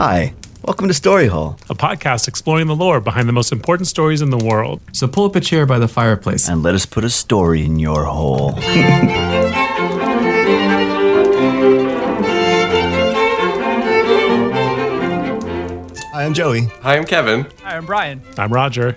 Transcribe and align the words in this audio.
Hi, 0.00 0.32
welcome 0.64 0.88
to 0.88 0.94
Story 0.94 1.26
Hole. 1.26 1.58
a 1.68 1.74
podcast 1.74 2.26
exploring 2.26 2.68
the 2.68 2.74
lore 2.74 3.00
behind 3.02 3.28
the 3.28 3.34
most 3.34 3.52
important 3.52 3.86
stories 3.86 4.22
in 4.22 4.30
the 4.30 4.38
world. 4.38 4.80
So 4.92 5.06
pull 5.06 5.26
up 5.26 5.36
a 5.36 5.40
chair 5.40 5.66
by 5.66 5.78
the 5.78 5.88
fireplace. 5.88 6.48
And 6.48 6.62
let 6.62 6.74
us 6.74 6.86
put 6.86 7.04
a 7.04 7.10
story 7.10 7.62
in 7.66 7.78
your 7.78 8.04
hole. 8.06 8.54
Hi, 16.12 16.24
I'm 16.24 16.34
Joey. 16.34 16.62
Hi, 16.82 16.96
I'm 16.96 17.04
Kevin. 17.04 17.46
Hi, 17.62 17.76
I'm 17.76 17.86
Brian. 17.86 18.20
I'm 18.36 18.52
Roger. 18.52 18.96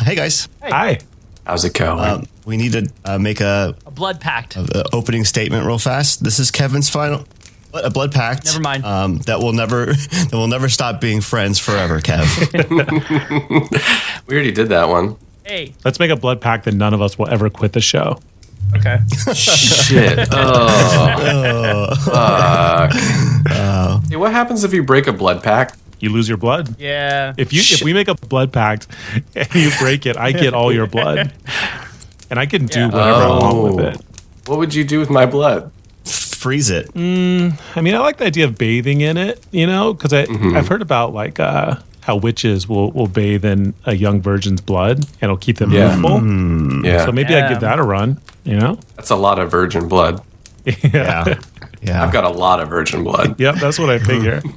Hey, 0.00 0.14
guys. 0.14 0.48
Hi. 0.62 1.00
How's 1.44 1.64
it 1.64 1.74
going? 1.74 1.98
Um, 2.04 2.26
we 2.46 2.56
need 2.56 2.72
to 2.72 2.88
uh, 3.04 3.18
make 3.18 3.40
a, 3.40 3.74
A 3.84 3.90
blood 3.90 4.20
pact. 4.20 4.56
a 4.56 4.84
opening 4.94 5.24
statement 5.24 5.66
real 5.66 5.78
fast. 5.78 6.22
This 6.22 6.38
is 6.38 6.50
Kevin's 6.50 6.88
final. 6.88 7.24
What, 7.70 7.84
a 7.84 7.90
blood 7.90 8.12
pact. 8.12 8.46
Never 8.46 8.60
mind. 8.60 8.84
Um, 8.84 9.18
that 9.26 9.38
will 9.38 9.52
never 9.52 9.86
that 9.94 10.32
will 10.32 10.48
never 10.48 10.68
stop 10.68 11.00
being 11.00 11.20
friends 11.20 11.58
forever, 11.58 12.00
Kev. 12.00 12.26
we 14.26 14.34
already 14.34 14.52
did 14.52 14.68
that 14.70 14.88
one. 14.88 15.16
Hey. 15.44 15.74
Let's 15.84 15.98
make 15.98 16.10
a 16.10 16.16
blood 16.16 16.40
pact 16.40 16.64
that 16.64 16.74
none 16.74 16.94
of 16.94 17.00
us 17.02 17.18
will 17.18 17.28
ever 17.28 17.50
quit 17.50 17.72
the 17.72 17.80
show. 17.80 18.18
Okay. 18.76 18.98
Shit. 19.34 20.28
Oh. 20.32 21.94
Fuck. 22.04 22.92
Hey, 24.08 24.16
what 24.16 24.32
happens 24.32 24.64
if 24.64 24.72
you 24.72 24.82
break 24.82 25.06
a 25.06 25.12
blood 25.12 25.42
pact? 25.42 25.76
You 25.98 26.10
lose 26.10 26.28
your 26.28 26.38
blood. 26.38 26.76
Yeah. 26.78 27.34
If 27.36 27.52
you 27.52 27.60
if 27.60 27.82
we 27.82 27.92
make 27.92 28.08
a 28.08 28.14
blood 28.14 28.52
pact 28.52 28.86
and 29.34 29.54
you 29.54 29.70
break 29.78 30.06
it, 30.06 30.16
I 30.16 30.32
get 30.32 30.54
all 30.54 30.72
your 30.72 30.86
blood. 30.86 31.32
And 32.30 32.38
I 32.38 32.46
can 32.46 32.66
do 32.66 32.80
Yeah. 32.80 32.86
whatever 32.86 33.22
I 33.22 33.28
want 33.28 33.74
with 33.76 33.84
Oh. 33.84 33.88
it. 33.88 34.00
What 34.46 34.58
would 34.58 34.74
you 34.74 34.84
do 34.84 34.98
with 35.00 35.10
my 35.10 35.26
blood? 35.26 35.70
Freeze 36.40 36.70
it. 36.70 36.86
Mm, 36.94 37.60
I 37.76 37.82
mean, 37.82 37.94
I 37.94 37.98
like 37.98 38.16
the 38.16 38.24
idea 38.24 38.46
of 38.46 38.56
bathing 38.56 39.02
in 39.02 39.18
it, 39.18 39.44
you 39.50 39.66
know, 39.66 39.92
because 39.92 40.12
mm-hmm. 40.12 40.56
I've 40.56 40.68
heard 40.68 40.80
about 40.80 41.12
like 41.12 41.38
uh, 41.38 41.76
how 42.00 42.16
witches 42.16 42.66
will, 42.66 42.92
will 42.92 43.08
bathe 43.08 43.44
in 43.44 43.74
a 43.84 43.94
young 43.94 44.22
virgin's 44.22 44.62
blood 44.62 45.00
and 45.00 45.22
it'll 45.22 45.36
keep 45.36 45.58
them 45.58 45.70
Yeah. 45.70 45.92
youthful. 45.92 46.18
Mm-hmm. 46.18 46.86
Yeah, 46.86 47.04
So 47.04 47.12
maybe 47.12 47.34
I'd 47.34 47.50
give 47.50 47.60
that 47.60 47.78
a 47.78 47.82
run, 47.82 48.22
you 48.44 48.56
know? 48.56 48.78
that's 48.96 49.10
a 49.10 49.16
lot 49.16 49.38
of 49.38 49.50
virgin 49.50 49.86
blood. 49.86 50.22
Yeah. 50.82 51.38
Yeah. 51.82 52.02
I've 52.02 52.12
got 52.12 52.24
a 52.24 52.30
lot 52.30 52.60
of 52.60 52.70
virgin 52.70 53.04
blood. 53.04 53.38
Yep, 53.44 53.56
that's 53.56 53.78
what 53.78 53.90
I 53.90 53.98
figure. 53.98 54.40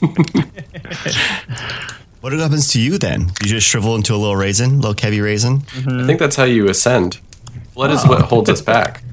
What 2.21 2.31
happens 2.31 2.71
to 2.71 2.79
you 2.79 2.97
then? 2.97 3.31
You 3.41 3.49
just 3.49 3.67
shrivel 3.67 3.95
into 3.95 4.15
a 4.15 4.15
little 4.15 4.37
raisin, 4.37 4.77
little 4.79 4.93
Kevy 4.93 5.21
raisin. 5.21 5.63
I 5.85 6.07
think 6.07 6.19
that's 6.19 6.37
how 6.37 6.45
you 6.45 6.69
ascend. 6.69 7.19
Blood 7.73 7.91
is 7.91 8.07
what 8.07 8.21
holds 8.21 8.49
us 8.49 8.61
back. 8.61 9.03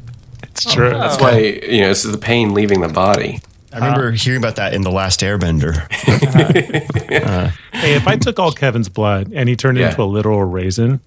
It's 0.63 0.75
true. 0.75 0.89
Oh, 0.91 0.99
That's 0.99 1.21
why 1.21 1.39
you 1.39 1.81
know 1.83 1.91
it's 1.91 2.03
the 2.03 2.19
pain 2.19 2.53
leaving 2.53 2.81
the 2.81 2.89
body. 2.89 3.41
I 3.73 3.77
remember 3.77 4.09
uh-huh. 4.09 4.17
hearing 4.17 4.39
about 4.39 4.57
that 4.57 4.75
in 4.75 4.83
the 4.83 4.91
Last 4.91 5.21
Airbender. 5.21 5.87
Uh-huh. 6.09 7.01
Uh, 7.11 7.51
hey, 7.73 7.95
if 7.95 8.07
I 8.07 8.17
took 8.17 8.39
all 8.39 8.53
Kevin's 8.53 8.89
blood 8.89 9.33
and 9.35 9.49
he 9.49 9.57
turned 9.57 9.79
Yeah. 9.79 9.91
into 9.91 10.03
a 10.03 10.05
literal 10.05 10.43
raisin, 10.45 11.01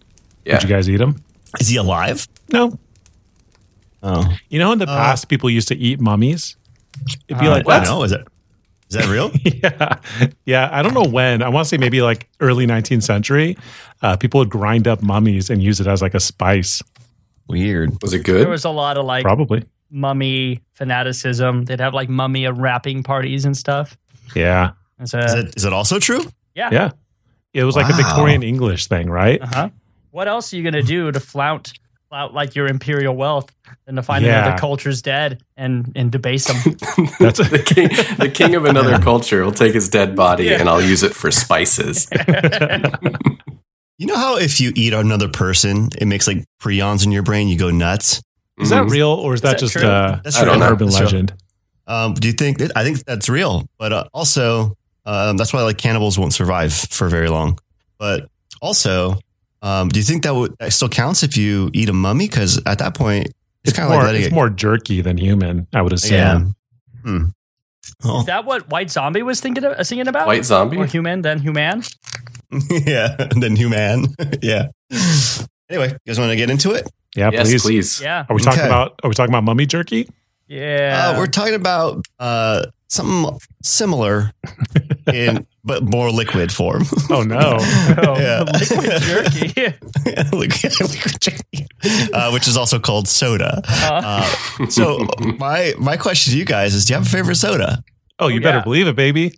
Yeah. 0.45 0.55
would 0.55 0.63
you 0.63 0.69
guys 0.69 0.89
eat 0.89 0.99
him? 0.99 1.23
Is 1.59 1.67
he 1.67 1.77
alive? 1.77 2.27
No. 2.51 2.77
Oh, 4.01 4.37
You 4.49 4.59
know, 4.59 4.71
in 4.73 4.79
the 4.79 4.89
uh, 4.89 4.97
past, 4.97 5.29
people 5.29 5.49
used 5.49 5.69
to 5.69 5.75
eat 5.75 5.99
mummies. 5.99 6.55
It'd 7.27 7.39
be 7.39 7.47
uh, 7.47 7.51
like, 7.51 7.67
I 7.67 7.83
don't 7.83 7.85
know. 7.85 8.03
Is 8.03 8.11
it? 8.11 8.27
Is 8.89 8.97
that 8.97 9.07
real? 9.07 9.31
yeah, 9.43 9.99
yeah. 10.45 10.69
I 10.71 10.81
don't 10.83 10.93
know 10.93 11.05
when. 11.09 11.41
I 11.41 11.49
want 11.49 11.65
to 11.65 11.69
say 11.69 11.77
maybe 11.77 12.01
like 12.01 12.29
early 12.39 12.67
19th 12.67 13.03
century. 13.03 13.57
Uh, 14.01 14.17
people 14.17 14.39
would 14.39 14.49
grind 14.49 14.88
up 14.88 15.01
mummies 15.01 15.49
and 15.49 15.63
use 15.63 15.79
it 15.79 15.88
as 15.88 16.01
like 16.01 16.13
a 16.13 16.19
spice. 16.19 16.81
Weird. 17.47 18.02
Was 18.02 18.13
it 18.13 18.23
good? 18.23 18.41
There 18.41 18.49
was 18.49 18.66
a 18.66 18.69
lot 18.69 18.97
of 18.97 19.05
like 19.05 19.23
Probably. 19.23 19.63
mummy 19.89 20.61
fanaticism. 20.73 21.66
They'd 21.66 21.80
have 21.80 21.94
like 21.94 22.09
mummy 22.09 22.47
wrapping 22.47 23.03
parties 23.03 23.45
and 23.45 23.55
stuff. 23.55 23.97
Yeah, 24.35 24.72
And 24.97 25.09
so, 25.09 25.19
Is 25.19 25.33
it? 25.33 25.53
Is 25.58 25.66
it 25.66 25.73
also 25.73 26.00
true? 26.00 26.23
yeah. 26.55 26.69
yeah. 26.72 26.91
It 27.53 27.63
was 27.66 27.75
like 27.75 27.88
a 27.91 27.95
Victorian 27.95 28.41
English 28.41 28.88
thing, 28.88 29.09
right? 29.09 29.39
Uh-huh. 29.41 29.69
What 30.09 30.27
else 30.27 30.52
are 30.53 30.58
you 30.58 30.63
going 30.63 30.73
to 30.73 30.81
do 30.81 31.11
to 31.11 31.19
flout 31.19 31.72
flout 32.09 32.34
like 32.34 32.56
your 32.56 32.67
imperial 32.67 33.16
wealth 33.16 33.53
than 33.85 33.96
to 33.96 34.01
find 34.03 34.23
Yeah. 34.25 34.41
another 34.44 34.57
culture's 34.59 35.01
dead 35.03 35.44
and 35.57 35.91
and 35.96 36.12
debase 36.12 36.46
them? 36.47 36.57
That's 37.19 37.38
the 37.40 37.62
king, 37.63 37.90
the 38.17 38.29
king 38.34 38.56
of 38.56 38.66
another 38.66 38.97
culture 39.03 39.44
will 39.44 39.51
take 39.51 39.73
his 39.75 39.88
dead 39.90 40.16
body 40.16 40.51
and 40.53 40.67
I'll 40.69 40.81
use 40.81 41.03
it 41.03 41.13
for 41.13 41.29
spices. 41.29 42.07
You 43.97 44.07
know 44.07 44.15
how 44.17 44.37
if 44.37 44.59
you 44.59 44.71
eat 44.75 44.93
another 44.93 45.29
person, 45.29 45.89
it 45.99 46.05
makes 46.07 46.27
like 46.27 46.43
prions 46.61 47.05
in 47.05 47.11
your 47.11 47.23
brain. 47.23 47.47
You 47.47 47.57
go 47.57 47.69
nuts. 47.69 48.21
is 48.59 48.69
that 48.69 48.83
Mhm. 48.85 48.91
real 48.91 49.09
or 49.09 49.33
is, 49.33 49.41
that, 49.41 49.53
that 49.53 49.59
just 49.59 49.77
uh, 49.77 50.19
That's 50.23 50.37
an 50.39 50.59
know. 50.59 50.65
urban 50.67 50.87
That's 50.87 50.99
legend? 50.99 51.33
Um, 51.87 52.13
do 52.13 52.27
you 52.27 52.33
think? 52.33 52.59
That, 52.59 52.71
I 52.75 52.83
think 52.83 53.03
that's 53.05 53.27
real, 53.29 53.67
but 53.79 53.91
uh, 53.91 54.05
also 54.13 54.75
um, 55.05 55.37
that's 55.37 55.51
why 55.53 55.61
like 55.63 55.77
cannibals 55.77 56.17
won't 56.19 56.33
survive 56.33 56.71
for 56.73 57.07
very 57.09 57.29
long. 57.29 57.59
But 57.97 58.29
also, 58.61 59.19
um, 59.61 59.89
do 59.89 59.99
you 59.99 60.03
think 60.05 60.23
that 60.23 60.33
would 60.35 60.55
that 60.59 60.71
still 60.73 60.87
counts 60.89 61.23
if 61.23 61.35
you 61.35 61.69
eat 61.73 61.89
a 61.89 61.93
mummy? 61.93 62.27
Because 62.27 62.59
at 62.65 62.77
that 62.79 62.95
point, 62.95 63.25
it's, 63.27 63.33
It's 63.65 63.73
kind 63.77 63.85
of 63.87 63.91
more, 63.91 63.97
like 64.03 64.07
letting 64.07 64.21
it's 64.21 64.31
it. 64.31 64.35
more 64.35 64.49
jerky 64.49 65.01
than 65.01 65.17
human, 65.17 65.67
I 65.73 65.81
would 65.81 65.93
assume. 65.93 66.13
yeah. 66.13 66.41
Hmm. 67.03 67.23
Well, 68.03 68.19
Is 68.19 68.25
that 68.25 68.45
what 68.45 68.69
White 68.69 68.89
Zombie 68.91 69.23
was 69.23 69.39
thinking 69.41 69.63
of, 69.63 69.85
singing 69.85 70.07
about? 70.07 70.27
White 70.27 70.45
zombie? 70.45 70.77
Or 70.77 70.85
human, 70.85 71.21
then 71.21 71.39
human? 71.39 71.83
yeah. 72.69 73.16
And 73.19 73.41
then 73.41 73.55
human. 73.55 74.07
yeah. 74.41 74.67
Anyway, 75.69 75.89
you 75.89 75.97
guys 76.07 76.19
want 76.19 76.29
to 76.31 76.35
get 76.35 76.49
into 76.49 76.72
it? 76.72 76.89
Yeah, 77.16 77.29
yes, 77.31 77.47
please. 77.49 77.63
please. 77.63 78.01
Yeah. 78.01 78.25
Are 78.29 78.35
we 78.35 78.41
talking 78.41 78.59
Okay. 78.59 78.67
about? 78.67 78.99
Are 79.03 79.09
we 79.09 79.13
talking 79.16 79.31
about 79.31 79.43
mummy 79.43 79.66
jerky? 79.66 80.09
Yeah. 80.47 81.13
Uh, 81.16 81.19
we're 81.19 81.27
talking 81.27 81.53
about 81.55 82.05
uh, 82.19 82.66
something 82.89 83.38
similar, 83.63 84.31
in 85.13 85.45
but 85.63 85.84
more 85.84 86.12
liquid 86.12 86.51
form. 86.51 86.84
Oh 87.09 87.24
no! 87.24 87.57
Oh, 88.06 88.19
yeah. 88.19 88.44
liquid 88.59 89.01
jerky. 89.01 89.74
liquid, 90.35 90.74
liquid 90.81 91.22
jerky, 91.22 91.68
uh, 92.13 92.31
which 92.31 92.47
is 92.47 92.57
also 92.57 92.79
called 92.79 93.07
soda. 93.07 93.62
Uh, 93.68 94.25
so 94.69 95.06
my 95.38 95.73
my 95.79 95.97
question 95.97 96.34
to 96.34 96.38
you 96.40 96.46
guys 96.46 96.73
is: 96.73 96.85
Do 96.85 96.94
you 96.94 96.97
have 97.00 97.06
a 97.07 97.09
favorite 97.09 97.35
soda? 97.35 97.84
Oh, 98.19 98.28
you 98.28 98.40
Oh, 98.40 98.44
better 98.44 98.62
believe 98.62 98.88
it, 98.88 98.96
baby. 98.96 99.34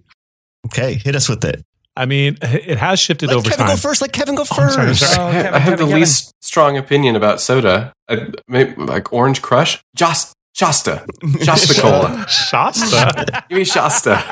Okay, 0.68 0.96
hit 0.96 1.16
us 1.16 1.30
with 1.30 1.44
it. 1.46 1.64
I 1.98 2.06
mean, 2.06 2.38
it 2.42 2.78
has 2.78 3.00
shifted 3.00 3.28
Let 3.28 3.38
over 3.38 3.50
Kevin 3.50 3.68
time. 3.68 3.76
go 3.76 3.78
first. 3.78 4.02
Let 4.02 4.12
Kevin 4.12 4.36
go 4.36 4.42
I'm 4.42 4.46
sorry, 4.48 4.68
I'm 4.82 4.88
first. 4.90 5.00
sorry. 5.00 5.18
Oh, 5.24 5.28
I 5.28 5.32
have, 5.32 5.44
Kevin, 5.46 5.54
I 5.54 5.60
have 5.60 5.64
Kevin, 5.64 5.80
the 5.80 5.86
Kevin. 5.86 6.00
least 6.02 6.34
strong 6.42 6.78
opinion 6.78 7.16
about 7.16 7.40
soda. 7.40 7.94
I, 8.10 8.28
maybe, 8.50 8.76
like 8.76 9.14
Orange 9.14 9.42
Crush, 9.42 9.82
Just 9.96 10.35
Shasta, 10.56 11.06
Shasta 11.42 11.74
Cola. 11.82 12.26
Shasta. 12.30 13.44
Give 13.50 13.58
me 13.58 13.66
Shasta. 13.66 14.24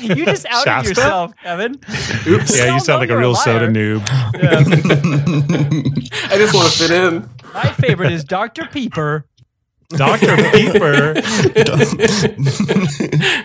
you 0.00 0.24
just 0.24 0.46
outed 0.46 0.64
Shasta? 0.64 0.88
yourself, 0.88 1.32
Kevin. 1.42 1.72
Oops. 2.26 2.58
yeah, 2.58 2.72
you 2.74 2.80
sound 2.80 3.00
like 3.00 3.10
a 3.10 3.12
you're 3.12 3.18
a 3.18 3.20
real 3.20 3.34
soda 3.34 3.68
noob. 3.68 4.00
I 6.32 6.38
just 6.38 6.54
want 6.54 6.72
to 6.72 6.78
fit 6.78 6.90
in. 6.90 7.28
My 7.52 7.70
favorite 7.72 8.12
is 8.12 8.24
Dr. 8.24 8.64
Peeper. 8.72 9.26
Dr. 9.90 10.34
Peeper. 10.50 11.12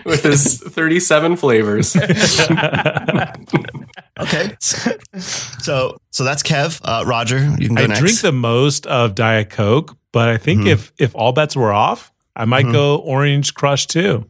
With 0.06 0.22
his 0.22 0.58
37 0.58 1.36
flavors. 1.36 1.94
Okay, 4.20 4.54
so 4.58 5.96
so 6.10 6.24
that's 6.24 6.42
Kev. 6.42 6.80
Uh, 6.84 7.04
Roger, 7.06 7.38
you 7.58 7.66
can 7.66 7.74
go 7.76 7.84
I 7.84 7.86
next. 7.88 8.00
drink 8.00 8.20
the 8.20 8.32
most 8.32 8.86
of 8.86 9.14
Diet 9.14 9.50
Coke, 9.50 9.96
but 10.12 10.28
I 10.28 10.36
think 10.38 10.62
Mhm. 10.62 10.66
if 10.68 10.92
if 10.98 11.14
all 11.14 11.32
bets 11.32 11.56
were 11.56 11.72
off, 11.72 12.12
I 12.36 12.44
might 12.46 12.66
Mhm. 12.66 12.72
go 12.72 12.96
Orange 12.96 13.54
Crush 13.54 13.86
too. 13.86 14.26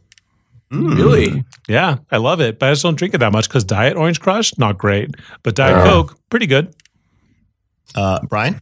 Mm. 0.72 0.96
Really? 0.96 1.44
Yeah, 1.68 1.96
I 2.10 2.16
love 2.16 2.40
it, 2.40 2.58
but 2.58 2.68
I 2.68 2.72
just 2.72 2.82
don't 2.82 2.96
drink 2.96 3.14
it 3.14 3.18
that 3.18 3.32
much 3.32 3.46
because 3.48 3.64
Diet 3.64 3.96
Orange 3.96 4.20
Crush 4.20 4.56
not 4.58 4.78
great, 4.78 5.10
but 5.42 5.54
Diet 5.54 5.76
Uh. 5.76 5.84
Coke 5.84 6.18
pretty 6.30 6.46
good. 6.46 6.74
Uh, 7.94 8.20
Brian. 8.28 8.58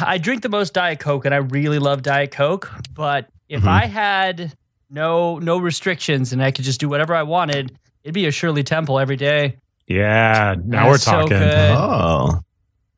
I 0.00 0.18
drink 0.18 0.42
the 0.42 0.48
most 0.50 0.74
Diet 0.74 1.00
Coke, 1.00 1.24
and 1.24 1.34
I 1.34 1.38
really 1.38 1.78
love 1.78 2.02
Diet 2.02 2.30
Coke. 2.30 2.70
But 2.94 3.28
if 3.48 3.62
Mhm. 3.62 3.68
I 3.68 3.86
had 3.86 4.52
no 4.90 5.38
no 5.38 5.56
restrictions 5.58 6.32
and 6.32 6.42
I 6.42 6.50
could 6.50 6.64
just 6.64 6.78
do 6.80 6.88
whatever 6.88 7.14
I 7.14 7.22
wanted, 7.22 7.72
it'd 8.04 8.14
be 8.14 8.26
a 8.26 8.30
Shirley 8.30 8.62
Temple 8.62 8.98
every 8.98 9.16
day. 9.16 9.56
Yeah, 9.88 10.54
now 10.64 10.86
we're 10.86 10.92
That's 10.92 11.04
so 11.04 11.10
talking. 11.12 11.38
good. 11.38 11.70
Oh, 11.76 12.40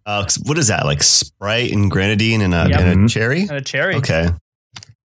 uh, 0.05 0.27
what 0.45 0.59
is 0.59 0.67
that? 0.67 0.85
Like 0.85 1.03
Sprite 1.03 1.71
and 1.73 1.91
grenadine 1.91 2.43
and 2.43 2.53
a, 2.55 2.67
Yep. 2.69 2.81
and 2.81 3.05
a 3.05 3.09
cherry? 3.09 3.43
And 3.43 3.53
a 3.53 3.61
cherry. 3.61 3.95
Okay, 3.97 4.29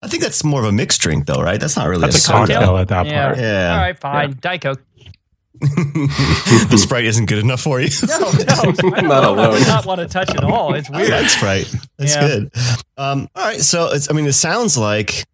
I 0.05 0.07
think 0.07 0.23
that's 0.23 0.43
more 0.43 0.59
of 0.61 0.65
a 0.67 0.71
mixed 0.71 1.01
drink, 1.01 1.25
though, 1.25 1.41
right? 1.41 1.59
That's 1.59 1.75
not 1.75 1.87
really 1.87 2.01
That's 2.01 2.15
a 2.17 2.19
soda. 2.19 2.53
cocktail 2.53 2.77
at 2.77 2.87
that 2.89 3.05
Yeah. 3.07 3.25
part. 3.25 3.37
Yeah. 3.39 3.71
All 3.73 3.77
right, 3.81 3.99
fine. 3.99 4.37
Diet 4.39 4.61
Coke. 4.61 4.81
the 5.61 6.77
Sprite 6.77 7.05
isn't 7.05 7.25
good 7.27 7.39
enough 7.39 7.61
for 7.61 7.79
you. 7.79 7.89
No, 8.07 8.17
no. 8.19 8.27
I 8.47 8.55
don't 8.71 8.83
Not 8.91 9.03
know. 9.03 9.11
I 9.11 9.25
alone. 9.27 9.49
would 9.53 9.67
not 9.67 9.85
want 9.85 10.01
to 10.01 10.07
touch 10.07 10.29
it 10.33 10.43
all. 10.43 10.73
It's 10.75 10.89
weird. 10.89 11.09
like 11.09 11.29
Sprite. 11.29 11.73
That's 11.97 12.15
Yeah. 12.15 12.27
good. 12.27 12.51
Um, 12.97 13.27
all 13.35 13.43
right. 13.45 13.61
So 13.61 13.91
it's, 13.93 14.09
I 14.09 14.13
mean, 14.13 14.25
it 14.25 14.33
sounds 14.33 14.77
like 14.77 15.25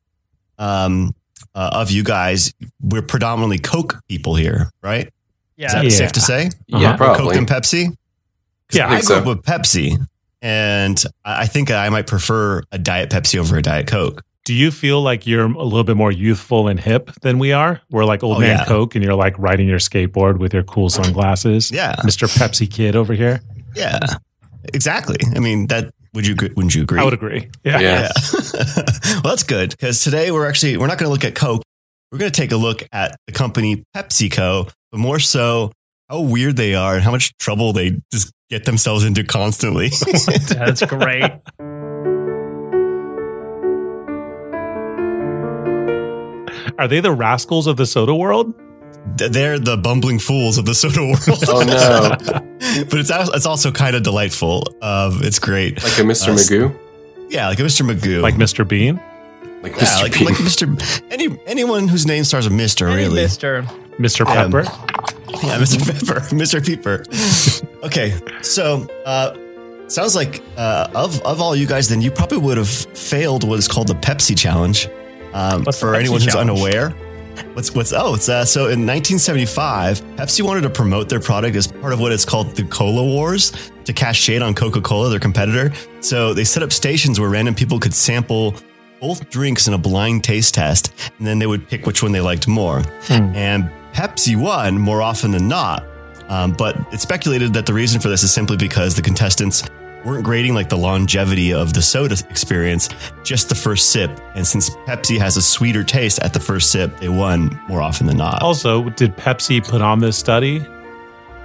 um, 0.59 1.15
uh, 1.55 1.71
of 1.73 1.89
you 1.91 2.03
guys, 2.03 2.53
we're 2.81 3.01
predominantly 3.01 3.57
Coke 3.57 3.99
people 4.07 4.35
here, 4.35 4.69
right? 4.83 5.09
Yeah, 5.57 5.67
Is 5.67 5.73
that 5.73 5.77
Yeah. 5.83 5.89
Yeah. 5.89 5.97
safe 5.97 6.11
to 6.13 6.21
say? 6.21 6.49
Yeah, 6.67 6.77
Uh-huh. 6.77 6.97
Coke 6.97 7.15
probably. 7.17 7.37
and 7.37 7.47
Pepsi? 7.47 7.85
'Cause 7.87 8.77
Yeah, 8.77 8.87
I 8.87 8.93
I 8.93 8.95
grew 8.97 9.01
so. 9.01 9.17
up 9.19 9.25
with 9.25 9.41
Pepsi, 9.43 9.97
and 10.41 11.03
I 11.25 11.41
I 11.41 11.45
think 11.47 11.71
I 11.71 11.89
might 11.89 12.07
prefer 12.07 12.61
a 12.71 12.77
Diet 12.77 13.09
Pepsi 13.09 13.37
over 13.39 13.57
a 13.57 13.61
Diet 13.61 13.87
Coke. 13.87 14.21
Do 14.51 14.57
Do 14.57 14.61
you 14.61 14.69
feel 14.69 15.01
like 15.01 15.25
you're 15.25 15.45
a 15.45 15.63
little 15.63 15.85
bit 15.85 15.95
more 15.95 16.11
youthful 16.11 16.67
and 16.67 16.77
hip 16.77 17.09
than 17.21 17.39
we 17.39 17.53
are? 17.53 17.79
We're 17.89 18.03
like 18.03 18.21
old 18.21 18.35
Oh, 18.35 18.39
man 18.41 18.57
yeah. 18.57 18.65
Coke, 18.65 18.95
and 18.95 19.03
you're 19.03 19.15
like 19.15 19.39
riding 19.39 19.65
your 19.65 19.79
skateboard 19.79 20.39
with 20.39 20.53
your 20.53 20.63
cool 20.63 20.89
sunglasses. 20.89 21.71
Yeah. 21.71 21.95
Mr. 22.03 22.27
Pepsi 22.27 22.69
Kid 22.69 22.97
over 22.97 23.13
here. 23.13 23.39
Yeah, 23.77 23.99
exactly. 24.73 25.15
I 25.33 25.39
mean, 25.39 25.67
that 25.67 25.93
would 26.13 26.27
you 26.27 26.35
wouldn't 26.35 26.75
you 26.75 26.81
agree? 26.81 26.99
I 26.99 27.05
would 27.05 27.13
agree. 27.13 27.49
Yeah. 27.63 27.79
Yeah. 27.79 28.09
well, 28.53 29.21
that's 29.23 29.43
good 29.43 29.69
because 29.69 30.03
today 30.03 30.31
we're 30.31 30.49
actually 30.49 30.75
we're 30.75 30.87
not 30.87 30.97
going 30.97 31.07
to 31.07 31.13
look 31.13 31.23
at 31.23 31.33
Coke. 31.33 31.63
We're 32.11 32.17
going 32.17 32.31
to 32.31 32.35
take 32.35 32.51
a 32.51 32.57
look 32.57 32.83
at 32.91 33.15
the 33.27 33.31
company 33.31 33.85
PepsiCo, 33.95 34.69
but 34.91 34.97
more 34.97 35.19
so 35.19 35.71
how 36.09 36.19
weird 36.19 36.57
they 36.57 36.75
are 36.75 36.95
and 36.95 37.03
how 37.05 37.11
much 37.11 37.31
trouble 37.37 37.71
they 37.71 38.01
just 38.11 38.33
get 38.49 38.65
themselves 38.65 39.05
into 39.05 39.23
constantly. 39.23 39.91
That's 40.49 40.85
great. 40.85 41.31
Are 46.77 46.87
they 46.87 46.99
the 46.99 47.11
rascals 47.11 47.67
of 47.67 47.77
the 47.77 47.85
soda 47.85 48.15
world? 48.15 48.53
They're 49.17 49.57
the 49.59 49.77
bumbling 49.77 50.19
fools 50.19 50.57
of 50.57 50.65
the 50.65 50.75
soda 50.75 51.01
world. 51.01 51.19
Oh, 51.47 51.63
no. 51.63 52.15
but 52.89 52.99
it's 52.99 53.11
it's 53.11 53.45
also 53.45 53.71
kind 53.71 53.95
of 53.95 54.03
delightful. 54.03 54.63
Um, 54.81 55.19
it's 55.23 55.39
great. 55.39 55.83
Like 55.83 55.97
a 55.97 56.01
Mr. 56.03 56.29
Uh, 56.29 56.33
Magoo? 56.35 56.79
Yeah, 57.29 57.47
like 57.47 57.59
a 57.59 57.63
Mr. 57.63 57.89
Magoo. 57.89 58.21
Like 58.21 58.35
Mr. 58.35 58.67
Bean? 58.67 59.01
Like 59.63 59.73
yeah, 59.73 59.79
Mr. 59.79 60.01
like, 60.03 60.13
Bean. 60.13 60.25
like 60.25 60.35
Mr. 60.35 61.01
Any 61.11 61.37
anyone 61.47 61.87
whose 61.87 62.05
name 62.05 62.23
starts 62.23 62.47
with 62.47 62.55
Mister, 62.55 62.87
Hey, 62.89 62.95
really. 62.95 63.21
Mister. 63.23 63.63
Mr. 63.97 64.25
Um, 64.25 64.51
Pepper? 64.51 64.63
Yeah, 65.45 65.57
Mr. 65.59 65.79
Pepper, 65.85 66.19
Mr. 66.35 66.63
Peeper. 66.65 67.03
okay, 67.85 68.13
so 68.41 68.87
uh, 69.05 69.35
sounds 69.87 70.15
like 70.15 70.43
uh, 70.57 70.89
of 70.93 71.21
of 71.21 71.41
all 71.41 71.55
you 71.55 71.65
guys, 71.67 71.89
then 71.89 72.01
you 72.01 72.11
probably 72.11 72.37
would 72.37 72.57
have 72.57 72.69
failed 72.69 73.47
what 73.47 73.57
is 73.59 73.67
called 73.67 73.87
the 73.87 73.95
Pepsi 73.95 74.37
Challenge. 74.37 74.87
Um, 75.33 75.63
for 75.63 75.69
Pepsi 75.71 75.99
anyone 75.99 76.21
who's 76.21 76.33
Challenge? 76.33 76.49
unaware, 76.49 76.89
what's 77.53 77.73
what's 77.73 77.93
oh, 77.93 78.15
it's 78.15 78.29
uh, 78.29 78.45
so 78.45 78.61
in 78.61 78.85
1975, 78.85 80.01
Pepsi 80.15 80.41
wanted 80.41 80.61
to 80.61 80.69
promote 80.69 81.09
their 81.09 81.19
product 81.19 81.55
as 81.55 81.67
part 81.67 81.93
of 81.93 81.99
what 81.99 82.11
is 82.11 82.25
called 82.25 82.55
the 82.55 82.63
Cola 82.65 83.03
Wars 83.03 83.71
to 83.85 83.93
cast 83.93 84.19
shade 84.19 84.41
on 84.41 84.53
Coca 84.53 84.81
Cola, 84.81 85.09
their 85.09 85.19
competitor. 85.19 85.73
So 86.01 86.33
they 86.33 86.43
set 86.43 86.63
up 86.63 86.71
stations 86.71 87.19
where 87.19 87.29
random 87.29 87.55
people 87.55 87.79
could 87.79 87.93
sample 87.93 88.55
both 88.99 89.29
drinks 89.29 89.67
in 89.67 89.73
a 89.73 89.77
blind 89.77 90.23
taste 90.23 90.53
test, 90.53 90.93
and 91.17 91.25
then 91.25 91.39
they 91.39 91.47
would 91.47 91.67
pick 91.67 91.85
which 91.85 92.03
one 92.03 92.11
they 92.11 92.21
liked 92.21 92.47
more. 92.47 92.81
Hmm. 93.03 93.35
And 93.35 93.71
Pepsi 93.93 94.35
won 94.35 94.77
more 94.77 95.01
often 95.01 95.31
than 95.31 95.47
not. 95.47 95.85
Um, 96.29 96.53
but 96.53 96.77
it's 96.93 97.03
speculated 97.03 97.53
that 97.55 97.65
the 97.65 97.73
reason 97.73 97.99
for 97.99 98.07
this 98.07 98.23
is 98.23 98.31
simply 98.31 98.55
because 98.55 98.95
the 98.95 99.01
contestants 99.01 99.63
weren't 100.05 100.23
grading 100.23 100.53
like 100.53 100.69
the 100.69 100.77
longevity 100.77 101.53
of 101.53 101.73
the 101.73 101.81
soda 101.81 102.15
experience, 102.29 102.89
just 103.23 103.49
the 103.49 103.55
first 103.55 103.91
sip. 103.91 104.19
And 104.35 104.45
since 104.45 104.69
Pepsi 104.87 105.17
has 105.19 105.37
a 105.37 105.41
sweeter 105.41 105.83
taste 105.83 106.19
at 106.21 106.33
the 106.33 106.39
first 106.39 106.71
sip, 106.71 106.97
they 106.99 107.09
won 107.09 107.59
more 107.67 107.81
often 107.81 108.07
than 108.07 108.17
not. 108.17 108.41
Also, 108.41 108.89
did 108.91 109.15
Pepsi 109.15 109.65
put 109.65 109.81
on 109.81 109.99
this 109.99 110.17
study? 110.17 110.65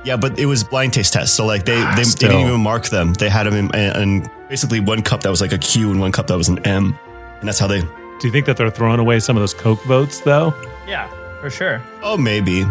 Yeah, 0.05 0.17
but 0.17 0.39
it 0.39 0.47
was 0.47 0.63
blind 0.63 0.93
taste 0.93 1.13
tests, 1.13 1.35
so 1.35 1.45
like 1.45 1.65
they 1.65 1.81
they, 1.97 2.05
they 2.05 2.29
didn't 2.29 2.47
even 2.47 2.61
mark 2.61 2.87
them. 2.87 3.13
They 3.15 3.29
had 3.29 3.45
them 3.45 3.71
in, 3.75 3.75
in 3.75 4.31
basically 4.49 4.79
one 4.79 5.03
cup 5.03 5.23
that 5.23 5.31
was 5.31 5.41
like 5.41 5.53
a 5.53 5.59
Q 5.59 5.91
and 5.91 6.01
one 6.01 6.13
cup 6.13 6.29
that 6.29 6.37
was 6.37 6.49
an 6.49 6.65
M, 6.65 6.97
and 7.41 7.49
that's 7.49 7.59
how 7.59 7.67
they. 7.67 7.81
Do 7.81 8.27
you 8.27 8.31
think 8.31 8.47
that 8.47 8.57
they're 8.57 8.71
throwing 8.71 9.01
away 9.01 9.19
some 9.19 9.37
of 9.37 9.43
those 9.43 9.53
Coke 9.53 9.83
votes, 9.83 10.21
though? 10.21 10.55
Yeah, 10.87 11.09
for 11.41 11.51
sure. 11.51 11.83
Oh, 12.03 12.17
maybe. 12.17 12.65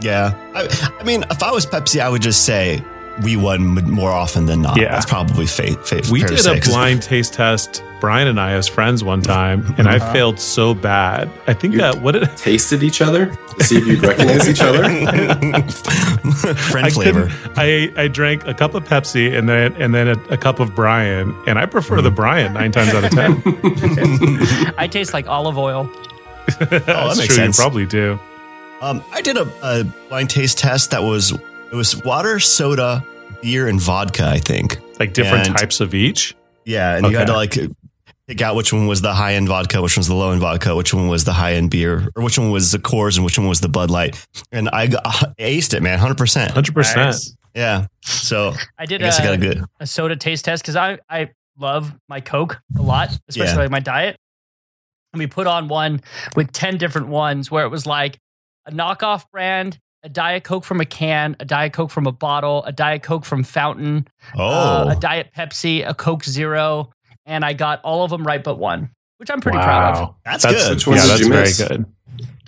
Yeah. 0.00 0.34
I, 0.54 0.96
I 1.00 1.02
mean, 1.02 1.24
if 1.30 1.42
I 1.42 1.50
was 1.50 1.66
Pepsi, 1.66 2.00
I 2.00 2.08
would 2.08 2.22
just 2.22 2.44
say 2.44 2.82
we 3.22 3.36
won 3.36 3.66
more 3.90 4.10
often 4.10 4.46
than 4.46 4.62
not. 4.62 4.76
Yeah. 4.80 4.90
That's 4.92 5.06
probably 5.06 5.46
fa- 5.46 5.76
fa- 5.84 6.02
We 6.10 6.22
did 6.22 6.46
a 6.46 6.60
blind 6.60 7.02
taste 7.02 7.34
test, 7.34 7.82
Brian 8.00 8.28
and 8.28 8.38
I, 8.40 8.52
as 8.52 8.68
friends 8.68 9.02
one 9.02 9.22
time, 9.22 9.74
and 9.78 9.88
I 9.88 9.98
failed 10.12 10.38
so 10.38 10.74
bad. 10.74 11.28
I 11.46 11.52
think 11.54 11.74
You- 11.74 11.80
that 11.80 12.00
what 12.02 12.12
did 12.12 12.24
Tasted 12.36 12.82
each 12.82 13.00
other 13.00 13.36
see 13.60 13.76
if 13.78 13.86
you'd 13.88 14.02
recognize 14.04 14.48
each 14.48 14.60
other. 14.60 14.84
Friend 16.54 16.86
I 16.86 16.90
flavor. 16.90 17.28
I 17.56 17.92
I 17.96 18.08
drank 18.08 18.46
a 18.46 18.54
cup 18.54 18.74
of 18.74 18.84
Pepsi 18.84 19.36
and 19.36 19.48
then 19.48 19.74
and 19.82 19.92
then 19.94 20.08
a, 20.08 20.12
a 20.30 20.36
cup 20.36 20.60
of 20.60 20.74
Brian, 20.74 21.34
and 21.46 21.58
I 21.58 21.66
prefer 21.66 22.00
the 22.00 22.10
Brian 22.10 22.52
nine 22.54 22.70
times 22.72 22.94
out 22.94 23.04
of 23.04 23.10
ten. 23.10 23.42
I 24.78 24.86
taste 24.90 25.12
like 25.12 25.26
olive 25.26 25.58
oil. 25.58 25.90
That's 26.60 27.18
makes 27.18 27.26
true. 27.34 27.36
sense. 27.36 27.58
You 27.58 27.62
probably 27.62 27.86
do. 27.86 28.18
Um, 28.80 29.02
I 29.12 29.22
did 29.22 29.36
a, 29.36 29.50
a 29.62 29.84
blind 30.08 30.30
taste 30.30 30.58
test 30.58 30.92
that 30.92 31.02
was 31.02 31.32
it 31.70 31.74
was 31.76 32.02
water, 32.04 32.38
soda, 32.40 33.04
beer, 33.42 33.68
and 33.68 33.80
vodka. 33.80 34.26
I 34.26 34.38
think. 34.38 34.78
Like 34.98 35.12
different 35.12 35.46
And- 35.48 35.56
types 35.56 35.80
of 35.80 35.94
each. 35.94 36.34
Yeah, 36.64 36.96
and 36.96 37.06
you 37.06 37.16
had 37.16 37.28
to 37.28 37.34
like 37.34 37.56
pick 38.26 38.42
out 38.42 38.54
which 38.56 38.72
one 38.74 38.86
was 38.86 39.00
the 39.00 39.14
high 39.14 39.34
end 39.34 39.48
vodka, 39.48 39.80
which 39.80 39.96
one 39.96 40.00
was 40.00 40.08
the 40.08 40.14
low 40.14 40.32
end 40.32 40.40
vodka, 40.40 40.76
which 40.76 40.92
one 40.92 41.08
was 41.08 41.24
the 41.24 41.32
high 41.32 41.54
end 41.54 41.70
beer, 41.70 42.10
or 42.14 42.22
which 42.22 42.38
one 42.38 42.50
was 42.50 42.72
the 42.72 42.78
Coors, 42.78 43.16
and 43.16 43.24
which 43.24 43.38
one 43.38 43.48
was 43.48 43.60
the 43.62 43.68
Bud 43.70 43.90
Light. 43.90 44.22
And 44.52 44.68
I 44.68 44.88
got, 44.88 45.04
aced 45.38 45.72
it, 45.72 45.82
man, 45.82 45.98
hundred 45.98 46.18
percent. 46.18 46.50
Hundred 46.50 46.74
percent. 46.74 46.98
Nice. 47.06 47.34
Yeah. 47.54 47.86
So 48.02 48.48
I 48.48 48.52
did 48.52 48.60
I 48.78 48.84
did 48.86 49.00
guess 49.00 49.20
I 49.20 49.24
got 49.24 49.30
a, 49.30 49.34
a 49.34 49.38
good. 49.38 49.64
a 49.80 49.86
soda 49.86 50.14
taste 50.16 50.44
test 50.44 50.62
because 50.62 50.76
I, 50.76 50.98
I 51.08 51.30
love 51.58 51.94
my 52.08 52.20
Coke 52.20 52.60
a 52.78 52.82
lot, 52.82 53.16
especially 53.28 53.52
Yeah. 53.54 53.60
like 53.62 53.70
my 53.70 53.80
diet. 53.80 54.16
And 55.14 55.20
we 55.20 55.26
put 55.26 55.46
on 55.46 55.68
one 55.68 56.02
with 56.36 56.52
10 56.52 56.76
different 56.76 57.08
ones 57.08 57.50
where 57.50 57.64
it 57.64 57.70
was 57.70 57.86
like 57.86 58.18
a 58.66 58.70
knockoff 58.70 59.24
brand, 59.32 59.78
a 60.08 60.10
Diet 60.10 60.42
Coke 60.42 60.64
from 60.64 60.80
a 60.80 60.86
can, 60.86 61.36
a 61.38 61.44
Diet 61.44 61.74
Coke 61.74 61.90
from 61.90 62.06
a 62.06 62.12
bottle, 62.12 62.64
a 62.64 62.72
Diet 62.72 63.02
Coke 63.02 63.26
from 63.26 63.44
Fountain, 63.44 64.08
Oh, 64.34 64.42
uh, 64.88 64.94
a 64.96 65.00
Diet 65.00 65.32
Pepsi, 65.36 65.86
a 65.86 65.92
Coke 65.94 66.24
Zero. 66.24 66.90
And 67.26 67.44
I 67.44 67.52
got 67.52 67.82
all 67.84 68.04
of 68.04 68.10
them 68.10 68.26
right 68.26 68.42
but 68.42 68.58
one, 68.58 68.88
which 69.18 69.30
I'm 69.30 69.42
pretty 69.42 69.58
proud 69.58 69.94
of. 69.94 70.00
Wow. 70.00 70.16
that's, 70.24 70.46
good. 70.46 70.70
Which 70.76 70.86
one 70.86 70.96
yeah, 70.96 71.02
did 71.02 71.10
that's 71.10 71.20
you 71.20 71.28
very 71.28 71.42
miss? 71.42 71.58
good. 71.68 71.84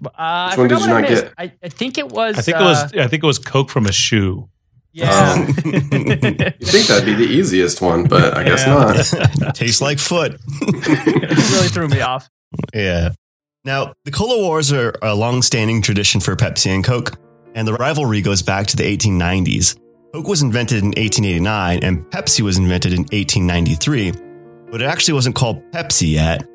Uh, 0.06 0.08
I 0.16 0.48
Which 0.50 0.58
one 0.58 0.68
did 0.68 0.74
you 0.74 0.80
what 0.80 0.90
I 0.90 1.00
not 1.02 1.08
get? 1.08 1.34
I, 1.36 1.52
I 1.62 1.68
think 1.68 1.98
it 1.98 2.08
was. 2.08 2.38
I 2.38 2.40
think 2.40 2.56
it 2.56 2.62
uh, 2.62 2.64
was. 2.64 2.92
I 2.94 3.06
think 3.08 3.22
it 3.22 3.26
was 3.26 3.38
Coke 3.38 3.68
from 3.68 3.84
a 3.84 3.92
shoe. 3.92 4.48
Yeah. 4.92 5.10
Um, 5.10 5.46
You 5.64 6.66
think 6.66 6.86
that'd 6.86 7.04
be 7.04 7.14
the 7.14 7.30
easiest 7.30 7.82
one, 7.82 8.04
but 8.04 8.34
I 8.36 8.42
guess 8.44 8.66
Yeah. 8.66 9.28
not. 9.38 9.54
Tastes 9.54 9.82
like 9.82 9.98
foot. 9.98 10.40
it 10.62 11.52
really 11.52 11.68
threw 11.68 11.88
me 11.88 12.00
off. 12.00 12.30
Yeah. 12.74 13.10
Now, 13.66 13.92
the 14.06 14.10
Cola 14.10 14.38
Wars 14.38 14.72
are 14.72 14.94
a 15.02 15.14
long-standing 15.14 15.82
tradition 15.82 16.20
for 16.22 16.34
Pepsi 16.34 16.74
and 16.74 16.82
Coke, 16.82 17.18
and 17.54 17.66
the 17.66 17.74
rivalry 17.74 18.20
goes 18.22 18.42
back 18.42 18.66
to 18.68 18.76
the 18.76 18.84
1890s. 18.96 19.78
Coke 20.12 20.26
was 20.26 20.42
invented 20.42 20.78
in 20.78 20.86
1889, 20.88 21.80
and 21.82 22.04
Pepsi 22.10 22.40
was 22.40 22.58
invented 22.58 22.92
in 22.92 23.00
1893, 23.02 24.12
but 24.70 24.82
it 24.82 24.84
actually 24.86 25.14
wasn't 25.14 25.36
called 25.36 25.62
Pepsi 25.72 26.12
yet. 26.12 26.46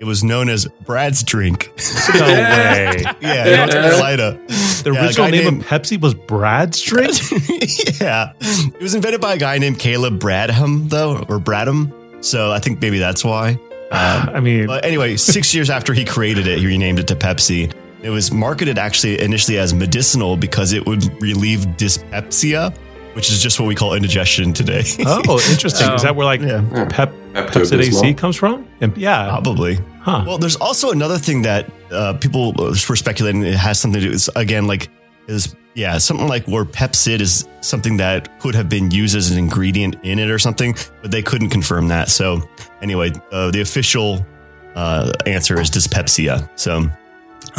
It 0.00 0.04
was 0.04 0.24
known 0.24 0.48
as 0.48 0.66
Brad's 0.84 1.22
drink. 1.22 1.70
No 2.14 2.20
way. 2.26 2.96
yeah, 3.02 3.14
Yeah. 3.20 3.56
North 3.66 3.70
Carolina. 3.70 4.40
The 4.82 4.90
Yeah, 4.94 5.04
original 5.06 5.28
name 5.30 5.44
named- 5.44 5.62
of 5.62 5.68
Pepsi 5.68 6.00
was 6.00 6.14
Brad's 6.14 6.80
drink. 6.82 7.12
yeah. 8.00 8.32
It 8.40 8.82
was 8.82 8.94
invented 8.94 9.20
by 9.20 9.34
a 9.34 9.38
guy 9.38 9.58
named 9.58 9.78
Caleb 9.78 10.18
Bradham, 10.18 10.88
though, 10.88 11.18
or 11.18 11.38
Bradham. 11.38 11.92
So 12.24 12.50
I 12.50 12.58
think 12.58 12.80
maybe 12.80 12.98
that's 12.98 13.24
why. 13.24 13.50
Um, 13.50 13.58
I 13.92 14.40
mean, 14.40 14.66
But 14.66 14.84
anyway, 14.84 15.16
six 15.16 15.54
years 15.54 15.70
after 15.70 15.92
he 15.94 16.04
created 16.04 16.46
it, 16.48 16.58
he 16.58 16.66
renamed 16.66 16.98
it 16.98 17.08
to 17.08 17.14
Pepsi. 17.14 17.72
It 18.02 18.10
was 18.10 18.32
marketed 18.32 18.78
actually 18.78 19.20
initially 19.20 19.58
as 19.58 19.72
medicinal 19.72 20.36
because 20.36 20.72
it 20.72 20.84
would 20.86 21.04
relieve 21.22 21.76
dyspepsia, 21.76 22.72
which 23.14 23.30
is 23.30 23.42
just 23.42 23.60
what 23.60 23.66
we 23.66 23.74
call 23.74 23.94
indigestion 23.94 24.52
today. 24.52 24.82
oh, 25.06 25.40
interesting. 25.50 25.86
Is 25.92 26.00
Oh. 26.02 26.06
that 26.06 26.16
where 26.16 26.26
like 26.26 26.40
yeah, 26.40 26.62
Pep 26.90 27.12
Pepto 27.32 27.62
Pepcid 27.62 27.78
AC 27.80 27.90
Bismol. 27.90 28.16
comes 28.18 28.36
from? 28.36 28.66
And 28.80 28.96
yeah, 28.96 29.28
probably. 29.28 29.78
huh? 30.00 30.24
Well, 30.26 30.38
there's 30.38 30.56
also 30.56 30.90
another 30.90 31.16
thing 31.18 31.42
that 31.42 31.70
uh, 31.92 32.14
people 32.14 32.52
were 32.54 32.74
speculating 32.74 33.42
it 33.44 33.54
has 33.54 33.78
something 33.78 34.00
to 34.00 34.08
do. 34.08 34.12
It's 34.12 34.28
again 34.34 34.66
like 34.66 34.88
is 35.28 35.54
yeah 35.74 35.96
something 35.98 36.26
like 36.26 36.44
where 36.48 36.64
Pepsid 36.64 37.20
is 37.20 37.46
something 37.60 37.96
that 37.98 38.40
could 38.40 38.54
have 38.56 38.68
been 38.68 38.90
used 38.90 39.14
as 39.16 39.30
an 39.30 39.38
ingredient 39.38 39.96
in 40.02 40.18
it 40.18 40.28
or 40.28 40.38
something, 40.38 40.74
but 41.02 41.10
they 41.12 41.22
couldn't 41.22 41.50
confirm 41.50 41.88
that. 41.88 42.08
So 42.08 42.42
anyway, 42.82 43.12
uh, 43.30 43.50
the 43.52 43.60
official 43.60 44.26
uh, 44.74 45.12
answer 45.26 45.60
is 45.60 45.70
dyspepsia. 45.70 46.50
So 46.56 46.90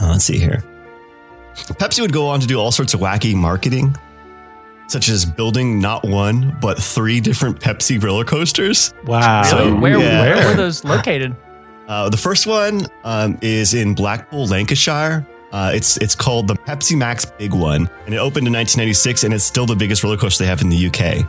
uh, 0.01 0.09
let's 0.11 0.23
see 0.25 0.37
here. 0.37 0.63
Pepsi 1.55 2.01
would 2.01 2.13
go 2.13 2.27
on 2.27 2.39
to 2.39 2.47
do 2.47 2.59
all 2.59 2.71
sorts 2.71 2.93
of 2.93 2.99
wacky 2.99 3.35
marketing. 3.35 3.95
Such 4.87 5.07
as 5.09 5.25
building 5.25 5.79
not 5.79 6.03
one 6.03 6.57
but 6.61 6.77
three 6.81 7.19
different 7.19 7.59
Pepsi 7.59 8.01
roller 8.03 8.25
coasters. 8.25 8.93
wow. 9.05 9.43
So- 9.43 9.57
Really? 9.69 9.79
where, 9.79 9.99
yeah. 9.99 10.21
where 10.21 10.47
were 10.49 10.55
those 10.55 10.83
located? 10.95 11.35
Uh, 11.87 12.09
the 12.09 12.17
first 12.17 12.47
one 12.47 12.87
um, 13.03 13.37
is 13.41 13.73
in 13.73 13.93
Blackpool, 13.93 14.45
Lancashire. 14.47 15.25
Uh, 15.51 15.71
it's 15.73 15.97
it's 15.97 16.15
called 16.15 16.47
the 16.47 16.55
Pepsi 16.55 16.97
Max 16.97 17.25
Big 17.25 17.53
One, 17.53 17.87
and 18.05 18.13
it 18.13 18.17
opened 18.17 18.47
in 18.47 18.53
1996, 18.53 19.23
and 19.25 19.33
it's 19.33 19.43
still 19.43 19.65
the 19.67 19.75
biggest 19.75 20.03
roller 20.03 20.17
coaster 20.17 20.43
they 20.43 20.47
have 20.49 20.61
in 20.61 20.69
the 20.69 20.87
UK. 20.87 21.25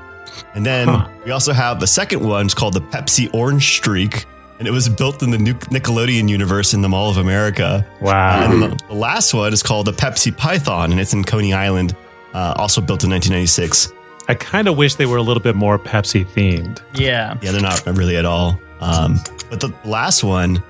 And 0.54 0.64
then 0.64 0.88
Huh. 0.88 1.09
we 1.25 1.30
also 1.33 1.52
have 1.52 1.78
the 1.80 1.87
second 1.87 2.26
one. 2.26 2.47
It's 2.47 2.54
called 2.54 2.73
the 2.75 2.80
Pepsi 2.80 3.28
Orange 3.35 3.76
Streak, 3.76 4.25
and 4.58 4.68
it 4.68 4.70
was 4.70 4.88
built 4.88 5.23
in 5.23 5.30
the 5.30 5.38
new 5.38 5.54
Nickelodeon 5.54 6.28
universe 6.28 6.75
in 6.75 6.82
the 6.82 6.88
Mall 6.88 7.11
of 7.11 7.16
America. 7.16 7.87
wow. 8.00 8.50
And 8.50 8.62
the, 8.62 8.84
the 8.88 8.94
last 8.94 9.34
one 9.34 9.52
is 9.52 9.62
called 9.62 9.87
the 9.87 9.92
Pepsi 9.92 10.37
Python, 10.37 10.92
and 10.92 11.00
it's 11.00 11.12
in 11.12 11.25
Coney 11.25 11.52
Island, 11.52 11.96
uh, 12.34 12.54
also 12.56 12.80
built 12.80 13.04
in 13.04 13.11
1996. 13.11 13.92
I 14.28 14.34
kind 14.34 14.68
of 14.68 14.76
wish 14.76 14.94
they 14.94 15.06
were 15.06 15.18
a 15.18 15.23
little 15.23 15.42
bit 15.42 15.54
more 15.56 15.78
Pepsi 15.78 16.25
themed. 16.25 16.80
Yeah. 16.94 17.37
Yeah, 17.42 17.52
they're 17.52 17.61
not 17.61 17.84
really 17.87 18.16
at 18.16 18.25
all. 18.25 18.58
Um, 18.80 19.20
but 19.50 19.61
the 19.61 19.73
last 19.84 20.25
one 20.25 20.62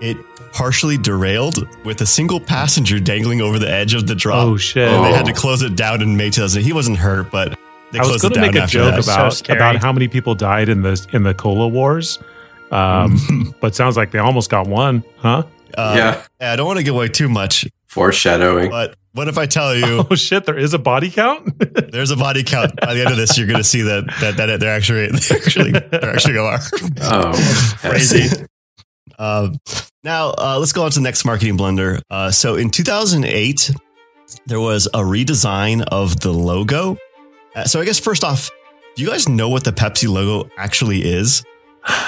it 0.00 0.16
partially 0.52 0.98
derailed 0.98 1.66
with 1.84 2.00
a 2.00 2.06
single 2.06 2.40
passenger 2.40 2.98
dangling 2.98 3.40
over 3.40 3.58
the 3.58 3.70
edge 3.70 3.94
of 3.94 4.06
the 4.08 4.14
drop. 4.14 4.44
Oh 4.46 4.56
shit! 4.56 4.88
And 4.88 5.04
they 5.04 5.10
Oh. 5.10 5.14
had 5.14 5.26
to 5.26 5.32
close 5.32 5.62
it 5.62 5.76
down 5.76 6.02
in 6.02 6.16
May 6.16 6.28
2000. 6.30 6.62
He 6.62 6.72
wasn't 6.72 6.96
hurt, 6.98 7.30
but 7.30 7.56
they 7.92 7.98
I 7.98 8.02
was 8.02 8.08
closed 8.20 8.24
it 8.24 8.28
going 8.34 8.52
to 8.52 8.58
make 8.58 8.64
a 8.64 8.66
joke 8.66 8.94
that. 8.96 9.04
So 9.04 9.12
about 9.12 9.34
scary. 9.34 9.58
about 9.58 9.76
how 9.76 9.92
many 9.92 10.08
people 10.08 10.34
died 10.34 10.68
in 10.68 10.82
the 10.82 11.06
in 11.12 11.22
the 11.22 11.34
cola 11.34 11.68
wars, 11.68 12.18
um, 12.72 13.54
but 13.60 13.74
sounds 13.74 13.96
like 13.96 14.10
they 14.10 14.18
almost 14.18 14.50
got 14.50 14.66
one, 14.66 15.04
huh? 15.18 15.44
Uh, 15.76 15.94
yeah. 15.96 16.50
I 16.52 16.56
don't 16.56 16.66
want 16.66 16.78
to 16.78 16.84
give 16.84 16.94
away 16.94 17.08
too 17.08 17.28
much, 17.28 17.66
Foreshadowing. 17.86 18.70
but 18.70 18.96
what 19.12 19.28
if 19.28 19.38
I 19.38 19.46
tell 19.46 19.74
you 19.74 20.04
Oh 20.10 20.14
shit! 20.14 20.44
There 20.44 20.58
is 20.58 20.74
a 20.74 20.78
body 20.78 21.10
count. 21.10 21.52
there's 21.92 22.10
a 22.10 22.16
body 22.16 22.42
count 22.42 22.78
by 22.80 22.94
the 22.94 23.00
end 23.00 23.10
of 23.10 23.16
this? 23.16 23.38
You're 23.38 23.46
going 23.46 23.58
to 23.58 23.64
see 23.64 23.82
that 23.82 24.04
that, 24.20 24.36
that 24.38 24.60
they're 24.60 24.74
actually 24.74 25.08
they're 25.08 25.38
actually 25.38 25.72
they're 25.72 26.14
actually 26.14 26.38
are. 26.38 26.58
Oh, 27.02 27.76
crazy. 27.78 28.44
Um, 29.18 29.58
now 30.02 30.30
uh, 30.30 30.56
let's 30.58 30.72
go 30.72 30.84
on 30.84 30.90
to 30.90 30.98
the 30.98 31.02
next 31.04 31.24
marketing 31.24 31.56
blunder. 31.56 32.00
Uh, 32.10 32.30
so 32.30 32.56
in 32.56 32.70
2008, 32.70 33.70
there 34.46 34.60
was 34.60 34.86
a 34.86 34.98
redesign 35.00 35.82
of 35.88 36.20
the 36.20 36.32
logo. 36.32 36.96
Uh, 37.54 37.64
so 37.64 37.80
I 37.80 37.84
guess 37.84 38.00
first 38.00 38.24
off, 38.24 38.50
do 38.96 39.02
you 39.02 39.08
guys 39.08 39.28
know 39.28 39.48
what 39.48 39.64
the 39.64 39.72
Pepsi 39.72 40.08
logo 40.08 40.50
actually 40.56 41.04
is? 41.04 41.44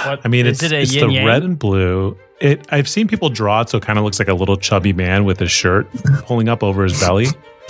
What, 0.04 0.20
I 0.24 0.28
mean, 0.28 0.46
it's, 0.46 0.62
it 0.62 0.72
it's 0.72 0.92
the 0.92 1.08
yang? 1.08 1.26
red 1.26 1.42
and 1.42 1.58
blue. 1.58 2.16
It. 2.40 2.66
I've 2.70 2.88
seen 2.88 3.08
people 3.08 3.28
draw 3.30 3.62
it 3.62 3.70
so 3.70 3.78
it 3.78 3.84
kind 3.84 3.98
of 3.98 4.04
looks 4.04 4.18
like 4.18 4.28
a 4.28 4.34
little 4.34 4.56
chubby 4.56 4.92
man 4.92 5.24
with 5.24 5.38
his 5.40 5.50
shirt 5.50 5.88
pulling 6.26 6.48
up 6.48 6.62
over 6.62 6.82
his 6.84 6.98
belly, 7.00 7.26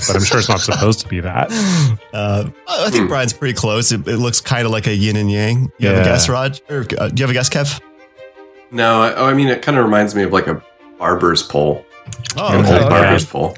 but 0.07 0.17
I'm 0.17 0.25
sure 0.25 0.39
it's 0.41 0.49
not 0.49 0.61
supposed 0.61 1.01
to 1.01 1.09
be 1.09 1.21
that. 1.21 1.51
Uh, 2.15 2.49
I 2.69 2.91
think. 2.91 3.09
Brian's 3.09 3.33
pretty 3.33 3.55
close. 3.55 3.91
It, 3.91 4.07
it 4.07 4.19
looks 4.19 4.41
kind 4.41 4.65
of 4.67 4.71
like 4.71 4.87
a 4.87 4.95
yin 4.95 5.17
and 5.17 5.31
yang. 5.31 5.73
You 5.79 5.89
have 5.89 5.97
a 5.97 6.01
Yeah. 6.01 6.05
guess, 6.05 6.29
Rod? 6.29 6.61
Or, 6.71 6.87
uh, 6.97 7.09
do 7.09 7.21
you 7.21 7.25
have 7.25 7.31
a 7.31 7.33
guess, 7.33 7.51
Kev? 7.51 7.81
No, 8.71 9.03
I, 9.03 9.15
oh, 9.15 9.27
I 9.27 9.35
mean, 9.35 9.49
it 9.49 9.63
kind 9.63 9.77
of 9.77 9.85
reminds 9.85 10.15
me 10.15 10.23
of 10.23 10.33
like 10.33 10.47
a 10.47 10.63
barber's 10.99 11.43
pole. 11.43 11.85
Oh, 12.37 12.59
okay, 12.61 12.73
old 12.73 12.83
okay. 12.83 12.89
barber's 12.89 13.25
pole. 13.25 13.57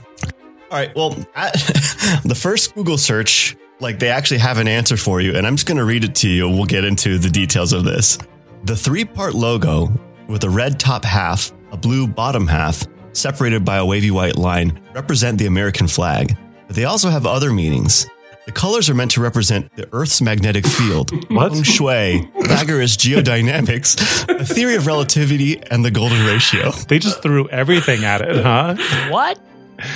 All 0.70 0.78
right. 0.78 0.94
Well, 0.96 1.16
at, 1.34 1.52
the 2.24 2.34
first 2.34 2.74
Google 2.74 2.96
search, 2.98 3.56
like 3.80 3.98
they 3.98 4.08
actually 4.08 4.38
have 4.38 4.56
an 4.58 4.68
answer 4.68 4.96
for 4.96 5.20
you, 5.20 5.34
and 5.36 5.46
I'm 5.46 5.56
just 5.56 5.66
going 5.66 5.76
to 5.78 5.84
read 5.84 6.02
it 6.04 6.14
to 6.16 6.28
you. 6.28 6.46
and 6.48 6.56
We'll 6.56 6.64
get 6.66 6.84
into 6.84 7.18
the 7.18 7.28
details 7.30 7.72
of 7.74 7.84
this. 7.84 8.18
The 8.66 8.74
three 8.74 9.04
part 9.04 9.34
logo 9.34 9.92
with 10.26 10.42
a 10.42 10.50
red 10.50 10.80
top 10.80 11.04
half, 11.04 11.52
a 11.70 11.76
blue 11.76 12.08
bottom 12.08 12.48
half, 12.48 12.84
separated 13.12 13.64
by 13.64 13.76
a 13.76 13.86
wavy 13.86 14.10
white 14.10 14.34
line, 14.34 14.80
represent 14.92 15.38
the 15.38 15.46
American 15.46 15.86
flag. 15.86 16.36
But 16.66 16.74
they 16.74 16.84
also 16.84 17.08
have 17.08 17.26
other 17.26 17.52
meanings. 17.52 18.08
The 18.44 18.50
colors 18.50 18.90
are 18.90 18.94
meant 18.94 19.12
to 19.12 19.20
represent 19.20 19.70
the 19.76 19.88
Earth's 19.92 20.20
magnetic 20.20 20.66
field, 20.66 21.12
What? 21.30 21.52
feng 21.52 21.62
shui, 21.62 22.28
Pythagoras 22.40 22.96
geodynamics, 22.96 23.94
a 24.40 24.44
theory 24.44 24.74
of 24.74 24.86
relativity, 24.88 25.62
and 25.70 25.84
the 25.84 25.92
golden 25.92 26.26
ratio. 26.26 26.72
They 26.72 26.98
just 26.98 27.22
threw 27.22 27.48
everything 27.50 28.04
at 28.04 28.20
it, 28.20 28.42
huh? 28.42 28.74
What? 29.12 29.38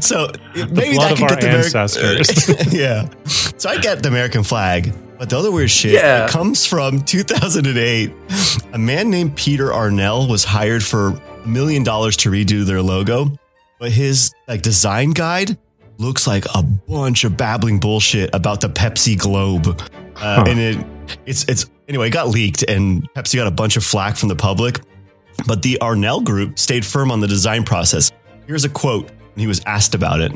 so 0.00 0.30
maybe 0.54 0.94
blood 0.94 1.10
that 1.10 1.12
of 1.12 1.18
can 1.18 1.24
our 1.24 1.36
get 1.36 1.40
the 1.40 1.46
Ameri- 1.48 1.64
ancestors. 1.64 2.72
yeah. 2.72 3.08
So 3.58 3.68
I 3.68 3.78
get 3.78 4.02
the 4.04 4.08
American 4.10 4.44
flag, 4.44 4.92
but 5.24 5.30
the 5.30 5.38
other 5.38 5.50
weird 5.50 5.70
shit 5.70 5.92
Yeah. 5.94 6.28
comes 6.28 6.66
from 6.66 7.00
2008. 7.00 8.12
A 8.74 8.78
man 8.78 9.08
named 9.08 9.34
Peter 9.36 9.68
Arnell 9.68 10.28
was 10.28 10.44
hired 10.44 10.84
for 10.84 11.18
a 11.44 11.48
million 11.48 11.82
dollars 11.82 12.14
to 12.18 12.30
redo 12.30 12.62
their 12.66 12.82
logo, 12.82 13.32
but 13.80 13.90
his 13.90 14.34
like 14.46 14.60
design 14.60 15.12
guide 15.12 15.56
looks 15.96 16.26
like 16.26 16.44
a 16.54 16.62
bunch 16.62 17.24
of 17.24 17.38
babbling 17.38 17.78
bullshit 17.80 18.34
about 18.34 18.60
the 18.60 18.68
Pepsi 18.68 19.18
globe, 19.18 19.66
uh, 19.68 19.80
Huh. 20.14 20.44
and 20.46 20.60
it 20.60 20.86
it's 21.24 21.44
it's 21.48 21.70
anyway 21.88 22.08
it 22.08 22.10
got 22.10 22.28
leaked 22.28 22.62
and 22.68 23.08
Pepsi 23.14 23.36
got 23.36 23.46
a 23.46 23.50
bunch 23.50 23.78
of 23.78 23.84
flack 23.84 24.16
from 24.18 24.28
the 24.28 24.36
public, 24.36 24.78
but 25.46 25.62
the 25.62 25.78
Arnell 25.80 26.22
group 26.22 26.58
stayed 26.58 26.84
firm 26.84 27.10
on 27.10 27.20
the 27.20 27.26
design 27.28 27.64
process. 27.64 28.12
Here's 28.46 28.64
a 28.66 28.68
quote 28.68 29.06
when 29.06 29.40
he 29.40 29.46
was 29.46 29.62
asked 29.64 29.94
about 29.94 30.20
it. 30.20 30.32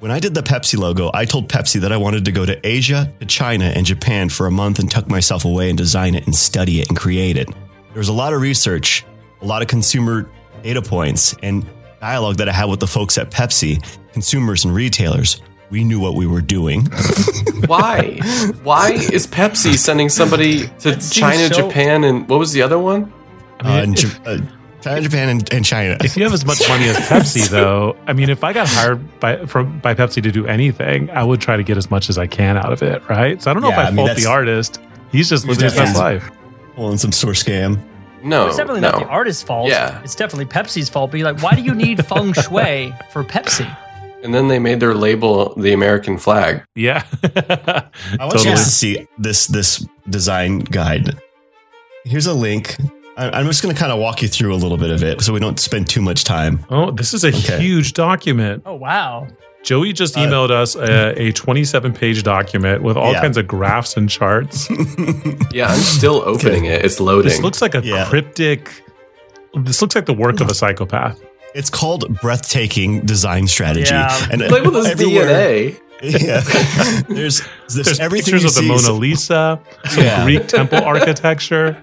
When 0.00 0.10
I 0.10 0.18
did 0.18 0.34
the 0.34 0.42
Pepsi 0.42 0.78
logo, 0.78 1.10
I 1.12 1.26
told 1.26 1.48
Pepsi 1.50 1.80
that 1.82 1.92
I 1.92 1.98
wanted 1.98 2.24
to 2.24 2.32
go 2.32 2.46
to 2.46 2.58
Asia, 2.66 3.12
to 3.20 3.26
China, 3.26 3.66
and 3.66 3.84
Japan 3.84 4.30
for 4.30 4.46
a 4.46 4.50
month 4.50 4.78
and 4.78 4.90
tuck 4.90 5.08
myself 5.08 5.44
away 5.44 5.68
and 5.68 5.76
design 5.76 6.14
it 6.14 6.24
and 6.24 6.34
study 6.34 6.80
it 6.80 6.88
and 6.88 6.96
create 6.98 7.36
it. 7.36 7.48
There 7.48 7.98
was 7.98 8.08
a 8.08 8.12
lot 8.14 8.32
of 8.32 8.40
research, 8.40 9.04
a 9.42 9.44
lot 9.46 9.60
of 9.60 9.68
consumer 9.68 10.26
data 10.62 10.80
points, 10.80 11.36
and 11.42 11.66
dialogue 12.00 12.36
that 12.38 12.48
I 12.48 12.52
had 12.52 12.64
with 12.70 12.80
the 12.80 12.86
folks 12.86 13.18
at 13.18 13.30
Pepsi, 13.30 13.84
consumers 14.14 14.64
and 14.64 14.74
retailers. 14.74 15.42
We 15.68 15.84
knew 15.84 16.00
what 16.00 16.14
we 16.14 16.26
were 16.26 16.40
doing. 16.40 16.86
Why? 17.66 18.18
Why 18.62 18.92
is 18.92 19.26
Pepsi 19.26 19.76
sending 19.76 20.08
somebody 20.08 20.66
to 20.78 20.96
China, 21.10 21.52
so- 21.52 21.68
Japan, 21.68 22.04
and 22.04 22.26
what 22.26 22.38
was 22.38 22.52
the 22.52 22.62
other 22.62 22.78
one? 22.78 23.12
I 23.60 23.84
mean, 23.84 23.94
Uh, 24.24 24.38
and 24.84 24.86
if- 24.86 24.86
Ja- 24.86 24.90
China, 24.90 25.00
Japan, 25.02 25.28
and, 25.28 25.52
and 25.54 25.64
China. 25.64 25.96
If 26.02 26.16
you 26.16 26.24
have 26.24 26.32
as 26.32 26.44
much 26.44 26.66
money 26.68 26.84
as 26.88 26.96
Pepsi, 26.96 27.48
though, 27.50 27.96
I 28.06 28.12
mean, 28.12 28.30
if 28.30 28.42
I 28.44 28.52
got 28.52 28.66
hired 28.68 29.20
by 29.20 29.44
from 29.46 29.78
by 29.80 29.94
Pepsi 29.94 30.22
to 30.22 30.32
do 30.32 30.46
anything, 30.46 31.10
I 31.10 31.22
would 31.24 31.40
try 31.40 31.56
to 31.56 31.62
get 31.62 31.76
as 31.76 31.90
much 31.90 32.08
as 32.10 32.18
I 32.18 32.26
can 32.26 32.56
out 32.56 32.72
of 32.72 32.82
it, 32.82 33.02
right? 33.08 33.40
So 33.42 33.50
I 33.50 33.54
don't 33.54 33.62
know 33.62 33.68
Yeah, 33.70 33.80
if 33.80 33.86
I, 33.86 33.88
I 33.88 33.90
mean, 33.90 33.96
fault 33.96 34.08
that's- 34.08 34.24
the 34.24 34.30
artist. 34.30 34.80
He's 35.12 35.28
just 35.28 35.46
living 35.46 35.64
his 35.64 35.74
best 35.74 35.96
Yeah. 35.96 36.02
life. 36.02 36.30
Pulling 36.76 36.96
some 36.98 37.10
source 37.12 37.42
scam. 37.42 37.82
No, 38.22 38.46
it's 38.48 38.56
definitely 38.58 38.82
no. 38.82 38.90
not 38.90 39.00
the 39.00 39.06
artist's 39.08 39.42
fault. 39.42 39.68
Yeah. 39.68 40.00
It's 40.02 40.14
definitely 40.14 40.44
Pepsi's 40.46 40.88
fault. 40.88 41.10
But 41.10 41.18
you're 41.20 41.32
like, 41.32 41.42
why 41.42 41.54
do 41.54 41.62
you 41.62 41.74
need 41.74 42.04
feng 42.06 42.32
shui 42.44 42.94
for 43.12 43.24
Pepsi? 43.24 43.66
And 44.22 44.34
then 44.34 44.48
they 44.48 44.58
made 44.58 44.78
their 44.78 44.94
label 44.94 45.54
the 45.56 45.72
American 45.72 46.16
flag. 46.18 46.62
Yeah. 46.74 47.02
I 47.24 47.28
want 47.32 48.32
Totally. 48.32 48.44
you 48.44 48.50
guys 48.50 48.64
to 48.64 48.70
see 48.70 49.08
this 49.18 49.46
this 49.46 49.84
design 50.08 50.58
guide. 50.60 51.18
Here's 52.04 52.26
a 52.26 52.34
link. 52.34 52.76
I- 53.16 53.30
I'm 53.40 53.46
just 53.46 53.62
going 53.62 53.74
to 53.74 53.78
kind 53.78 53.92
of 53.92 53.98
walk 53.98 54.22
you 54.22 54.28
through 54.28 54.54
a 54.54 54.56
little 54.56 54.78
bit 54.78 54.90
of 54.90 55.02
it 55.02 55.20
so 55.20 55.32
we 55.32 55.40
don't 55.40 55.58
spend 55.60 55.88
too 55.88 56.00
much 56.00 56.24
time. 56.24 56.64
Oh, 56.70 56.90
this 56.90 57.12
is 57.12 57.24
a 57.24 57.28
Okay. 57.28 57.60
huge 57.60 57.92
document. 57.92 58.62
Oh 58.66 58.74
wow. 58.74 59.26
Joey 59.62 59.92
just 59.92 60.16
Uh, 60.16 60.20
emailed 60.20 60.50
us 60.50 60.74
a, 60.74 61.20
a 61.20 61.32
27 61.32 61.92
page 61.92 62.22
document 62.22 62.82
with 62.82 62.96
all 62.96 63.12
Yeah. 63.12 63.20
kinds 63.20 63.36
of 63.36 63.46
graphs 63.46 63.96
and 63.96 64.08
charts. 64.08 64.68
Yeah, 65.52 65.66
I'm 65.66 65.80
still 65.80 66.22
opening 66.24 66.66
it. 66.66 66.84
It's 66.84 67.00
loading. 67.00 67.28
This 67.28 67.40
looks 67.42 67.60
like 67.60 67.74
a 67.74 67.82
Yeah. 67.84 68.04
cryptic. 68.08 68.70
This 69.54 69.82
looks 69.82 69.96
like 69.96 70.06
the 70.06 70.14
work 70.14 70.40
of 70.40 70.48
a 70.48 70.54
psychopath. 70.54 71.20
It's 71.56 71.68
called 71.70 72.20
breathtaking 72.20 73.00
design 73.00 73.48
strategy. 73.48 73.90
Yeah. 73.92 74.26
And 74.30 74.40
labeled 74.42 74.76
as 74.76 74.86
everywhere- 74.86 75.26
DNA. 75.26 75.80
Yeah. 76.02 76.40
There's, 77.08 77.42
there's, 77.68 77.84
There's 77.84 78.00
everything 78.00 78.32
pictures 78.32 78.42
you 78.42 78.48
of 78.48 78.54
the 78.54 78.60
see 78.62 78.72
is- 78.72 78.86
Mona 78.86 78.98
Lisa, 78.98 79.60
some 79.90 80.04
Yeah. 80.04 80.24
Greek 80.24 80.46
temple 80.48 80.78
architecture, 80.82 81.76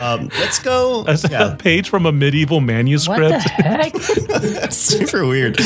Um, 0.00 0.28
let's 0.38 0.58
go. 0.60 1.04
a 1.06 1.18
Yeah, 1.30 1.56
page 1.58 1.88
from 1.88 2.06
a 2.06 2.12
medieval 2.12 2.58
What 2.58 2.66
the 2.66 2.72
manuscript. 2.72 3.42
heck? 3.50 3.96
super 4.72 5.26
weird. 5.26 5.58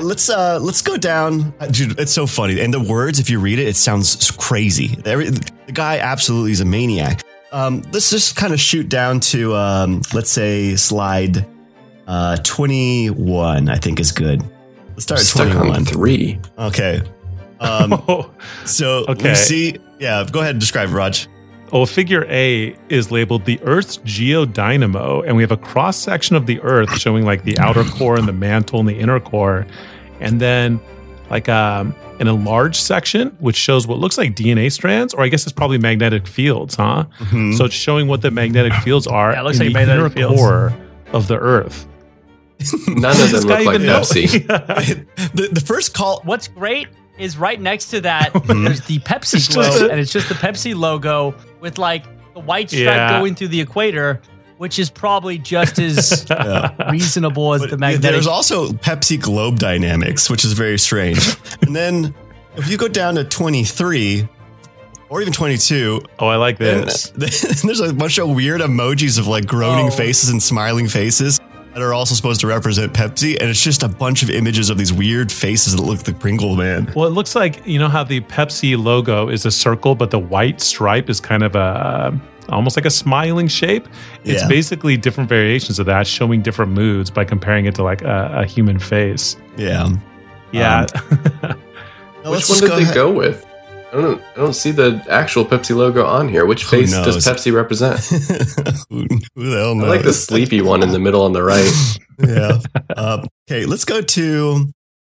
let's 0.00 0.30
uh, 0.30 0.58
let's 0.60 0.82
go 0.82 0.96
down, 0.96 1.52
Uh, 1.60 1.66
dude. 1.66 1.98
It's 1.98 2.12
so 2.12 2.26
funny, 2.26 2.60
and 2.60 2.72
the 2.72 2.80
words, 2.80 3.18
if 3.18 3.28
you 3.30 3.40
read 3.40 3.58
it, 3.58 3.66
it 3.68 3.76
sounds 3.76 4.30
crazy. 4.32 4.96
Every, 5.04 5.30
the 5.30 5.72
guy 5.72 5.98
absolutely 5.98 6.52
is 6.52 6.60
a 6.60 6.64
maniac. 6.64 7.22
Um, 7.52 7.82
let's 7.92 8.10
just 8.10 8.36
kind 8.36 8.52
of 8.52 8.60
shoot 8.60 8.88
down 8.88 9.20
to 9.20 9.54
um, 9.56 10.02
let's 10.14 10.30
say 10.30 10.76
slide 10.76 11.44
uh, 12.06 12.36
twenty 12.38 13.08
one. 13.10 13.68
I 13.68 13.76
think 13.76 14.00
is 14.00 14.12
good. 14.12 14.42
Let's 14.90 15.04
start 15.04 15.20
at 15.20 15.26
Stuck 15.26 15.46
twenty 15.48 15.60
on 15.60 15.68
one. 15.68 15.84
three. 15.84 16.40
Okay. 16.58 17.02
Um, 17.60 17.92
Oh, 18.08 18.30
so 18.64 19.04
Okay. 19.08 19.30
we 19.30 19.34
see. 19.34 19.76
Yeah, 19.98 20.24
go 20.30 20.40
ahead 20.40 20.52
and 20.52 20.60
describe 20.60 20.90
Raj. 20.92 21.28
Well, 21.72 21.86
figure 21.86 22.26
A 22.28 22.76
is 22.88 23.10
labeled 23.10 23.44
the 23.46 23.58
Earth's 23.62 23.98
geodynamo, 23.98 25.26
and 25.26 25.36
we 25.36 25.42
have 25.42 25.52
a 25.52 25.56
cross 25.56 25.96
section 25.96 26.36
of 26.36 26.46
the 26.46 26.60
Earth 26.60 26.98
showing 26.98 27.24
like 27.24 27.44
the 27.44 27.58
outer 27.58 27.84
core 27.84 28.16
and 28.18 28.28
the 28.28 28.32
mantle 28.32 28.80
and 28.80 28.88
the 28.88 28.98
inner 28.98 29.18
core, 29.20 29.66
and 30.20 30.40
then 30.40 30.80
like 31.30 31.48
um, 31.48 31.94
an 32.20 32.28
enlarged 32.28 32.76
section 32.76 33.28
which 33.40 33.56
shows 33.56 33.86
what 33.86 33.98
looks 33.98 34.18
like 34.18 34.34
DNA 34.36 34.70
strands, 34.70 35.14
or 35.14 35.22
I 35.22 35.28
guess 35.28 35.44
it's 35.44 35.52
probably 35.52 35.78
magnetic 35.78 36.26
fields, 36.26 36.74
huh? 36.74 37.06
Mhm. 37.18 37.56
So 37.56 37.64
it's 37.64 37.74
showing 37.74 38.06
what 38.06 38.20
the 38.20 38.30
magnetic 38.30 38.74
fields 38.74 39.06
are 39.06 39.32
Yeah, 39.32 39.40
it 39.40 39.44
looks 39.44 39.58
in 39.58 39.66
like 39.66 39.72
the 39.72 39.78
magnetic 39.80 40.00
inner 40.00 40.10
fields. 40.10 40.40
core 40.40 40.74
of 41.12 41.28
the 41.28 41.38
Earth. 41.38 41.86
None 42.86 42.96
of 43.12 43.16
Does 43.16 43.32
them 43.32 43.40
this 43.40 43.44
guy 43.44 43.58
look 43.58 43.66
like 43.66 43.74
even 43.76 43.86
know? 43.86 44.00
Pepsi. 44.00 44.46
the, 45.34 45.48
the 45.52 45.60
first 45.60 45.94
call. 45.94 46.20
What's 46.24 46.48
great 46.48 46.88
is 47.18 47.36
right 47.36 47.60
next 47.60 47.86
to 47.90 48.00
that 48.02 48.32
there's 48.44 48.82
the 48.82 48.98
Pepsi 49.00 49.34
It's 49.34 49.48
just 49.48 49.52
globe, 49.78 49.90
and 49.90 49.98
it's 49.98 50.12
just 50.12 50.28
the 50.28 50.34
Pepsi 50.34 50.74
logo 50.74 51.34
with 51.62 51.78
like 51.78 52.04
the 52.34 52.40
white 52.40 52.68
stripe 52.68 52.84
Yeah. 52.84 53.18
going 53.20 53.34
through 53.36 53.48
the 53.48 53.60
equator, 53.60 54.20
which 54.58 54.78
is 54.78 54.90
probably 54.90 55.38
just 55.38 55.78
as 55.78 56.26
Yeah. 56.28 56.72
reasonable 56.90 57.54
as 57.54 57.60
But 57.62 57.70
the 57.70 57.76
yeah, 57.76 57.80
magnetic. 57.80 58.10
There's 58.10 58.26
also 58.26 58.68
Pepsi 58.70 59.18
Globe 59.18 59.58
Dynamics, 59.58 60.28
which 60.28 60.44
is 60.44 60.52
very 60.52 60.78
strange. 60.78 61.18
and 61.62 61.74
then 61.74 62.14
if 62.56 62.68
you 62.68 62.76
go 62.76 62.88
down 62.88 63.14
to 63.14 63.24
23 63.24 64.28
or 65.08 65.20
even 65.22 65.32
22, 65.32 66.02
oh, 66.18 66.26
I 66.26 66.36
like 66.36 66.58
then, 66.58 66.84
this. 66.84 67.10
then 67.10 67.30
there's 67.64 67.80
a 67.80 67.92
bunch 67.94 68.18
of 68.18 68.28
weird 68.30 68.60
emojis 68.60 69.18
of 69.18 69.26
like 69.28 69.46
groaning 69.46 69.86
Oh. 69.86 69.90
faces 69.90 70.30
and 70.30 70.42
smiling 70.42 70.88
faces 70.88 71.40
that 71.72 71.82
are 71.82 71.94
also 71.94 72.14
supposed 72.14 72.40
to 72.42 72.46
represent 72.46 72.92
Pepsi. 72.92 73.36
And 73.40 73.48
it's 73.50 73.62
just 73.62 73.82
a 73.82 73.88
bunch 73.88 74.22
of 74.22 74.30
images 74.30 74.70
of 74.70 74.78
these 74.78 74.92
weird 74.92 75.32
faces 75.32 75.74
that 75.76 75.82
look 75.82 76.06
like 76.06 76.18
Pringle 76.18 76.56
Man. 76.56 76.92
Well, 76.94 77.06
it 77.06 77.10
looks 77.12 77.34
like 77.34 77.66
you 77.66 77.78
know 77.78 77.88
how 77.88 78.04
the 78.04 78.20
Pepsi 78.22 78.76
logo 78.82 79.28
is 79.28 79.46
a 79.46 79.50
circle, 79.50 79.94
but 79.94 80.10
the 80.10 80.18
white 80.18 80.60
stripe 80.60 81.08
is 81.08 81.20
kind 81.20 81.42
of 81.42 81.54
a 81.54 81.58
uh, 81.58 82.16
almost 82.48 82.76
like 82.76 82.84
a 82.86 82.90
smiling 82.90 83.48
shape. 83.48 83.88
It's 84.24 84.42
Yeah. 84.42 84.48
basically 84.48 84.96
different 84.96 85.28
variations 85.28 85.78
of 85.78 85.86
that, 85.86 86.06
showing 86.06 86.42
different 86.42 86.72
moods 86.72 87.08
by 87.10 87.24
comparing 87.24 87.66
it 87.66 87.74
to 87.76 87.82
like 87.82 88.02
a, 88.02 88.30
a 88.42 88.44
human 88.44 88.78
face. 88.78 89.36
Yeah. 89.56 89.88
Yeah. 90.50 90.86
Um, 90.94 91.30
now, 91.42 92.30
Which 92.32 92.48
one 92.48 92.58
just 92.58 92.60
did 92.60 92.70
they 92.72 92.82
ahead- 92.82 92.94
go 92.94 93.10
with? 93.12 93.46
I 93.92 94.00
don't. 94.00 94.22
I 94.34 94.36
don't 94.36 94.54
see 94.54 94.70
the 94.70 95.04
actual 95.10 95.44
Pepsi 95.44 95.76
logo 95.76 96.06
on 96.06 96.28
here. 96.28 96.46
Which 96.46 96.64
face 96.64 96.90
does? 96.92 97.26
Pepsi 97.26 97.52
represent? 97.52 98.00
who, 98.88 99.06
who 99.34 99.50
the 99.50 99.58
hell 99.58 99.74
knows? 99.74 99.84
I 99.84 99.88
like 99.88 100.02
the 100.02 100.14
sleepy 100.14 100.62
one 100.62 100.82
in 100.82 100.90
the 100.90 100.98
middle 100.98 101.22
on 101.22 101.32
the 101.32 101.42
right. 101.42 101.70
yeah. 102.18 102.58
Um, 102.96 103.26
okay, 103.46 103.66
let's 103.66 103.84
go 103.84 104.00
to 104.00 104.70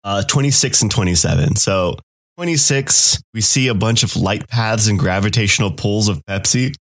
uh, 0.04 0.22
26 0.22 0.82
and 0.82 0.90
27. 0.90 1.56
So, 1.56 1.96
26, 2.38 3.22
we 3.34 3.42
see 3.42 3.68
a 3.68 3.74
bunch 3.74 4.02
of 4.02 4.16
light 4.16 4.48
paths 4.48 4.88
and 4.88 4.98
gravitational 4.98 5.72
pulls 5.72 6.08
of 6.08 6.24
Pepsi. 6.24 6.74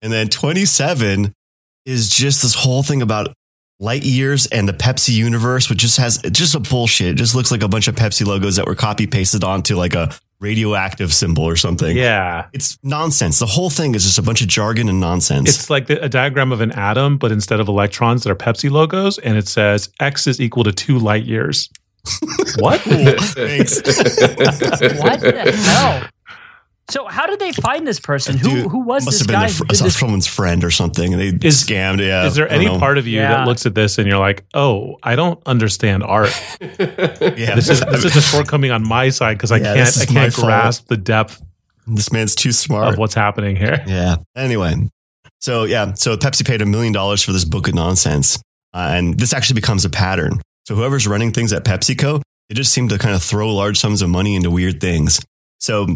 And 0.00 0.12
then 0.12 0.28
27 0.28 1.32
is 1.86 2.08
just 2.08 2.42
this 2.42 2.54
whole 2.54 2.84
thing 2.84 3.02
about 3.02 3.34
light 3.80 4.04
years 4.04 4.46
and 4.46 4.68
the 4.68 4.72
Pepsi 4.72 5.10
universe, 5.10 5.68
which 5.68 5.80
just 5.80 5.98
has 5.98 6.18
just 6.30 6.54
a 6.54 6.60
bullshit. 6.60 7.08
It 7.08 7.16
just 7.16 7.34
looks 7.34 7.50
like 7.50 7.62
a 7.62 7.68
bunch 7.68 7.88
of 7.88 7.96
Pepsi 7.96 8.24
logos 8.24 8.56
that 8.56 8.66
were 8.66 8.76
copy 8.76 9.08
pasted 9.08 9.42
onto 9.42 9.74
like 9.74 9.94
a 9.94 10.16
radioactive 10.42 11.12
symbol 11.14 11.44
or 11.44 11.56
something. 11.56 11.96
yeah. 11.96 12.46
It's 12.52 12.76
nonsense. 12.82 13.38
The 13.38 13.46
whole 13.46 13.70
thing 13.70 13.94
is 13.94 14.04
just 14.04 14.18
a 14.18 14.22
bunch 14.22 14.42
of 14.42 14.48
jargon 14.48 14.88
and 14.88 15.00
nonsense. 15.00 15.48
It's 15.48 15.70
like 15.70 15.86
the, 15.86 16.02
a 16.04 16.08
diagram 16.08 16.52
of 16.52 16.60
an 16.60 16.72
atom, 16.72 17.16
but 17.16 17.30
instead 17.32 17.60
of 17.60 17.68
electrons 17.68 18.24
that 18.24 18.30
are 18.30 18.34
Pepsi 18.36 18.70
logos, 18.70 19.18
and 19.18 19.38
it 19.38 19.46
says 19.48 19.88
X 20.00 20.26
is 20.26 20.40
equal 20.40 20.64
to 20.64 20.72
two 20.72 20.98
light 20.98 21.24
years. 21.24 21.70
what? 22.58 22.80
Thanks. 22.82 23.76
What 25.02 25.20
the 25.20 25.52
hell? 25.54 26.08
So 26.90 27.06
how 27.06 27.26
did 27.26 27.38
they 27.38 27.52
find 27.52 27.86
this 27.86 28.00
person? 28.00 28.36
Who 28.36 28.50
Dude, 28.50 28.70
who 28.70 28.80
was 28.80 29.04
must 29.04 29.18
this 29.18 29.20
have 29.20 29.28
been 29.28 29.36
guy? 29.40 29.44
a 29.44 29.48
who 29.48 29.52
fr- 29.54 29.84
this? 29.84 29.96
someone's 29.98 30.26
friend 30.26 30.64
or 30.64 30.70
something. 30.70 31.14
and 31.14 31.20
They 31.40 31.46
Is- 31.48 31.64
scammed. 31.64 32.00
Yeah. 32.06 32.26
Is 32.26 32.34
there 32.34 32.50
any 32.50 32.66
know. 32.66 32.78
part 32.78 32.98
of 32.98 33.06
you 33.06 33.20
Yeah. 33.20 33.28
that 33.28 33.46
looks 33.46 33.64
at 33.66 33.74
this 33.74 33.98
and 33.98 34.06
you're 34.08 34.18
like, 34.18 34.44
oh, 34.52 34.96
I 35.02 35.14
don't 35.16 35.40
understand 35.46 36.02
art? 36.02 36.30
Yeah, 36.60 37.54
This 37.54 37.68
is 37.70 37.80
this 37.80 38.04
is 38.04 38.16
a 38.16 38.20
shortcoming 38.20 38.72
on 38.72 38.86
my 38.86 39.08
side 39.10 39.38
because 39.38 39.52
I 39.52 39.58
Yeah, 39.58 39.74
can't 39.74 39.98
I 40.00 40.04
can't 40.06 40.34
fault. 40.34 40.46
grasp 40.46 40.86
the 40.88 40.96
depth 40.96 41.40
this 41.86 42.12
man's 42.12 42.34
too 42.34 42.52
smart. 42.52 42.92
of 42.92 42.98
what's 42.98 43.14
happening 43.14 43.56
here. 43.56 43.82
Yeah. 43.88 44.16
Anyway, 44.36 44.74
so 45.40 45.64
yeah, 45.64 45.94
so 45.94 46.16
Pepsi 46.16 46.46
paid 46.46 46.62
a 46.62 46.66
million 46.66 46.92
dollars 46.92 47.22
for 47.22 47.32
this 47.32 47.44
book 47.44 47.68
of 47.68 47.74
nonsense, 47.74 48.38
uh, 48.74 48.90
and 48.92 49.18
this 49.18 49.32
actually 49.32 49.54
becomes 49.60 49.84
a 49.84 49.90
pattern. 49.90 50.40
So 50.66 50.74
whoever's 50.74 51.06
running 51.08 51.32
things 51.32 51.52
at 51.52 51.64
PepsiCo, 51.64 52.22
they 52.48 52.54
just 52.54 52.72
seem 52.72 52.88
to 52.88 52.98
kind 52.98 53.14
of 53.16 53.22
throw 53.22 53.52
large 53.54 53.78
sums 53.78 54.02
of 54.02 54.10
money 54.10 54.34
into 54.36 54.50
weird 54.50 54.80
things. 54.80 55.20
So. 55.60 55.86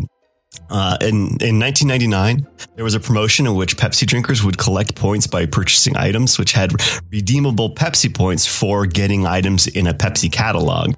Uh, 0.68 0.96
in, 1.00 1.36
in 1.40 1.58
1999, 1.60 2.46
there 2.74 2.84
was 2.84 2.94
a 2.94 3.00
promotion 3.00 3.46
in 3.46 3.54
which 3.54 3.76
Pepsi 3.76 4.06
drinkers 4.06 4.42
would 4.42 4.58
collect 4.58 4.94
points 4.94 5.26
by 5.26 5.46
purchasing 5.46 5.96
items 5.96 6.38
which 6.38 6.52
had 6.52 6.72
redeemable 7.10 7.74
Pepsi 7.74 8.12
points 8.12 8.46
for 8.46 8.86
getting 8.86 9.26
items 9.26 9.66
in 9.66 9.86
a 9.86 9.94
Pepsi 9.94 10.30
catalog. 10.30 10.94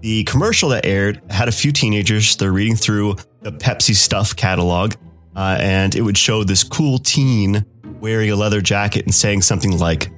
The 0.00 0.24
commercial 0.24 0.68
that 0.70 0.84
aired 0.84 1.20
had 1.30 1.48
a 1.48 1.52
few 1.52 1.72
teenagers. 1.72 2.36
They're 2.36 2.52
reading 2.52 2.76
through 2.76 3.16
the 3.40 3.52
Pepsi 3.52 3.94
stuff 3.94 4.34
catalog, 4.34 4.94
uh, 5.36 5.58
and 5.60 5.94
it 5.94 6.02
would 6.02 6.18
show 6.18 6.44
this 6.44 6.64
cool 6.64 6.98
teen 6.98 7.64
wearing 8.00 8.30
a 8.30 8.36
leather 8.36 8.60
jacket 8.60 9.04
and 9.04 9.14
saying 9.14 9.42
something 9.42 9.78
like 9.78 10.10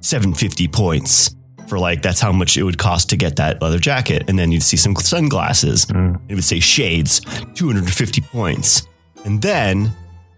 750 0.00 0.68
points 0.68 1.34
for 1.68 1.78
like 1.78 2.02
that's 2.02 2.20
how 2.20 2.32
much 2.32 2.56
it 2.56 2.62
would 2.62 2.78
cost 2.78 3.10
to 3.10 3.16
get 3.16 3.36
that 3.36 3.60
leather 3.62 3.78
jacket. 3.78 4.24
And 4.28 4.38
then 4.38 4.52
you'd 4.52 4.62
see 4.62 4.76
some 4.76 4.94
sunglasses. 4.96 5.86
Mm. 5.86 6.20
It 6.28 6.34
would 6.34 6.44
say 6.44 6.60
shades, 6.60 7.20
250 7.54 8.20
points. 8.22 8.86
And 9.24 9.40
then 9.40 9.90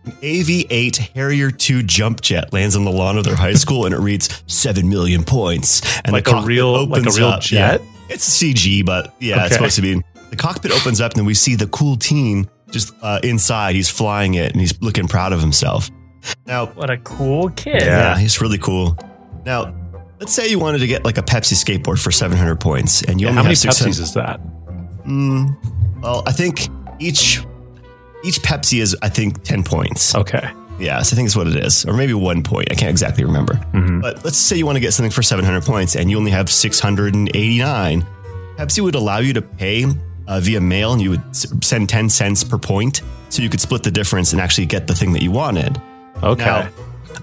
an 0.05 0.13
AV8 0.23 0.97
Harrier 1.17 1.51
2 1.51 1.83
jump 1.83 2.21
jet 2.21 2.53
lands 2.53 2.77
on 2.77 2.85
the 2.85 2.91
lawn 2.93 3.19
of 3.19 3.25
their 3.25 3.35
high 3.37 3.55
school 3.55 3.87
and 3.87 3.95
it 3.95 3.99
reads 3.99 4.43
7 4.47 4.89
million 4.89 5.25
points. 5.25 5.83
And 6.05 6.13
Like 6.13 6.25
the 6.25 6.31
a 6.31 6.35
cockpit 6.35 6.49
real- 6.49 6.87
like 6.87 6.99
a 6.99 7.01
opens 7.01 7.19
real 7.19 7.29
up. 7.29 7.41
jet? 7.41 7.81
Yeah. 7.81 7.87
It's 8.09 8.25
CG, 8.41 8.85
but 8.85 9.15
yeah, 9.19 9.35
Okay. 9.37 9.45
it's 9.47 9.55
supposed 9.57 9.77
to 9.77 9.83
be. 9.83 10.01
The 10.31 10.37
cockpit 10.37 10.71
opens 10.71 11.01
up 11.01 11.13
and 11.13 11.19
then 11.21 11.27
we 11.27 11.35
see 11.35 11.57
the 11.57 11.67
cool 11.67 11.97
teen 11.97 12.49
just 12.71 12.93
uh, 13.03 13.19
inside. 13.25 13.75
He's 13.75 13.91
flying 13.91 14.35
it 14.35 14.53
and 14.53 14.61
he's 14.61 14.81
looking 14.81 15.09
proud 15.09 15.33
of 15.33 15.41
himself. 15.41 15.91
Now, 16.47 16.67
What 16.67 16.91
a 16.91 16.99
cool 16.99 17.51
kid. 17.51 17.83
yeah, 17.83 18.17
he's 18.19 18.41
really 18.41 18.59
cool. 18.59 18.97
Now, 19.45 19.75
let's 20.21 20.33
say 20.33 20.49
you 20.49 20.59
wanted 20.59 20.79
to 20.79 20.87
get 20.87 21.05
like 21.05 21.19
a 21.19 21.23
Pepsi 21.23 21.55
skateboard 21.55 22.01
for 22.01 22.11
700 22.11 22.61
points 22.61 23.03
and 23.03 23.21
you 23.21 23.27
Yeah, 23.27 23.31
only 23.31 23.37
how 23.37 23.43
many 23.45 23.55
have 23.55 23.75
600 23.75 23.91
Pepsis 23.91 24.01
is 24.01 24.15
that? 24.15 24.41
Mm, 25.07 25.57
well, 26.03 26.23
I 26.27 26.33
think 26.33 26.69
each 26.99 27.43
each 28.25 28.41
Pepsi 28.43 28.81
is 28.81 28.97
I 29.03 29.09
think 29.09 29.43
10 29.45 29.63
points. 29.65 30.15
Okay. 30.15 30.51
Yes, 30.79 31.13
I 31.13 31.17
think 31.17 31.27
it's 31.27 31.37
what 31.37 31.47
it 31.47 31.57
is. 31.57 31.85
Or 31.87 31.95
maybe 31.95 32.13
one 32.13 32.43
point. 32.43 32.69
I 32.71 32.75
can't 32.75 32.91
exactly 32.91 33.25
remember. 33.25 33.55
Mhm. 33.73 34.03
But 34.03 34.25
let's 34.25 34.37
say 34.37 34.57
you 34.57 34.67
want 34.67 34.77
to 34.77 34.81
get 34.81 34.93
something 34.93 35.11
for 35.11 35.23
700 35.23 35.63
points 35.65 35.97
and 35.97 36.11
you 36.11 36.19
only 36.19 36.33
have 36.33 36.51
689. 36.51 38.05
Pepsi 38.59 38.81
would 38.83 38.95
allow 38.95 39.19
you 39.19 39.33
to 39.33 39.43
pay 39.43 39.87
uh, 40.29 40.41
via 40.41 40.61
mail 40.61 40.93
and 40.93 41.01
you 41.01 41.11
would 41.11 41.23
send 41.65 41.89
10 41.89 42.09
cents 42.09 42.43
per 42.45 42.59
point 42.59 43.03
so 43.29 43.43
you 43.43 43.49
could 43.49 43.61
split 43.61 43.83
the 43.83 43.91
difference 43.91 44.33
and 44.33 44.41
actually 44.41 44.67
get 44.67 44.87
the 44.87 44.95
thing 44.95 45.13
that 45.13 45.23
you 45.23 45.31
wanted. 45.31 45.81
Okay. 46.23 46.45
Now, 46.45 46.69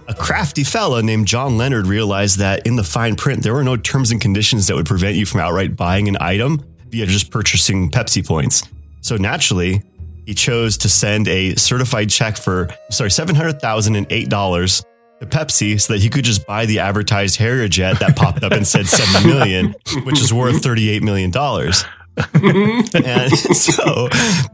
a 0.08 0.14
crafty 0.14 0.64
fella 0.64 1.02
named 1.02 1.28
John 1.28 1.58
Leonard 1.58 1.88
realized 1.88 2.40
that 2.40 2.66
in 2.66 2.76
the 2.76 2.84
fine 2.84 3.16
print, 3.16 3.44
there 3.44 3.54
were 3.54 3.64
no 3.64 3.78
terms 3.78 4.12
and 4.12 4.22
conditions 4.22 4.68
that 4.68 4.76
would 4.76 4.86
prevent 4.86 5.16
you 5.16 5.26
from 5.26 5.40
outright 5.42 5.76
buying 5.76 6.08
an 6.08 6.18
item 6.20 6.64
via 6.90 7.06
just 7.06 7.32
purchasing 7.32 7.90
Pepsi 7.90 8.26
points. 8.26 8.64
So 9.02 9.18
naturally, 9.18 9.82
he 10.26 10.34
chose 10.34 10.78
to 10.78 10.90
send 10.90 11.28
a 11.28 11.56
certified 11.56 12.10
check 12.10 12.38
for, 12.38 12.70
sorry, 12.92 13.10
$700,008 13.10 14.86
to 15.20 15.26
Pepsi 15.26 15.80
so 15.80 15.94
that 15.94 16.02
he 16.02 16.10
could 16.10 16.24
just 16.24 16.46
buy 16.46 16.66
the 16.66 16.80
advertised 16.80 17.38
Harrier 17.38 17.68
jet 17.68 18.00
that 18.00 18.16
popped 18.16 18.44
up 18.44 18.52
and 18.52 18.66
said 18.66 18.88
7 18.88 19.30
million, 19.30 19.76
which 20.04 20.22
is 20.22 20.34
worth 20.34 20.62
$38 20.62 21.02
million. 21.02 21.32
and 22.16 23.34
so 23.34 24.08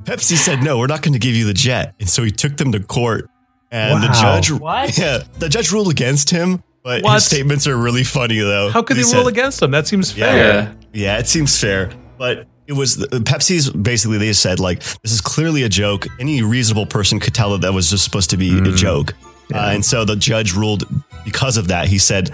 Pepsi 0.06 0.38
said, 0.38 0.64
no, 0.64 0.78
we're 0.78 0.88
not 0.88 1.02
going 1.02 1.14
to 1.14 1.20
give 1.20 1.36
you 1.36 1.46
the 1.46 1.54
jet. 1.54 1.94
And 2.00 2.10
so 2.10 2.24
he 2.24 2.32
took 2.32 2.58
them 2.58 2.72
to 2.72 2.80
court. 2.80 3.30
And 3.72 4.02
the 4.04 4.08
judge, 4.10 4.52
What? 4.52 4.98
yeah, 4.98 5.20
the 5.38 5.48
judge 5.50 5.72
ruled 5.72 5.92
against 5.92 6.30
him. 6.30 6.64
But 6.84 7.04
What? 7.04 7.16
his 7.16 7.26
statements 7.26 7.68
are 7.68 7.78
really 7.78 8.04
funny, 8.04 8.40
though. 8.40 8.70
How 8.72 8.82
could 8.82 8.98
He 8.98 9.04
they 9.04 9.10
said- 9.10 9.18
rule 9.18 9.28
against 9.28 9.62
him 9.62 9.72
That 9.72 9.88
seems 9.88 10.16
Yeah. 10.18 10.26
fair. 10.32 10.54
Yeah. 10.54 10.68
yeah, 10.94 11.18
it 11.20 11.28
seems 11.28 11.58
fair. 11.60 11.92
But 12.18 12.48
it 12.68 12.74
was 12.74 12.98
Pepsi's 12.98 13.70
basically 13.70 14.18
they 14.18 14.34
said 14.34 14.60
like 14.60 14.82
this 15.04 15.12
is 15.12 15.22
clearly 15.22 15.64
a 15.64 15.70
joke. 15.70 16.08
Any 16.20 16.42
reasonable 16.42 16.86
person 16.86 17.20
could 17.20 17.34
tell 17.34 17.52
that 17.52 17.62
that 17.62 17.74
was 17.74 17.90
just 17.90 18.04
supposed 18.04 18.30
to 18.32 18.38
be 18.38 18.58
a 18.58 18.62
Mm. 18.62 18.76
joke. 18.78 19.14
Uh, 19.54 19.58
and 19.74 19.84
so 19.84 20.06
the 20.06 20.16
judge 20.16 20.54
ruled 20.54 20.86
because 21.26 21.58
of 21.58 21.68
that. 21.70 21.88
He 21.88 21.98
said 21.98 22.32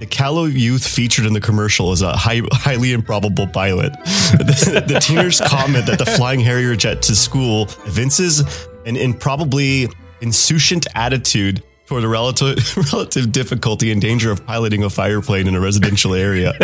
the 0.00 0.06
callow 0.06 0.44
youth 0.44 0.86
featured 0.86 1.26
in 1.26 1.32
the 1.32 1.40
commercial 1.40 1.92
is 1.92 2.02
a 2.02 2.16
high, 2.16 2.42
highly 2.52 2.92
improbable 2.92 3.46
pilot. 3.48 3.92
the, 4.04 4.84
the 4.86 4.94
teeners 4.94 5.40
comment 5.44 5.86
that 5.86 5.98
the 5.98 6.06
flying 6.06 6.40
Harrier 6.40 6.76
jet 6.76 7.02
to 7.02 7.16
school 7.16 7.62
evinces 7.86 8.44
an 8.86 8.96
improbably 8.96 9.88
insouciant 10.20 10.86
attitude 10.94 11.62
toward 11.86 12.02
the 12.02 12.08
relative 12.08 12.56
relative 12.92 13.32
difficulty 13.32 13.90
and 13.92 14.00
danger 14.00 14.30
of 14.30 14.44
piloting 14.44 14.82
a 14.82 14.88
fireplane 14.88 15.46
in 15.46 15.54
a 15.54 15.60
residential 15.60 16.14
area. 16.14 16.52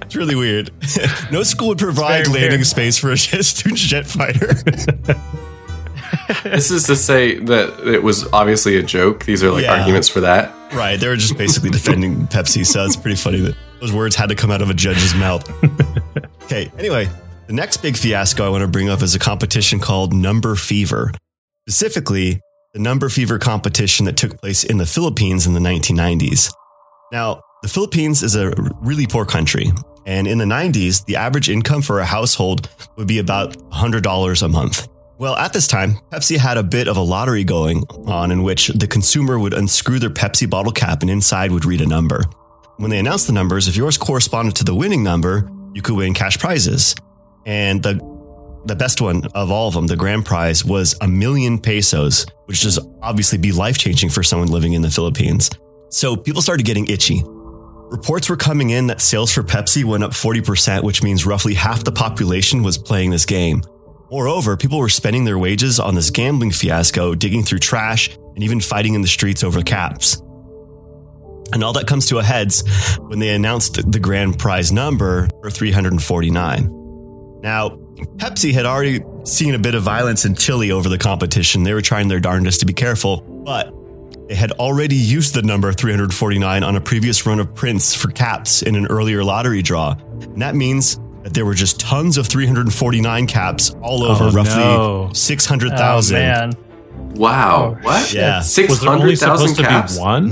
It's 0.00 0.16
really 0.16 0.36
weird. 0.36 0.70
no 1.30 1.42
school 1.42 1.68
would 1.68 1.76
provide 1.78 2.24
very 2.28 2.38
landing 2.40 2.60
weird. 2.60 2.66
space 2.66 2.96
for 2.96 3.10
a 3.10 3.14
jet, 3.16 3.44
student 3.44 3.76
jet 3.78 4.06
fighter. 4.06 4.54
This 6.42 6.70
is 6.70 6.84
to 6.84 6.96
say 6.96 7.38
that 7.40 7.86
it 7.86 8.02
was 8.02 8.26
obviously 8.32 8.78
a 8.78 8.82
joke. 8.82 9.26
These 9.26 9.42
are 9.44 9.50
like 9.50 9.64
Yeah. 9.64 9.78
arguments 9.80 10.08
for 10.08 10.20
that. 10.20 10.54
right. 10.72 10.98
They 10.98 11.08
were 11.08 11.16
just 11.16 11.36
basically 11.36 11.68
defending 11.70 12.26
Pepsi. 12.28 12.64
So 12.64 12.84
it's 12.86 12.96
pretty 12.96 13.16
funny 13.16 13.40
that 13.40 13.54
those 13.80 13.92
words 13.92 14.16
had 14.16 14.30
to 14.30 14.34
come 14.34 14.50
out 14.50 14.62
of 14.62 14.70
a 14.70 14.74
judge's 14.74 15.14
mouth. 15.14 15.44
okay. 16.44 16.72
Anyway, 16.78 17.08
the 17.46 17.52
next 17.52 17.78
big 17.82 17.94
fiasco 17.96 18.46
I 18.46 18.48
want 18.48 18.62
to 18.62 18.68
bring 18.68 18.88
up 18.88 19.02
is 19.02 19.14
a 19.14 19.18
competition 19.18 19.78
called 19.78 20.14
Number 20.14 20.54
Fever. 20.56 21.12
Specifically, 21.68 22.40
the 22.72 22.78
Number 22.78 23.10
Fever 23.10 23.38
competition 23.38 24.06
that 24.06 24.16
took 24.16 24.40
place 24.40 24.64
in 24.64 24.78
the 24.78 24.86
Philippines 24.86 25.46
in 25.46 25.52
the 25.52 25.60
1990s. 25.60 26.50
Now, 27.12 27.42
the 27.60 27.68
Philippines 27.68 28.22
is 28.22 28.36
a 28.36 28.54
really 28.80 29.06
poor 29.06 29.26
country. 29.26 29.70
And 30.06 30.26
in 30.26 30.38
the 30.38 30.46
90s, 30.46 31.04
the 31.04 31.16
average 31.16 31.50
income 31.50 31.82
for 31.82 32.00
a 32.00 32.06
household 32.06 32.70
would 32.96 33.06
be 33.06 33.18
about 33.18 33.52
$100 33.70 34.42
a 34.42 34.48
month. 34.48 34.88
Well, 35.18 35.36
at 35.36 35.52
this 35.52 35.68
time, 35.68 35.98
Pepsi 36.10 36.38
had 36.38 36.56
a 36.56 36.62
bit 36.62 36.88
of 36.88 36.96
a 36.96 37.02
lottery 37.02 37.44
going 37.44 37.84
on 38.06 38.30
in 38.30 38.44
which 38.44 38.68
the 38.68 38.86
consumer 38.86 39.38
would 39.38 39.52
unscrew 39.52 39.98
their 39.98 40.08
Pepsi 40.08 40.48
bottle 40.48 40.72
cap 40.72 41.02
and 41.02 41.10
inside 41.10 41.52
would 41.52 41.66
read 41.66 41.82
a 41.82 41.86
number. 41.86 42.24
When 42.78 42.90
they 42.90 42.98
announced 42.98 43.26
the 43.26 43.34
numbers, 43.34 43.68
if 43.68 43.76
yours 43.76 43.98
corresponded 43.98 44.56
to 44.56 44.64
the 44.64 44.74
winning 44.74 45.02
number, 45.02 45.50
you 45.74 45.82
could 45.82 45.96
win 45.96 46.14
cash 46.14 46.38
prizes. 46.38 46.94
And 47.44 47.82
the 47.82 48.17
the 48.68 48.76
best 48.76 49.00
one 49.00 49.24
of 49.34 49.50
all 49.50 49.68
of 49.68 49.74
them, 49.74 49.86
the 49.86 49.96
grand 49.96 50.24
prize, 50.24 50.64
was 50.64 50.94
a 51.00 51.08
million 51.08 51.58
pesos, 51.58 52.26
which 52.44 52.64
is 52.64 52.78
obviously 53.02 53.38
be 53.38 53.50
life 53.50 53.78
changing 53.78 54.10
for 54.10 54.22
someone 54.22 54.48
living 54.48 54.74
in 54.74 54.82
the 54.82 54.90
Philippines. 54.90 55.50
So 55.90 56.16
people 56.16 56.42
started 56.42 56.66
getting 56.66 56.86
itchy. 56.86 57.22
Reports 57.24 58.28
were 58.28 58.36
coming 58.36 58.70
in 58.70 58.86
that 58.88 59.00
sales 59.00 59.32
for 59.32 59.42
Pepsi 59.42 59.82
went 59.82 60.04
up 60.04 60.10
40%, 60.10 60.82
which 60.82 61.02
means 61.02 61.24
roughly 61.24 61.54
half 61.54 61.84
the 61.84 61.92
population 61.92 62.62
was 62.62 62.76
playing 62.76 63.10
this 63.10 63.24
game. 63.24 63.62
Moreover, 64.10 64.56
people 64.56 64.78
were 64.78 64.90
spending 64.90 65.24
their 65.24 65.38
wages 65.38 65.80
on 65.80 65.94
this 65.94 66.10
gambling 66.10 66.50
fiasco, 66.50 67.14
digging 67.14 67.42
through 67.42 67.60
trash 67.60 68.10
and 68.34 68.42
even 68.42 68.60
fighting 68.60 68.94
in 68.94 69.02
the 69.02 69.08
streets 69.08 69.42
over 69.42 69.62
caps. 69.62 70.22
And 71.52 71.64
all 71.64 71.72
that 71.72 71.86
comes 71.86 72.06
to 72.06 72.18
a 72.18 72.22
heads 72.22 72.62
when 72.98 73.18
they 73.18 73.30
announced 73.30 73.90
the 73.90 73.98
grand 73.98 74.38
prize 74.38 74.70
number 74.70 75.28
for 75.40 75.50
349. 75.50 77.40
Now, 77.42 77.78
Pepsi 78.16 78.52
had 78.52 78.66
already 78.66 79.02
seen 79.24 79.54
a 79.54 79.58
bit 79.58 79.74
of 79.74 79.82
violence 79.82 80.24
in 80.24 80.34
Chile 80.34 80.70
over 80.72 80.88
the 80.88 80.98
competition. 80.98 81.62
They 81.62 81.74
were 81.74 81.80
trying 81.82 82.08
their 82.08 82.20
darndest 82.20 82.60
to 82.60 82.66
be 82.66 82.72
careful, 82.72 83.20
but 83.44 83.72
they 84.28 84.34
had 84.34 84.52
already 84.52 84.96
used 84.96 85.34
the 85.34 85.42
number 85.42 85.72
349 85.72 86.62
on 86.62 86.76
a 86.76 86.80
previous 86.80 87.24
run 87.26 87.40
of 87.40 87.54
prints 87.54 87.94
for 87.94 88.08
caps 88.10 88.62
in 88.62 88.74
an 88.76 88.86
earlier 88.86 89.24
lottery 89.24 89.62
draw. 89.62 89.94
And 90.20 90.40
that 90.42 90.54
means 90.54 91.00
that 91.22 91.34
there 91.34 91.44
were 91.44 91.54
just 91.54 91.80
tons 91.80 92.16
of 92.18 92.26
349 92.26 93.26
caps 93.26 93.74
all 93.82 94.04
over 94.04 94.24
Oh, 94.24 94.30
roughly 94.30 94.62
no. 94.62 95.10
600,000. 95.14 96.54
Oh. 96.54 96.64
Wow. 97.14 97.76
Oh, 97.80 97.82
what? 97.84 98.12
Yeah. 98.12 98.38
Was 98.38 98.54
there 98.54 98.90
only 98.90 99.16
600,000 99.16 99.48
supposed 99.48 99.56
to 99.56 99.62
caps. 99.62 99.96
be 99.96 100.00
one? 100.02 100.30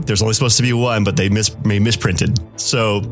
Mhm. 0.00 0.06
There's 0.06 0.22
only 0.22 0.34
supposed 0.34 0.56
to 0.58 0.62
be 0.62 0.72
one, 0.72 1.02
but 1.04 1.16
they 1.16 1.28
mis- 1.28 1.56
they 1.64 1.78
misprinted. 1.80 2.38
So 2.60 3.02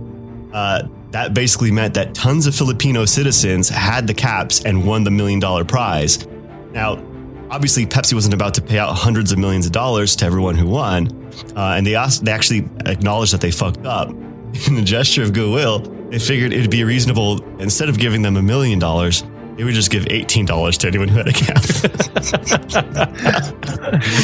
uh, 0.53 0.83
that 1.17 1.33
basically 1.33 1.71
meant 1.71 1.95
that 1.95 2.15
tons 2.15 2.47
of 2.47 2.55
Filipino 2.55 3.07
citizens 3.07 3.71
had 3.71 4.07
the 4.07 4.13
caps 4.13 4.63
and 4.67 4.87
won 4.87 5.03
the 5.03 5.11
million 5.11 5.41
dollar 5.41 5.65
prize. 5.65 6.27
Now, 6.73 7.03
obviously, 7.51 7.87
Pepsi 7.87 8.13
wasn't 8.13 8.35
about 8.35 8.53
to 8.57 8.61
pay 8.63 8.79
out 8.79 8.93
hundreds 8.95 9.33
of 9.33 9.39
millions 9.39 9.65
of 9.65 9.73
dollars 9.73 10.15
to 10.17 10.27
everyone 10.27 10.57
who 10.57 10.67
won, 10.67 11.09
uh, 11.57 11.73
and 11.77 11.87
they 11.87 11.95
asked, 11.95 12.27
they 12.27 12.33
actually 12.33 12.69
acknowledged 12.85 13.33
that 13.33 13.41
they 13.41 13.51
fucked 13.51 13.87
up. 13.87 14.11
In 14.67 14.77
a 14.77 14.83
gesture 14.83 15.23
of 15.23 15.33
goodwill, 15.33 15.79
they 16.11 16.19
figured 16.19 16.53
it'd 16.53 16.71
be 16.71 16.85
reasonable 16.85 17.43
instead 17.61 17.89
of 17.89 17.99
giving 17.99 18.21
them 18.21 18.37
a 18.37 18.43
million 18.43 18.79
dollars. 18.79 19.25
They 19.57 19.65
would 19.65 19.73
just 19.73 19.91
give 19.91 20.07
eighteen 20.11 20.45
dollars 20.45 20.77
to 20.79 20.87
anyone 20.87 21.09
who 21.09 21.17
had 21.17 21.29
a 21.29 21.33
cap. 21.33 21.63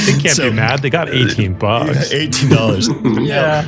They 0.07 0.13
can't 0.21 0.37
So- 0.37 0.51
be 0.51 0.57
mad. 0.57 0.83
They 0.83 0.91
got 0.91 1.09
18 1.09 1.55
bucks. 1.59 2.13
Eighteen 2.13 2.51
dollars. 2.51 2.89
Yeah. 3.03 3.65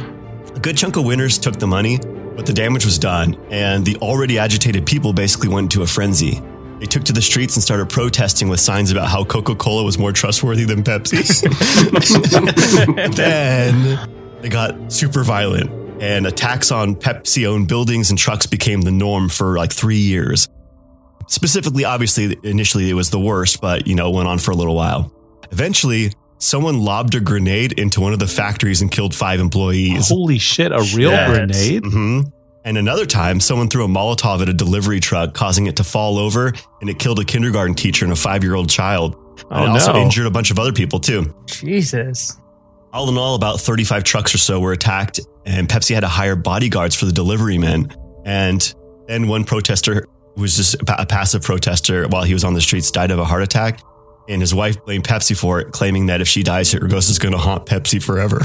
A 0.55 0.59
good 0.61 0.77
chunk 0.77 0.97
of 0.97 1.05
winners 1.07 1.39
took 1.39 1.57
the 1.57 1.67
money, 1.67 1.99
but 2.37 2.47
the 2.47 2.53
damage 2.53 2.85
was 2.85 2.99
done, 2.99 3.35
and 3.51 3.85
the 3.85 3.97
already 3.97 4.39
agitated 4.39 4.87
people 4.87 5.13
basically 5.13 5.49
went 5.49 5.67
into 5.67 5.83
a 5.83 5.87
frenzy. 5.87 6.41
They 6.81 6.87
took 6.87 7.05
to 7.05 7.13
the 7.13 7.23
streets 7.23 7.57
and 7.57 7.63
started 7.63 7.89
protesting 7.89 8.49
with 8.49 8.61
signs 8.61 8.91
about 8.91 9.09
how 9.09 9.25
Coca 9.25 9.55
Cola 9.55 9.85
was 9.85 9.99
more 9.99 10.13
trustworthy 10.13 10.65
than 10.65 10.83
Pepsi. 10.83 11.41
then 13.15 14.41
they 14.43 14.49
got 14.49 14.93
super 14.93 15.23
violent, 15.23 15.71
and 16.03 16.27
attacks 16.27 16.73
on 16.73 16.97
Pepsi 16.97 17.47
owned 17.47 17.69
buildings 17.69 18.11
and 18.11 18.19
trucks 18.19 18.47
became 18.47 18.83
the 18.83 18.93
norm 18.93 19.29
for 19.29 19.57
like 19.57 19.73
three 19.73 19.99
years. 19.99 20.49
Specifically, 21.29 21.85
obviously, 21.85 22.37
initially 22.43 22.91
it 22.91 22.95
was 22.95 23.11
the 23.11 23.21
worst, 23.21 23.61
but 23.61 23.87
you 23.87 23.95
know, 23.95 24.11
it 24.11 24.15
went 24.15 24.29
on 24.29 24.39
for 24.39 24.51
a 24.51 24.55
little 24.55 24.75
while. 24.75 25.13
Eventually, 25.53 26.13
someone 26.39 26.81
lobbed 26.81 27.15
a 27.15 27.21
grenade 27.21 27.73
into 27.79 28.01
one 28.01 28.13
of 28.13 28.19
the 28.19 28.27
factories 28.27 28.83
and 28.83 28.91
killed 28.91 29.15
five 29.15 29.41
employees. 29.41 30.09
Holy 30.09 30.39
shit, 30.39 30.73
a 30.73 30.81
real 30.95 31.11
Yes. 31.11 31.31
grenade? 31.31 31.85
hmm 31.85 32.21
And 32.67 32.79
another 32.79 33.05
time, 33.05 33.41
someone 33.41 33.69
threw 33.69 33.85
a 33.85 33.89
Molotov 33.89 34.41
at 34.41 34.49
a 34.49 34.53
delivery 34.55 34.99
truck, 34.99 35.35
causing 35.35 35.67
it 35.67 35.77
to 35.77 35.85
fall 35.85 36.19
over, 36.19 36.51
and 36.81 36.89
it 36.89 36.99
killed 36.99 37.19
a 37.19 37.25
kindergarten 37.25 37.75
teacher 37.75 38.07
and 38.07 38.13
a 38.13 38.17
five 38.17 38.43
year 38.43 38.55
old 38.55 38.71
child. 38.71 39.17
And 39.51 39.61
Oh, 39.61 39.65
it 39.65 39.69
also 39.69 39.93
no. 39.93 40.01
injured 40.01 40.25
a 40.27 40.31
bunch 40.31 40.51
of 40.51 40.59
other 40.59 40.73
people, 40.73 40.99
too. 40.99 41.35
Jesus. 41.47 42.37
All 42.93 43.11
in 43.11 43.19
all, 43.19 43.35
about 43.35 43.61
35 43.61 44.03
trucks 44.05 44.35
or 44.35 44.39
so 44.39 44.61
were 44.61 44.73
attacked, 44.73 45.21
and 45.45 45.69
Pepsi 45.69 45.93
had 45.95 46.01
to 46.01 46.09
hire 46.09 46.37
bodyguards 46.37 46.95
for 46.95 47.05
the 47.05 47.13
delivery 47.13 47.59
men. 47.59 47.89
And 48.25 48.73
then 49.09 49.29
one 49.29 49.45
protester 49.45 50.07
who 50.37 50.41
was 50.41 50.57
just 50.57 50.77
a 50.89 51.05
passive 51.05 51.43
protester 51.43 52.07
while 52.09 52.23
he 52.23 52.33
was 52.33 52.45
on 52.45 52.55
the 52.55 52.61
streets 52.63 52.91
died 52.91 53.11
of 53.11 53.19
a 53.19 53.25
heart 53.27 53.43
attack. 53.43 53.81
And 54.27 54.41
his 54.41 54.55
wife 54.55 54.83
blamed 54.85 55.05
Pepsi 55.05 55.39
for 55.39 55.61
it, 55.61 55.71
claiming 55.73 56.07
that 56.07 56.23
if 56.23 56.29
she 56.29 56.43
dies, 56.43 56.73
her 56.73 56.81
ghost 56.89 57.11
is 57.11 57.19
going 57.19 57.33
to 57.33 57.39
haunt 57.39 57.67
Pepsi 57.67 58.03
forever. 58.03 58.39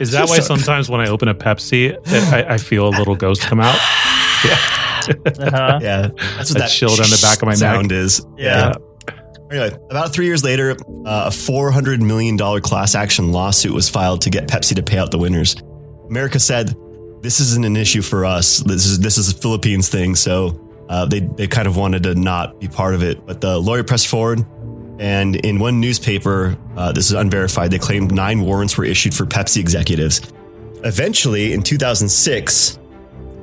Is 0.00 0.10
that 0.10 0.26
why 0.28 0.40
sometimes 0.40 0.90
when 0.90 1.00
I 1.00 1.08
open 1.08 1.28
a 1.28 1.34
Pepsi, 1.34 1.96
I, 2.32 2.54
I 2.54 2.58
feel 2.58 2.88
a 2.88 2.90
little 2.90 3.14
ghost 3.14 3.42
come 3.42 3.60
out? 3.60 3.78
Uh-huh. 5.08 5.14
yeah, 5.82 6.08
that's 6.36 6.50
what 6.50 6.56
A 6.56 6.58
that 6.58 6.70
chill 6.70 6.90
down 6.90 7.08
the 7.08 7.18
back 7.22 7.40
of 7.40 7.46
my 7.46 7.52
neck. 7.52 7.58
sound 7.58 7.92
is. 7.92 8.26
Yeah. 8.36 8.74
Anyway, 9.50 9.74
about 9.90 10.12
three 10.12 10.26
years 10.26 10.44
later, 10.44 10.72
uh, 11.06 11.24
a 11.26 11.30
$400 11.30 12.02
million 12.02 12.36
class 12.36 12.94
action 12.94 13.32
lawsuit 13.32 13.72
was 13.72 13.88
filed 13.88 14.20
to 14.22 14.30
get 14.30 14.48
Pepsi 14.48 14.74
to 14.74 14.82
pay 14.82 14.98
out 14.98 15.10
the 15.10 15.16
winners. 15.16 15.56
America 16.10 16.38
said, 16.38 16.74
this 17.22 17.40
isn't 17.40 17.64
an 17.64 17.74
issue 17.76 18.02
for 18.02 18.26
us. 18.26 18.58
This 18.58 18.84
is, 18.84 19.00
this 19.00 19.16
is 19.16 19.32
a 19.32 19.36
Philippines 19.36 19.88
thing. 19.88 20.14
So 20.14 20.67
uh, 20.88 21.06
they, 21.06 21.20
they 21.20 21.46
kind 21.46 21.68
of 21.68 21.76
wanted 21.76 22.02
to 22.04 22.14
not 22.14 22.58
be 22.60 22.68
part 22.68 22.94
of 22.94 23.02
it. 23.02 23.24
But 23.26 23.40
the 23.40 23.58
lawyer 23.58 23.84
pressed 23.84 24.08
forward. 24.08 24.44
And 24.98 25.36
in 25.36 25.58
one 25.58 25.80
newspaper, 25.80 26.56
uh, 26.76 26.92
this 26.92 27.06
is 27.06 27.12
unverified, 27.12 27.70
they 27.70 27.78
claimed 27.78 28.12
nine 28.12 28.40
warrants 28.40 28.76
were 28.76 28.84
issued 28.84 29.14
for 29.14 29.26
Pepsi 29.26 29.58
executives. 29.58 30.20
Eventually, 30.84 31.52
in 31.52 31.62
2006, 31.62 32.78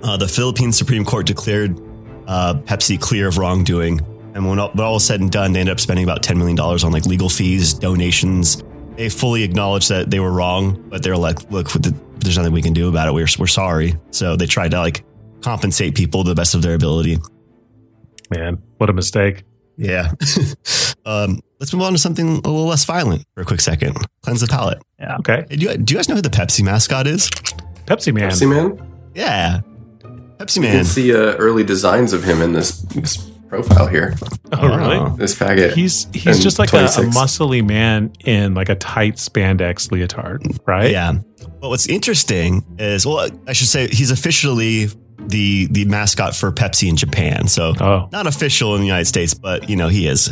uh, 0.03 0.17
the 0.17 0.27
Philippine 0.27 0.71
Supreme 0.71 1.05
Court 1.05 1.25
declared 1.25 1.79
uh, 2.27 2.55
Pepsi 2.65 2.99
clear 2.99 3.27
of 3.27 3.37
wrongdoing. 3.37 4.01
And 4.33 4.47
when 4.47 4.59
all, 4.59 4.69
when 4.71 4.85
all 4.85 4.95
was 4.95 5.05
said 5.05 5.21
and 5.21 5.31
done, 5.31 5.53
they 5.53 5.61
ended 5.61 5.71
up 5.71 5.79
spending 5.79 6.03
about 6.03 6.23
$10 6.23 6.37
million 6.37 6.59
on 6.59 6.91
like 6.91 7.05
legal 7.05 7.29
fees, 7.29 7.73
donations. 7.73 8.61
They 8.97 9.09
fully 9.09 9.43
acknowledged 9.43 9.89
that 9.89 10.09
they 10.09 10.19
were 10.19 10.31
wrong, 10.31 10.83
but 10.89 11.03
they 11.03 11.09
were 11.09 11.17
like, 11.17 11.49
look, 11.51 11.71
there's 11.71 12.37
nothing 12.37 12.51
we 12.51 12.61
can 12.61 12.73
do 12.73 12.89
about 12.89 13.07
it. 13.07 13.13
We're, 13.13 13.27
we're 13.39 13.47
sorry. 13.47 13.95
So 14.11 14.35
they 14.35 14.45
tried 14.45 14.71
to 14.71 14.79
like 14.79 15.05
compensate 15.41 15.95
people 15.95 16.23
to 16.23 16.29
the 16.29 16.35
best 16.35 16.53
of 16.53 16.61
their 16.61 16.73
ability. 16.75 17.17
Man, 18.29 18.61
what 18.77 18.89
a 18.89 18.93
mistake. 18.93 19.43
Yeah. 19.77 20.11
um, 21.05 21.41
let's 21.59 21.73
move 21.73 21.83
on 21.83 21.93
to 21.93 21.99
something 21.99 22.27
a 22.27 22.33
little 22.35 22.65
less 22.65 22.85
violent 22.85 23.25
for 23.33 23.41
a 23.41 23.45
quick 23.45 23.61
second. 23.61 23.97
Cleanse 24.21 24.41
the 24.41 24.47
palate. 24.47 24.81
Yeah. 24.99 25.17
Okay. 25.17 25.45
Hey, 25.49 25.55
do, 25.57 25.65
you, 25.65 25.77
do 25.77 25.93
you 25.93 25.97
guys 25.97 26.09
know 26.09 26.15
who 26.15 26.21
the 26.21 26.29
Pepsi 26.29 26.63
mascot 26.63 27.07
is? 27.07 27.29
Pepsi 27.85 28.13
Man. 28.13 28.29
Pepsi 28.29 28.49
Man. 28.49 28.91
Yeah. 29.13 29.61
Pepsi 30.37 30.57
You 30.57 30.61
Man. 30.63 30.75
can 30.77 30.85
see 30.85 31.13
uh, 31.13 31.35
early 31.35 31.63
designs 31.63 32.13
of 32.13 32.23
him 32.23 32.41
in 32.41 32.53
this, 32.53 32.81
this 32.81 33.17
profile 33.49 33.87
here. 33.87 34.15
Oh, 34.51 34.67
really? 34.67 34.95
Oh. 34.95 35.09
This 35.17 35.37
packet. 35.37 35.73
He's 35.73 36.07
he's 36.13 36.41
just 36.41 36.59
like 36.59 36.71
a, 36.71 36.85
a 36.85 37.09
muscly 37.09 37.65
man 37.65 38.13
in 38.23 38.53
like 38.53 38.69
a 38.69 38.75
tight 38.75 39.15
spandex 39.15 39.91
leotard, 39.91 40.43
right? 40.67 40.91
Yeah. 40.91 41.13
But 41.59 41.69
what's 41.69 41.89
interesting 41.89 42.63
is, 42.77 43.07
well, 43.07 43.27
I 43.47 43.53
should 43.53 43.67
say 43.67 43.87
he's 43.87 44.11
officially 44.11 44.87
the 45.27 45.67
the 45.71 45.85
mascot 45.85 46.35
for 46.35 46.51
Pepsi 46.51 46.89
in 46.89 46.95
Japan. 46.95 47.47
So 47.47 47.73
Oh, 47.79 48.09
not 48.11 48.27
official 48.27 48.75
in 48.75 48.81
the 48.81 48.87
United 48.87 49.05
States, 49.05 49.33
but 49.33 49.69
you 49.69 49.75
know 49.75 49.87
he 49.87 50.07
is 50.07 50.27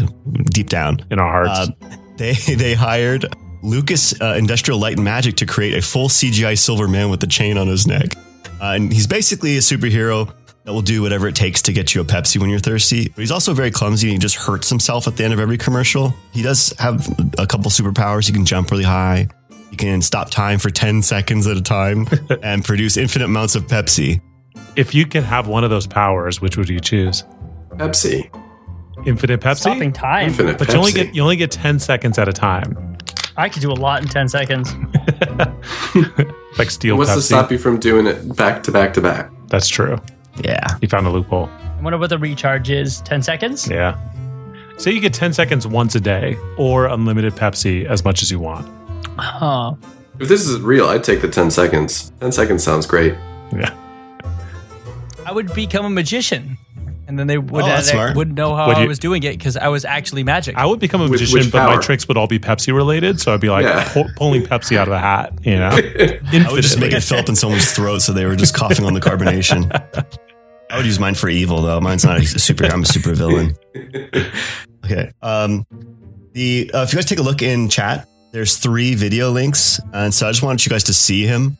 deep 0.45 0.69
down. 0.69 1.05
in 1.11 1.19
our 1.19 1.45
hearts. 1.45 1.71
Uh, 1.81 1.97
they 2.17 2.33
they 2.55 2.73
hired 2.73 3.25
Lucas 3.63 4.19
uh, 4.21 4.35
Industrial 4.37 4.79
Light 4.79 4.95
and 4.97 5.03
Magic 5.05 5.35
to 5.37 5.45
create 5.45 5.73
a 5.73 5.81
full 5.81 6.09
CGI 6.09 6.57
silver 6.57 6.87
man 6.87 7.09
with 7.09 7.19
the 7.21 7.27
chain 7.27 7.57
on 7.57 7.67
his 7.67 7.87
neck, 7.87 8.15
uh, 8.61 8.73
and 8.75 8.91
he's 8.91 9.07
basically 9.07 9.55
a 9.57 9.61
superhero 9.61 10.33
that 10.65 10.71
will 10.71 10.81
do 10.81 11.01
whatever 11.01 11.27
it 11.27 11.35
takes 11.35 11.61
to 11.63 11.73
get 11.73 11.93
you 11.93 11.99
a 11.99 12.05
Pepsi 12.05 12.39
when 12.39 12.49
you're 12.49 12.57
thirsty. 12.59 13.09
But 13.09 13.17
he's 13.19 13.31
also 13.31 13.53
very 13.53 13.69
clumsy 13.69 14.07
and 14.07 14.13
he 14.13 14.19
just 14.19 14.35
hurts 14.35 14.69
himself 14.69 15.07
at 15.09 15.17
the 15.17 15.25
end 15.25 15.33
of 15.33 15.39
every 15.41 15.57
commercial. 15.57 16.13
He 16.31 16.41
does 16.41 16.73
have 16.79 17.05
a 17.37 17.45
couple 17.45 17.69
superpowers. 17.69 18.27
He 18.27 18.31
can 18.31 18.45
jump 18.45 18.71
really 18.71 18.85
high. 18.85 19.27
He 19.71 19.75
can 19.75 20.01
stop 20.01 20.29
time 20.29 20.59
for 20.59 20.69
10 20.69 21.01
seconds 21.01 21.47
at 21.47 21.57
a 21.57 21.61
time 21.61 22.07
and 22.43 22.63
produce 22.63 22.95
infinite 22.95 23.25
amounts 23.25 23.55
of 23.55 23.63
Pepsi. 23.67 24.21
If 24.75 24.93
you 24.95 25.05
could 25.05 25.23
have 25.23 25.47
one 25.47 25.63
of 25.63 25.69
those 25.69 25.87
powers, 25.87 26.41
which 26.41 26.57
would 26.57 26.69
you 26.69 26.79
choose? 26.79 27.23
Pepsi. 27.71 28.29
Infinite 29.05 29.41
Pepsi? 29.41 29.57
Stopping 29.57 29.91
time. 29.93 30.27
Infinite 30.29 30.55
Pepsi, 30.55 30.59
But 30.59 30.67
Pepsi. 30.69 30.73
you 30.73 30.79
only 30.79 30.91
get 30.93 31.15
you 31.15 31.21
only 31.23 31.35
get 31.35 31.51
ten 31.51 31.79
seconds 31.79 32.17
at 32.19 32.27
a 32.29 32.33
time. 32.33 32.97
I 33.35 33.49
could 33.49 33.61
do 33.63 33.71
a 33.71 33.73
lot 33.73 34.03
in 34.03 34.07
10 34.07 34.29
seconds. 34.29 34.71
Like 36.59 36.69
steel 36.69 36.97
What's 36.97 37.09
Pepsi. 37.09 37.15
to 37.15 37.21
stop 37.23 37.51
you 37.51 37.57
from 37.57 37.79
doing 37.79 38.05
it 38.05 38.35
back 38.35 38.61
to 38.63 38.71
back 38.71 38.93
to 38.93 39.01
back? 39.01 39.31
That's 39.47 39.67
true. 39.67 39.99
Yeah. 40.43 40.63
You 40.81 40.87
found 40.87 41.07
a 41.07 41.09
loophole. 41.09 41.47
I 41.49 41.81
wonder 41.81 41.97
what 41.97 42.11
the 42.11 42.19
recharge 42.19 42.69
is. 42.69 43.01
10 43.01 43.23
seconds? 43.23 43.67
Yeah. 43.67 43.97
Say 44.77 44.91
you 44.91 44.99
get 44.99 45.13
ten 45.15 45.33
seconds 45.33 45.65
once 45.67 45.95
a 45.95 45.99
day, 45.99 46.37
or 46.57 46.85
unlimited 46.87 47.33
Pepsi 47.33 47.85
as 47.85 48.03
much 48.03 48.21
as 48.23 48.29
you 48.31 48.39
want. 48.39 48.67
Huh. 49.17 49.73
If 50.19 50.27
this 50.27 50.47
is 50.47 50.59
real, 50.61 50.87
I'd 50.87 51.03
take 51.03 51.21
the 51.21 51.27
10 51.27 51.49
seconds. 51.51 52.11
10 52.19 52.31
seconds 52.31 52.63
sounds 52.63 52.85
great. 52.85 53.13
Yeah. 53.55 53.75
I 55.25 55.31
would 55.31 55.53
become 55.53 55.85
a 55.85 55.89
magician. 55.89 56.57
And 57.05 57.19
then 57.19 57.27
they 57.27 57.37
would, 57.37 57.63
Oh, 57.63 57.67
that's 57.67 57.89
uh, 57.89 57.93
smart. 57.93 58.15
wouldn't 58.15 58.37
know 58.37 58.55
how 58.55 58.67
Would 58.67 58.77
I 58.77 58.85
was 58.87 58.97
doing 58.97 59.23
it 59.23 59.37
because 59.37 59.57
I 59.57 59.67
was 59.67 59.83
actually 59.83 60.23
magic. 60.23 60.55
I 60.55 60.65
would 60.65 60.79
become 60.79 61.01
a 61.01 61.03
With 61.03 61.19
magician, 61.19 61.39
which 61.39 61.51
but 61.51 61.65
my 61.75 61.81
tricks 61.81 62.07
would 62.07 62.15
all 62.15 62.27
be 62.27 62.39
Pepsi 62.39 62.73
related. 62.73 63.19
So 63.19 63.33
I'd 63.33 63.41
be 63.41 63.49
like 63.49 63.65
Yeah. 63.65 63.83
pu- 63.91 64.07
pulling 64.15 64.43
Pepsi 64.43 64.77
out 64.77 64.87
of 64.87 64.93
a 64.93 64.99
hat, 64.99 65.33
you 65.43 65.57
know? 65.57 65.67
I 65.71 66.47
would 66.51 66.61
just 66.63 66.79
make 66.79 66.93
it 66.93 67.01
fill 67.03 67.17
up 67.19 67.27
in 67.27 67.35
someone's 67.35 67.69
throat 67.73 67.99
so 68.01 68.13
they 68.13 68.25
were 68.25 68.37
just 68.37 68.55
coughing 68.55 68.85
on 68.85 68.93
the 68.93 69.01
carbonation. 69.01 69.69
I 70.71 70.77
would 70.77 70.85
use 70.85 70.97
mine 70.97 71.13
for 71.15 71.27
evil 71.29 71.61
though. 71.61 71.79
Mine's 71.81 72.05
not 72.05 72.19
a 72.19 72.25
super. 72.25 72.65
I'm 72.65 72.83
a 72.83 72.85
super 72.85 73.13
villain. 73.13 73.55
Okay. 74.85 75.11
Um, 75.21 75.65
the 76.33 76.69
uh, 76.73 76.83
if 76.83 76.91
you 76.91 76.97
guys 76.97 77.05
take 77.05 77.19
a 77.19 77.21
look 77.23 77.41
in 77.41 77.69
chat, 77.69 78.05
there's 78.33 78.57
three 78.57 78.95
video 78.95 79.31
links, 79.31 79.79
and 79.93 80.13
so 80.13 80.27
I 80.27 80.31
just 80.31 80.43
wanted 80.43 80.65
you 80.65 80.69
guys 80.69 80.83
to 80.85 80.93
see 80.93 81.23
him. 81.25 81.57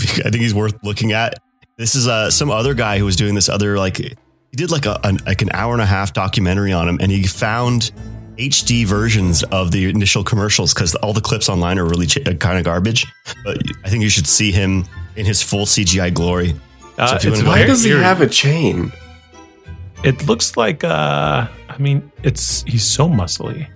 I 0.00 0.04
think 0.30 0.36
he's 0.36 0.54
worth 0.54 0.74
looking 0.82 1.12
at. 1.12 1.34
This 1.78 1.94
is 1.94 2.08
uh, 2.08 2.30
some 2.30 2.50
other 2.50 2.72
guy 2.74 2.98
who 2.98 3.04
was 3.04 3.16
doing 3.16 3.34
this 3.34 3.48
other 3.48 3.78
like 3.78 3.98
he 3.98 4.14
did 4.52 4.70
like 4.70 4.86
a 4.86 4.98
an, 5.04 5.18
like 5.26 5.42
an 5.42 5.50
hour 5.52 5.72
and 5.74 5.82
a 5.82 5.86
half 5.86 6.12
documentary 6.14 6.72
on 6.72 6.88
him, 6.88 6.98
and 7.00 7.10
he 7.12 7.24
found 7.24 7.90
HD 8.38 8.84
versions 8.86 9.42
of 9.44 9.72
the 9.72 9.88
initial 9.90 10.24
commercials 10.24 10.72
because 10.72 10.94
all 10.96 11.12
the 11.12 11.20
clips 11.20 11.48
online 11.48 11.78
are 11.78 11.84
really 11.84 12.06
ch- 12.06 12.24
kind 12.40 12.58
of 12.58 12.64
garbage. 12.64 13.06
But 13.44 13.58
I 13.84 13.90
think 13.90 14.02
you 14.02 14.08
should 14.08 14.26
see 14.26 14.52
him 14.52 14.86
in 15.16 15.26
his 15.26 15.42
full 15.42 15.66
CGI 15.66 16.12
glory. 16.14 16.54
Uh, 16.98 17.08
So 17.08 17.16
if 17.16 17.24
you 17.24 17.32
it's 17.32 17.42
Why 17.42 17.64
does 17.66 17.82
he 17.84 17.90
eerie. 17.90 18.02
have 18.02 18.20
a 18.22 18.26
chain? 18.28 18.92
It 20.02 20.26
looks 20.26 20.56
like. 20.56 20.82
uh 20.84 21.46
I 21.68 21.78
mean, 21.78 22.10
it's 22.22 22.62
he's 22.62 22.84
so 22.88 23.06
muscly. 23.06 23.66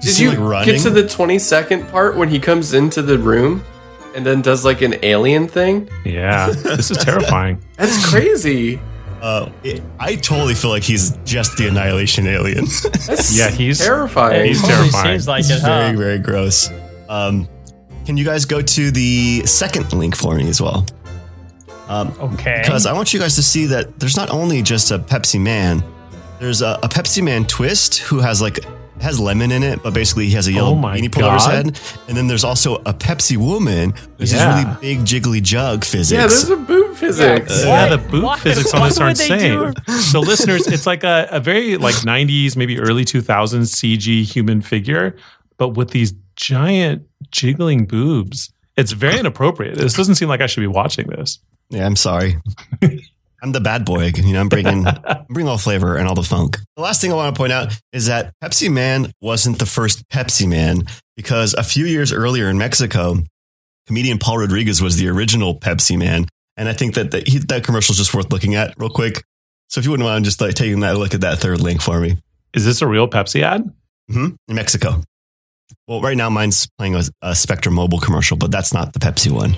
Did 0.00 0.10
see, 0.12 0.22
you 0.24 0.30
like, 0.32 0.64
get 0.66 0.80
to 0.82 0.90
the 0.90 1.08
20 1.08 1.40
second 1.40 1.88
part 1.88 2.16
when 2.16 2.28
he 2.28 2.38
comes 2.38 2.72
into 2.72 3.02
the 3.02 3.18
room 3.18 3.64
and 4.18 4.26
then 4.26 4.42
does 4.42 4.64
like 4.64 4.82
an 4.82 4.96
alien 5.04 5.46
thing? 5.46 5.88
Yeah, 6.04 6.48
this 6.50 6.90
is 6.90 6.98
terrifying. 6.98 7.62
That's 7.76 8.10
crazy. 8.10 8.80
Uh, 9.22 9.48
it, 9.62 9.80
I 10.00 10.16
totally 10.16 10.54
feel 10.54 10.70
like 10.70 10.82
he's 10.82 11.16
just 11.24 11.56
the 11.56 11.68
annihilation 11.68 12.26
alien. 12.26 12.64
That's 12.64 13.36
Yeah, 13.38 13.50
he's- 13.50 13.78
terrifying. 13.78 14.46
he's 14.48 14.60
Totally 14.60 14.90
terrifying. 14.90 15.14
Seems 15.20 15.28
like 15.28 15.40
It's 15.40 15.50
it, 15.50 15.60
huh? 15.60 15.66
very, 15.68 15.96
very 15.96 16.18
gross. 16.18 16.68
Um, 17.08 17.48
can 18.06 18.16
you 18.16 18.24
guys 18.24 18.44
go 18.44 18.60
to 18.60 18.90
the 18.90 19.42
second 19.46 19.92
link 19.92 20.16
for 20.16 20.34
me 20.34 20.48
as 20.48 20.60
well? 20.60 20.84
Um, 21.88 22.12
Okay. 22.20 22.60
because 22.62 22.86
I 22.86 22.92
want 22.92 23.14
you 23.14 23.20
guys 23.20 23.34
to 23.36 23.42
see 23.42 23.66
that 23.66 23.98
there's 24.00 24.16
not 24.16 24.30
only 24.30 24.62
just 24.62 24.90
a 24.90 24.98
Pepsi 24.98 25.40
Man, 25.40 25.82
there's 26.40 26.60
a, 26.62 26.78
a 26.82 26.88
Pepsi 26.88 27.22
Man 27.22 27.44
twist 27.44 27.98
who 27.98 28.18
has 28.18 28.42
like 28.42 28.64
has 29.00 29.18
lemon 29.20 29.50
in 29.52 29.62
it, 29.62 29.82
but 29.82 29.94
basically 29.94 30.26
he 30.26 30.32
has 30.32 30.46
a 30.48 30.52
yellow 30.52 30.70
Oh 30.72 30.74
my 30.74 30.98
beanie 30.98 31.10
pull 31.12 31.24
over 31.24 31.34
his 31.34 31.46
head. 31.46 31.80
And 32.08 32.16
then 32.16 32.26
there's 32.26 32.44
also 32.44 32.76
a 32.76 32.92
Pepsi 32.94 33.36
woman 33.36 33.94
who's 34.18 34.32
Yeah. 34.32 34.54
this 34.56 34.64
really 34.66 34.76
big 34.80 34.98
jiggly 35.06 35.42
jug 35.42 35.84
physics. 35.84 36.12
yeah, 36.12 36.26
there's 36.26 36.50
a 36.50 36.56
boob 36.56 36.96
physics. 36.96 37.64
Yeah. 37.64 37.86
Yeah, 37.86 37.96
the 37.96 37.98
boob 38.08 38.22
why- 38.24 38.38
physics 38.38 38.72
on 38.74 38.88
this 38.88 38.98
aren't 38.98 39.18
they 39.18 39.28
same. 39.28 39.72
So, 39.88 40.20
listeners, 40.20 40.66
it's 40.66 40.86
like 40.86 41.04
a, 41.04 41.28
a 41.30 41.40
very 41.40 41.76
like 41.76 41.94
90s, 41.96 42.56
maybe 42.56 42.78
early 42.78 43.04
2000s 43.04 43.74
CG 43.74 44.22
human 44.24 44.60
figure, 44.62 45.16
but 45.56 45.70
with 45.70 45.90
these 45.90 46.12
giant 46.36 47.02
jiggling 47.30 47.84
boobs. 47.86 48.52
It's 48.76 48.92
very 48.92 49.18
inappropriate. 49.18 49.76
This 49.76 49.94
doesn't 49.94 50.14
seem 50.14 50.28
like 50.28 50.40
I 50.40 50.46
should 50.46 50.60
be 50.60 50.66
watching 50.68 51.08
this. 51.08 51.40
Yeah, 51.68 51.84
I'm 51.84 51.96
sorry. 51.96 52.36
I'm 53.42 53.52
the 53.52 53.60
bad 53.60 53.84
boy. 53.84 54.10
You 54.16 54.32
know, 54.32 54.40
I'm 54.40 54.48
bringing 54.48 54.86
I'm 54.86 55.24
bringing 55.28 55.48
all 55.48 55.58
flavor 55.58 55.96
and 55.96 56.08
all 56.08 56.14
the 56.14 56.22
funk. 56.22 56.58
The 56.76 56.82
last 56.82 57.00
thing 57.00 57.12
I 57.12 57.14
want 57.14 57.34
to 57.34 57.38
point 57.38 57.52
out 57.52 57.72
is 57.92 58.06
that 58.06 58.34
Pepsi 58.42 58.70
Man 58.70 59.12
wasn't 59.20 59.58
the 59.58 59.66
first 59.66 60.08
Pepsi 60.08 60.48
Man 60.48 60.82
because 61.16 61.54
a 61.54 61.62
few 61.62 61.86
years 61.86 62.12
earlier 62.12 62.48
in 62.48 62.58
Mexico, 62.58 63.16
comedian 63.86 64.18
Paul 64.18 64.38
Rodriguez 64.38 64.82
was 64.82 64.96
the 64.96 65.08
original 65.08 65.58
Pepsi 65.58 65.98
Man, 65.98 66.26
and 66.56 66.68
I 66.68 66.72
think 66.72 66.94
that 66.94 67.12
that, 67.12 67.28
he, 67.28 67.38
that 67.38 67.64
commercial 67.64 67.92
is 67.92 67.98
just 67.98 68.12
worth 68.14 68.32
looking 68.32 68.54
at 68.56 68.74
real 68.78 68.90
quick. 68.90 69.22
So 69.68 69.78
if 69.78 69.84
you 69.84 69.90
wouldn't 69.92 70.08
mind 70.08 70.24
just 70.24 70.40
like 70.40 70.54
taking 70.54 70.80
that 70.80 70.96
look 70.96 71.14
at 71.14 71.20
that 71.20 71.38
third 71.38 71.60
link 71.60 71.82
for 71.82 72.00
me 72.00 72.16
Is 72.54 72.64
this 72.64 72.80
a 72.82 72.86
real 72.86 73.06
Pepsi 73.06 73.42
ad? 73.42 73.70
hmm 74.10 74.28
in 74.48 74.54
Mexico. 74.54 75.02
Well, 75.86 76.00
right 76.00 76.16
now 76.16 76.30
mine's 76.30 76.68
playing 76.78 76.94
a, 76.96 77.02
a 77.22 77.34
Spectrum 77.34 77.74
Mobile 77.74 78.00
commercial, 78.00 78.36
but 78.36 78.50
that's 78.50 78.72
not 78.72 78.94
the 78.94 78.98
Pepsi 78.98 79.30
one. 79.30 79.54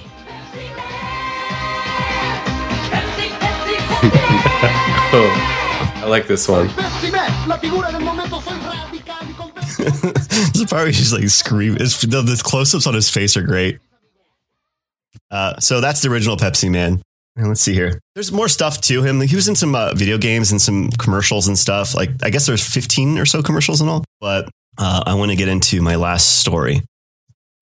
Oh, 5.13 5.93
I 5.97 6.07
like 6.07 6.29
this 6.29 6.47
one. 6.49 6.69
the 6.69 6.75
part 10.71 10.87
he's 10.89 11.13
like 11.13 11.29
screaming. 11.29 11.81
It's, 11.81 12.01
the, 12.03 12.23
the 12.23 12.41
close-ups 12.45 12.87
on 12.87 12.95
his 12.95 13.11
face 13.11 13.37
are 13.37 13.43
great. 13.43 13.81
Uh, 15.31 15.59
so 15.59 15.81
that's 15.81 16.03
the 16.03 16.11
original 16.11 16.37
Pepsi 16.37 16.71
Man. 16.71 17.03
And 17.37 17.49
let's 17.49 17.61
see 17.61 17.75
here. 17.75 17.99
There's 18.15 18.31
more 18.31 18.49
stuff 18.49 18.81
to 18.83 19.03
him. 19.03 19.21
He 19.21 19.35
was 19.35 19.49
in 19.49 19.57
some 19.57 19.75
uh, 19.75 19.95
video 19.95 20.19
games 20.19 20.53
and 20.53 20.61
some 20.61 20.91
commercials 20.91 21.49
and 21.49 21.59
stuff. 21.59 21.95
Like 21.95 22.11
I 22.23 22.31
guess 22.31 22.47
there's 22.47 22.67
15 22.67 23.19
or 23.19 23.27
so 23.27 23.43
commercials 23.43 23.81
and 23.81 23.91
all. 23.91 24.05
But 24.21 24.49
uh, 24.79 25.03
I 25.07 25.15
want 25.15 25.31
to 25.31 25.37
get 25.37 25.49
into 25.49 25.83
my 25.83 25.97
last 25.97 26.41
story, 26.41 26.83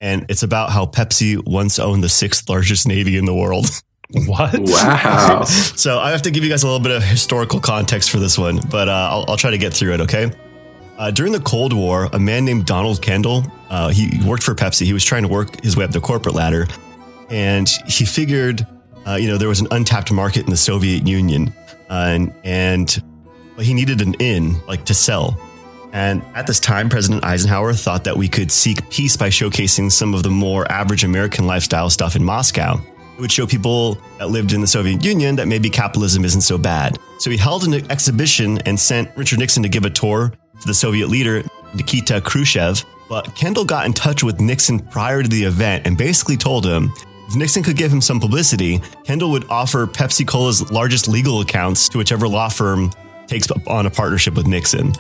and 0.00 0.26
it's 0.28 0.42
about 0.42 0.70
how 0.70 0.87
Pepsi 0.87 1.42
once 1.46 1.78
owned 1.78 2.04
the 2.04 2.08
sixth 2.08 2.48
largest 2.48 2.87
navy 2.87 3.16
in 3.16 3.24
the 3.24 3.34
world. 3.34 3.66
What? 4.10 4.58
Wow. 4.58 5.44
So 5.78 5.98
I 5.98 6.10
have 6.10 6.22
to 6.22 6.30
give 6.30 6.42
you 6.42 6.50
guys 6.50 6.62
a 6.62 6.66
little 6.66 6.80
bit 6.80 6.92
of 6.92 7.02
historical 7.02 7.60
context 7.60 8.10
for 8.10 8.18
this 8.18 8.36
one, 8.38 8.60
but 8.70 8.88
uh, 8.88 9.08
I'll, 9.12 9.24
I'll 9.28 9.36
try 9.36 9.50
to 9.50 9.58
get 9.58 9.72
through 9.72 9.94
it. 9.94 10.00
Okay. 10.02 10.30
Uh, 10.98 11.10
during 11.12 11.30
the 11.32 11.40
Cold 11.40 11.72
War, 11.72 12.08
a 12.12 12.18
man 12.18 12.44
named 12.44 12.66
Donald 12.66 13.00
Kendall, 13.00 13.44
uh, 13.70 13.88
he 13.90 14.10
worked 14.26 14.42
for 14.42 14.54
Pepsi. 14.54 14.84
He 14.84 14.92
was 14.92 15.04
trying 15.04 15.22
to 15.22 15.28
work 15.28 15.62
his 15.62 15.76
way 15.76 15.84
up 15.84 15.92
the 15.92 16.00
corporate 16.00 16.34
ladder, 16.34 16.66
and 17.30 17.68
he 17.86 18.04
figured, 18.04 18.66
uh, 19.06 19.14
you 19.14 19.28
know, 19.28 19.38
there 19.38 19.48
was 19.48 19.60
an 19.60 19.68
untapped 19.70 20.10
market 20.10 20.44
in 20.44 20.50
the 20.50 20.56
Soviet 20.56 21.06
Union, 21.06 21.54
uh, 21.88 21.92
and 22.08 22.34
and 22.42 23.02
but 23.54 23.64
he 23.64 23.74
needed 23.74 24.00
an 24.00 24.14
in, 24.14 24.58
like 24.66 24.84
to 24.86 24.94
sell. 24.94 25.38
And 25.92 26.22
at 26.34 26.46
this 26.48 26.58
time, 26.58 26.88
President 26.88 27.24
Eisenhower 27.24 27.72
thought 27.74 28.02
that 28.04 28.16
we 28.16 28.26
could 28.28 28.50
seek 28.50 28.88
peace 28.90 29.16
by 29.16 29.28
showcasing 29.28 29.92
some 29.92 30.14
of 30.14 30.24
the 30.24 30.30
more 30.30 30.70
average 30.70 31.04
American 31.04 31.46
lifestyle 31.46 31.90
stuff 31.90 32.16
in 32.16 32.24
Moscow. 32.24 32.80
It 33.18 33.22
would 33.22 33.33
show 33.33 33.48
people 33.48 33.98
that 34.20 34.31
lived 34.31 34.52
in 34.52 34.61
the 34.61 34.66
Soviet 34.68 35.04
Union 35.04 35.35
that 35.37 35.48
maybe 35.48 35.68
capitalism 35.68 36.24
isn't 36.24 36.42
so 36.42 36.57
bad. 36.57 37.00
So 37.18 37.31
he 37.31 37.37
held 37.37 37.64
an 37.64 37.74
exhibition 37.90 38.59
and 38.59 38.78
sent 38.78 39.11
Richard 39.16 39.40
Nixon 39.40 39.64
to 39.64 39.68
give 39.68 39.85
a 39.85 39.90
tour 39.90 40.33
to 40.61 40.66
the 40.68 40.72
Soviet 40.72 41.09
leader, 41.09 41.42
Nikita 41.74 42.20
Khrushchev. 42.20 42.85
But 43.09 43.35
Kendall 43.35 43.64
got 43.64 43.87
in 43.87 43.92
touch 43.92 44.22
with 44.22 44.40
Nixon 44.40 44.78
prior 44.78 45.20
to 45.20 45.28
the 45.28 45.42
event 45.42 45.85
and 45.85 45.98
basically 45.98 46.37
told 46.37 46.64
him 46.64 46.92
if 47.26 47.35
Nixon 47.35 47.64
could 47.64 47.76
give 47.76 47.92
him 47.92 48.00
some 48.00 48.20
publicity, 48.20 48.81
Kendall 49.02 49.33
would 49.33 49.50
offer 49.50 49.88
Pepsi 49.88 50.24
Cola's 50.24 50.70
largest 50.70 51.09
legal 51.09 51.40
accounts 51.40 51.88
to 51.88 51.98
whichever 51.98 52.28
law 52.28 52.48
firm 52.48 52.92
takes 53.26 53.50
on 53.66 53.87
a 53.87 53.90
partnership 53.90 54.35
with 54.35 54.46
Nixon. 54.46 54.92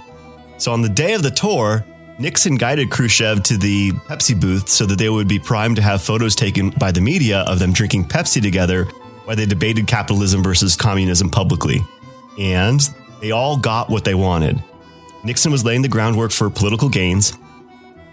So 0.56 0.72
on 0.72 0.82
the 0.82 0.88
day 0.88 1.12
of 1.12 1.22
the 1.22 1.30
tour, 1.30 1.86
Nixon 2.20 2.56
guided 2.56 2.90
Khrushchev 2.90 3.44
to 3.44 3.56
the 3.56 3.92
Pepsi 3.92 4.38
booth 4.38 4.68
so 4.68 4.84
that 4.86 4.98
they 4.98 5.08
would 5.08 5.28
be 5.28 5.38
primed 5.38 5.76
to 5.76 5.82
have 5.82 6.02
photos 6.02 6.34
taken 6.34 6.70
by 6.70 6.90
the 6.90 7.00
media 7.00 7.40
of 7.46 7.60
them 7.60 7.72
drinking 7.72 8.06
Pepsi 8.06 8.42
together 8.42 8.86
while 9.24 9.36
they 9.36 9.46
debated 9.46 9.86
capitalism 9.86 10.42
versus 10.42 10.74
communism 10.74 11.30
publicly. 11.30 11.78
And 12.36 12.80
they 13.20 13.30
all 13.30 13.56
got 13.56 13.88
what 13.88 14.04
they 14.04 14.16
wanted. 14.16 14.60
Nixon 15.22 15.52
was 15.52 15.64
laying 15.64 15.82
the 15.82 15.88
groundwork 15.88 16.32
for 16.32 16.50
political 16.50 16.88
gains. 16.88 17.38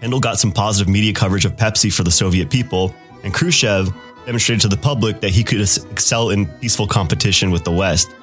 Kendall 0.00 0.20
got 0.20 0.38
some 0.38 0.52
positive 0.52 0.92
media 0.92 1.12
coverage 1.12 1.44
of 1.44 1.56
Pepsi 1.56 1.92
for 1.92 2.04
the 2.04 2.10
Soviet 2.12 2.48
people, 2.48 2.94
and 3.24 3.34
Khrushchev 3.34 3.92
demonstrated 4.24 4.62
to 4.62 4.68
the 4.68 4.76
public 4.76 5.20
that 5.20 5.30
he 5.30 5.42
could 5.42 5.60
excel 5.90 6.30
in 6.30 6.46
peaceful 6.60 6.86
competition 6.86 7.50
with 7.50 7.64
the 7.64 7.72
West. 7.72 8.14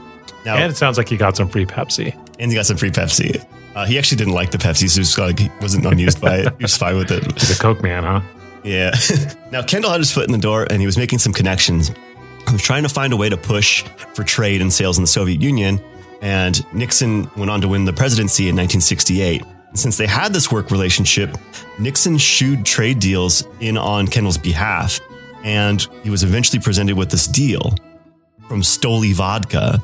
Now, 0.46 0.56
And 0.56 0.72
it 0.72 0.76
sounds 0.76 0.98
like 0.98 1.10
he 1.10 1.18
got 1.18 1.38
some 1.38 1.48
free 1.48 1.66
Pepsi. 1.66 2.14
and 2.40 2.52
he 2.52 2.56
got 2.58 2.66
some 2.66 2.78
free 2.78 2.92
Pepsi. 2.92 3.46
Uh, 3.76 3.86
he 3.86 3.98
actually 3.98 4.18
didn't 4.18 4.34
like 4.34 4.52
the 4.52 4.58
Pepsi, 4.58 4.88
so 4.90 4.96
he 4.96 5.00
was 5.00 5.18
like, 5.18 5.40
he 5.40 5.50
wasn't 5.62 5.86
unused 5.86 6.22
by 6.22 6.38
it. 6.38 6.54
He 6.58 6.64
was 6.64 6.78
fine 6.78 6.96
with 6.98 7.12
it. 7.12 7.24
He's 7.40 7.58
a 7.58 7.60
Coke 7.60 7.82
man, 7.82 8.04
huh? 8.04 8.22
Yeah. 8.64 8.94
now, 9.52 9.62
Kendall 9.64 9.92
had 9.92 10.00
his 10.00 10.12
foot 10.12 10.26
in 10.26 10.32
the 10.32 10.38
door 10.38 10.68
and 10.70 10.80
he 10.80 10.86
was 10.86 10.98
making 10.98 11.20
some 11.20 11.34
connections. 11.34 11.90
He 11.90 12.52
was 12.52 12.62
trying 12.62 12.84
to 12.84 12.90
find 12.90 13.12
a 13.14 13.18
way 13.18 13.30
to 13.30 13.38
push 13.38 13.84
for 14.14 14.24
trade 14.24 14.62
and 14.62 14.72
sales 14.72 14.98
in 14.98 15.04
the 15.04 15.08
Soviet 15.08 15.42
Union. 15.42 15.82
And 16.22 16.64
Nixon 16.74 17.30
went 17.36 17.50
on 17.50 17.62
to 17.62 17.68
win 17.68 17.84
the 17.86 17.94
presidency 17.94 18.44
in 18.44 18.56
1968. 18.56 19.42
And 19.42 19.80
since 19.80 19.98
they 19.98 20.06
had 20.08 20.32
this 20.34 20.52
work 20.52 20.70
relationship, 20.72 21.36
Nixon 21.80 22.18
shooed 22.18 22.64
trade 22.66 23.00
deals 23.00 23.46
in 23.60 23.78
on 23.78 24.08
Kendall's 24.08 24.38
behalf. 24.38 25.00
And 25.44 25.82
he 26.04 26.10
was 26.10 26.24
eventually 26.24 26.60
presented 26.60 26.96
with 26.96 27.10
this 27.10 27.28
deal 27.28 27.76
from 28.48 28.62
Stoli 28.62 29.14
Vodka. 29.14 29.82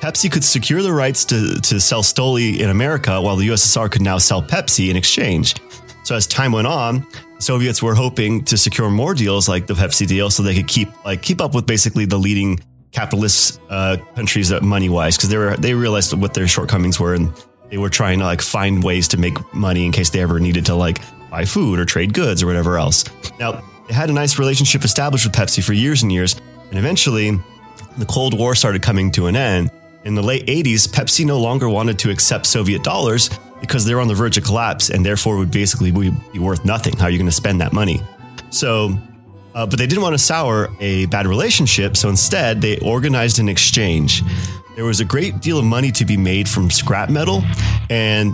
Pepsi 0.00 0.30
could 0.30 0.44
secure 0.44 0.82
the 0.82 0.92
rights 0.92 1.24
to, 1.24 1.60
to 1.60 1.80
sell 1.80 2.02
Stoli 2.02 2.60
in 2.60 2.70
America, 2.70 3.20
while 3.20 3.34
the 3.36 3.48
USSR 3.48 3.90
could 3.90 4.02
now 4.02 4.18
sell 4.18 4.40
Pepsi 4.40 4.90
in 4.90 4.96
exchange. 4.96 5.56
So 6.04 6.14
as 6.14 6.26
time 6.26 6.52
went 6.52 6.68
on, 6.68 7.06
Soviets 7.40 7.82
were 7.82 7.94
hoping 7.94 8.44
to 8.44 8.56
secure 8.56 8.90
more 8.90 9.12
deals 9.12 9.48
like 9.48 9.66
the 9.66 9.74
Pepsi 9.74 10.06
deal, 10.06 10.30
so 10.30 10.42
they 10.42 10.54
could 10.54 10.68
keep 10.68 10.88
like 11.04 11.22
keep 11.22 11.40
up 11.40 11.54
with 11.54 11.66
basically 11.66 12.04
the 12.04 12.16
leading 12.16 12.60
capitalist 12.92 13.60
uh, 13.68 13.96
countries 14.14 14.50
money 14.62 14.88
wise, 14.88 15.16
because 15.16 15.28
they 15.28 15.36
were 15.36 15.56
they 15.56 15.74
realized 15.74 16.14
what 16.14 16.32
their 16.32 16.48
shortcomings 16.48 16.98
were, 16.98 17.14
and 17.14 17.32
they 17.68 17.78
were 17.78 17.90
trying 17.90 18.20
to 18.20 18.24
like 18.24 18.40
find 18.40 18.82
ways 18.82 19.08
to 19.08 19.16
make 19.16 19.36
money 19.52 19.84
in 19.84 19.92
case 19.92 20.10
they 20.10 20.20
ever 20.20 20.40
needed 20.40 20.64
to 20.66 20.74
like 20.74 20.98
buy 21.30 21.44
food 21.44 21.78
or 21.78 21.84
trade 21.84 22.14
goods 22.14 22.42
or 22.42 22.46
whatever 22.46 22.78
else. 22.78 23.04
Now 23.38 23.62
they 23.88 23.94
had 23.94 24.10
a 24.10 24.14
nice 24.14 24.38
relationship 24.38 24.84
established 24.84 25.26
with 25.26 25.34
Pepsi 25.34 25.62
for 25.62 25.72
years 25.72 26.02
and 26.02 26.10
years, 26.12 26.40
and 26.70 26.78
eventually 26.78 27.38
the 27.98 28.06
Cold 28.06 28.38
War 28.38 28.54
started 28.54 28.82
coming 28.82 29.10
to 29.12 29.26
an 29.26 29.36
end. 29.36 29.70
In 30.04 30.14
the 30.14 30.22
late 30.22 30.46
80s, 30.46 30.88
Pepsi 30.88 31.26
no 31.26 31.40
longer 31.40 31.68
wanted 31.68 31.98
to 32.00 32.10
accept 32.10 32.46
Soviet 32.46 32.82
dollars 32.84 33.30
because 33.60 33.84
they 33.84 33.94
were 33.94 34.00
on 34.00 34.08
the 34.08 34.14
verge 34.14 34.38
of 34.38 34.44
collapse 34.44 34.90
and 34.90 35.04
therefore 35.04 35.36
would 35.36 35.50
basically 35.50 35.90
be 35.90 36.38
worth 36.38 36.64
nothing. 36.64 36.96
How 36.96 37.06
are 37.06 37.10
you 37.10 37.18
going 37.18 37.28
to 37.28 37.34
spend 37.34 37.60
that 37.60 37.72
money? 37.72 38.00
So, 38.50 38.96
uh, 39.54 39.66
but 39.66 39.78
they 39.78 39.86
didn't 39.86 40.02
want 40.02 40.14
to 40.14 40.18
sour 40.18 40.68
a 40.80 41.06
bad 41.06 41.26
relationship. 41.26 41.96
So 41.96 42.08
instead, 42.08 42.60
they 42.60 42.78
organized 42.78 43.40
an 43.40 43.48
exchange. 43.48 44.22
There 44.76 44.84
was 44.84 45.00
a 45.00 45.04
great 45.04 45.40
deal 45.40 45.58
of 45.58 45.64
money 45.64 45.90
to 45.92 46.04
be 46.04 46.16
made 46.16 46.48
from 46.48 46.70
scrap 46.70 47.10
metal, 47.10 47.42
and 47.90 48.32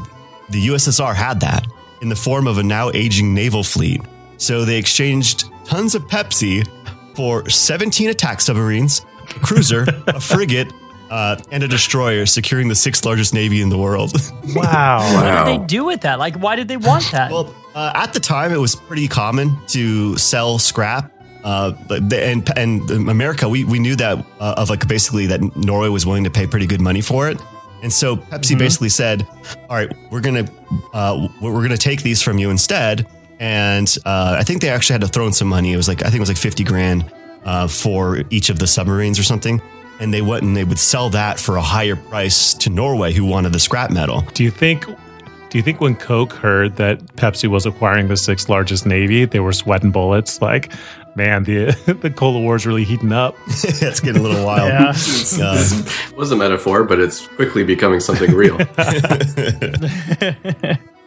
the 0.50 0.66
USSR 0.68 1.14
had 1.14 1.40
that 1.40 1.66
in 2.02 2.10
the 2.10 2.16
form 2.16 2.46
of 2.46 2.58
a 2.58 2.62
now 2.62 2.90
aging 2.90 3.32
naval 3.32 3.64
fleet. 3.64 4.02
So 4.36 4.66
they 4.66 4.76
exchanged 4.76 5.46
tons 5.64 5.94
of 5.94 6.02
Pepsi 6.02 6.68
for 7.16 7.48
17 7.48 8.10
attack 8.10 8.42
submarines, 8.42 9.06
a 9.34 9.38
cruiser, 9.40 9.86
a 10.08 10.20
frigate, 10.20 10.70
uh, 11.10 11.36
and 11.50 11.62
a 11.62 11.68
destroyer, 11.68 12.26
securing 12.26 12.68
the 12.68 12.74
sixth 12.74 13.04
largest 13.04 13.34
navy 13.34 13.60
in 13.62 13.68
the 13.68 13.78
world. 13.78 14.12
Wow. 14.54 14.98
What 15.14 15.46
did 15.46 15.60
they 15.60 15.66
do 15.66 15.84
with 15.84 16.02
that? 16.02 16.18
Like, 16.18 16.36
why 16.36 16.54
did 16.54 16.68
they 16.68 16.76
want 16.76 17.10
that? 17.12 17.30
well, 17.32 17.52
uh, 17.74 17.92
at 17.94 18.12
the 18.14 18.20
time, 18.20 18.52
it 18.52 18.58
was 18.58 18.76
pretty 18.76 19.08
common 19.08 19.56
to 19.68 20.16
sell 20.16 20.58
scrap. 20.58 21.10
Uh, 21.42 21.72
but 21.88 22.08
the, 22.08 22.24
and 22.24 22.50
and 22.56 22.88
America, 23.08 23.48
we, 23.48 23.64
we 23.64 23.78
knew 23.78 23.96
that 23.96 24.24
uh, 24.38 24.54
of 24.56 24.70
like 24.70 24.86
basically 24.86 25.26
that 25.26 25.56
Norway 25.56 25.88
was 25.88 26.06
willing 26.06 26.24
to 26.24 26.30
pay 26.30 26.46
pretty 26.46 26.66
good 26.66 26.80
money 26.80 27.00
for 27.00 27.28
it, 27.28 27.38
and 27.82 27.92
so 27.92 28.16
Pepsi 28.16 28.56
basically 28.58 28.88
said, 28.88 29.26
"All 29.68 29.76
right, 29.76 29.92
we're 30.10 30.20
gonna 30.22 30.46
uh, 30.92 31.28
we're 31.42 31.52
we're 31.52 31.62
gonna 31.62 31.76
take 31.76 32.02
these 32.02 32.22
from 32.22 32.38
you 32.38 32.50
instead." 32.50 33.06
And 33.40 33.94
uh, 34.06 34.36
I 34.38 34.44
think 34.44 34.62
they 34.62 34.70
actually 34.70 34.94
had 34.94 35.00
to 35.02 35.08
throw 35.08 35.26
in 35.26 35.32
some 35.32 35.48
money. 35.48 35.72
It 35.72 35.76
was 35.76 35.88
like 35.88 36.00
I 36.02 36.06
think 36.06 36.16
it 36.16 36.20
was 36.20 36.30
like 36.30 36.38
fifty 36.38 36.64
grand 36.64 37.12
uh, 37.44 37.66
for 37.68 38.22
each 38.30 38.48
of 38.48 38.58
the 38.58 38.66
submarines 38.66 39.18
or 39.18 39.22
something. 39.22 39.60
And 40.00 40.12
they 40.12 40.22
went 40.22 40.42
and 40.42 40.56
they 40.56 40.64
would 40.64 40.78
sell 40.78 41.08
that 41.10 41.38
for 41.38 41.56
a 41.56 41.62
higher 41.62 41.96
price 41.96 42.52
to 42.54 42.70
Norway, 42.70 43.12
who 43.12 43.24
wanted 43.24 43.52
the 43.52 43.60
scrap 43.60 43.90
metal. 43.90 44.22
Do 44.34 44.42
you 44.44 44.50
think? 44.50 44.86
Do 44.86 45.58
you 45.58 45.62
think 45.62 45.80
when 45.80 45.94
Coke 45.94 46.32
heard 46.32 46.74
that 46.76 46.98
Pepsi 47.14 47.46
was 47.48 47.64
acquiring 47.64 48.08
the 48.08 48.16
sixth 48.16 48.48
largest 48.48 48.86
navy, 48.86 49.24
they 49.24 49.38
were 49.38 49.52
sweating 49.52 49.92
bullets? 49.92 50.42
Like, 50.42 50.72
man, 51.14 51.44
the 51.44 51.66
the 52.02 52.10
Cola 52.10 52.40
War 52.40 52.56
is 52.56 52.66
really 52.66 52.82
heating 52.82 53.12
up. 53.12 53.36
it's 53.46 54.00
getting 54.00 54.20
a 54.20 54.24
little 54.24 54.44
wild. 54.46 54.68
yeah. 54.68 54.92
Uh, 55.40 55.82
was 56.16 56.32
a 56.32 56.36
metaphor, 56.36 56.82
but 56.82 56.98
it's 56.98 57.28
quickly 57.28 57.62
becoming 57.62 58.00
something 58.00 58.32
real. 58.32 58.58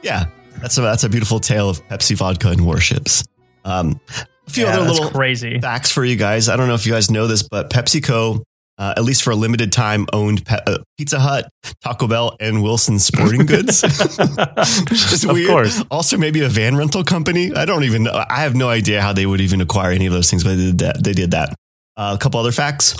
yeah, 0.01 0.25
that's 0.61 0.77
a 0.77 0.81
that's 0.81 1.03
a 1.03 1.09
beautiful 1.09 1.39
tale 1.39 1.69
of 1.69 1.85
Pepsi 1.89 2.15
vodka 2.15 2.49
and 2.49 2.65
warships. 2.65 3.23
Um, 3.65 3.99
a 4.47 4.49
few 4.49 4.63
yeah, 4.63 4.77
other 4.77 4.89
little 4.89 5.09
crazy. 5.09 5.59
facts 5.59 5.91
for 5.91 6.05
you 6.05 6.15
guys. 6.15 6.47
I 6.47 6.55
don't 6.55 6.69
know 6.69 6.73
if 6.75 6.85
you 6.85 6.93
guys 6.93 7.11
know 7.11 7.27
this, 7.27 7.43
but 7.43 7.69
PepsiCo, 7.69 8.43
uh, 8.77 8.93
at 8.97 9.03
least 9.03 9.23
for 9.23 9.31
a 9.31 9.35
limited 9.35 9.71
time, 9.71 10.05
owned 10.13 10.45
Pe- 10.45 10.59
uh, 10.67 10.77
Pizza 10.97 11.19
Hut, 11.19 11.49
Taco 11.83 12.07
Bell, 12.07 12.35
and 12.39 12.61
Wilson 12.61 12.99
Sporting 12.99 13.45
Goods. 13.45 13.81
Which 14.41 15.23
Of 15.23 15.31
weird. 15.31 15.47
course. 15.49 15.83
Also, 15.89 16.17
maybe 16.17 16.41
a 16.41 16.49
van 16.49 16.75
rental 16.75 17.03
company. 17.03 17.53
I 17.53 17.65
don't 17.65 17.83
even 17.83 18.03
know. 18.03 18.25
I 18.29 18.41
have 18.41 18.55
no 18.55 18.69
idea 18.69 19.01
how 19.01 19.13
they 19.13 19.25
would 19.25 19.41
even 19.41 19.61
acquire 19.61 19.91
any 19.91 20.05
of 20.05 20.13
those 20.13 20.29
things, 20.29 20.43
but 20.43 20.51
they 20.55 20.65
did 20.67 20.77
that. 20.79 21.03
They 21.03 21.13
did 21.13 21.31
that. 21.31 21.55
Uh, 21.95 22.15
a 22.19 22.21
couple 22.21 22.39
other 22.39 22.51
facts. 22.51 22.95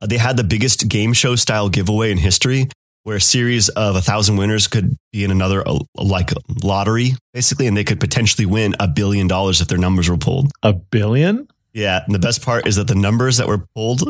Uh, 0.00 0.06
they 0.06 0.16
had 0.18 0.36
the 0.36 0.44
biggest 0.44 0.88
game 0.88 1.12
show 1.12 1.36
style 1.36 1.68
giveaway 1.68 2.10
in 2.10 2.16
history, 2.18 2.66
where 3.02 3.16
a 3.16 3.20
series 3.20 3.68
of 3.70 3.96
a 3.96 4.00
thousand 4.00 4.36
winners 4.36 4.66
could 4.66 4.96
be 5.12 5.24
in 5.24 5.30
another 5.30 5.66
uh, 5.68 5.78
like 5.96 6.30
lottery, 6.62 7.12
basically, 7.34 7.66
and 7.66 7.76
they 7.76 7.84
could 7.84 8.00
potentially 8.00 8.46
win 8.46 8.74
a 8.80 8.88
billion 8.88 9.26
dollars 9.28 9.60
if 9.60 9.68
their 9.68 9.78
numbers 9.78 10.08
were 10.08 10.16
pulled. 10.16 10.50
A 10.62 10.72
billion? 10.72 11.46
Yeah, 11.74 12.02
and 12.04 12.14
the 12.14 12.18
best 12.18 12.42
part 12.42 12.66
is 12.66 12.76
that 12.76 12.88
the 12.88 12.94
numbers 12.94 13.36
that 13.36 13.46
were 13.46 13.64
pulled 13.74 14.02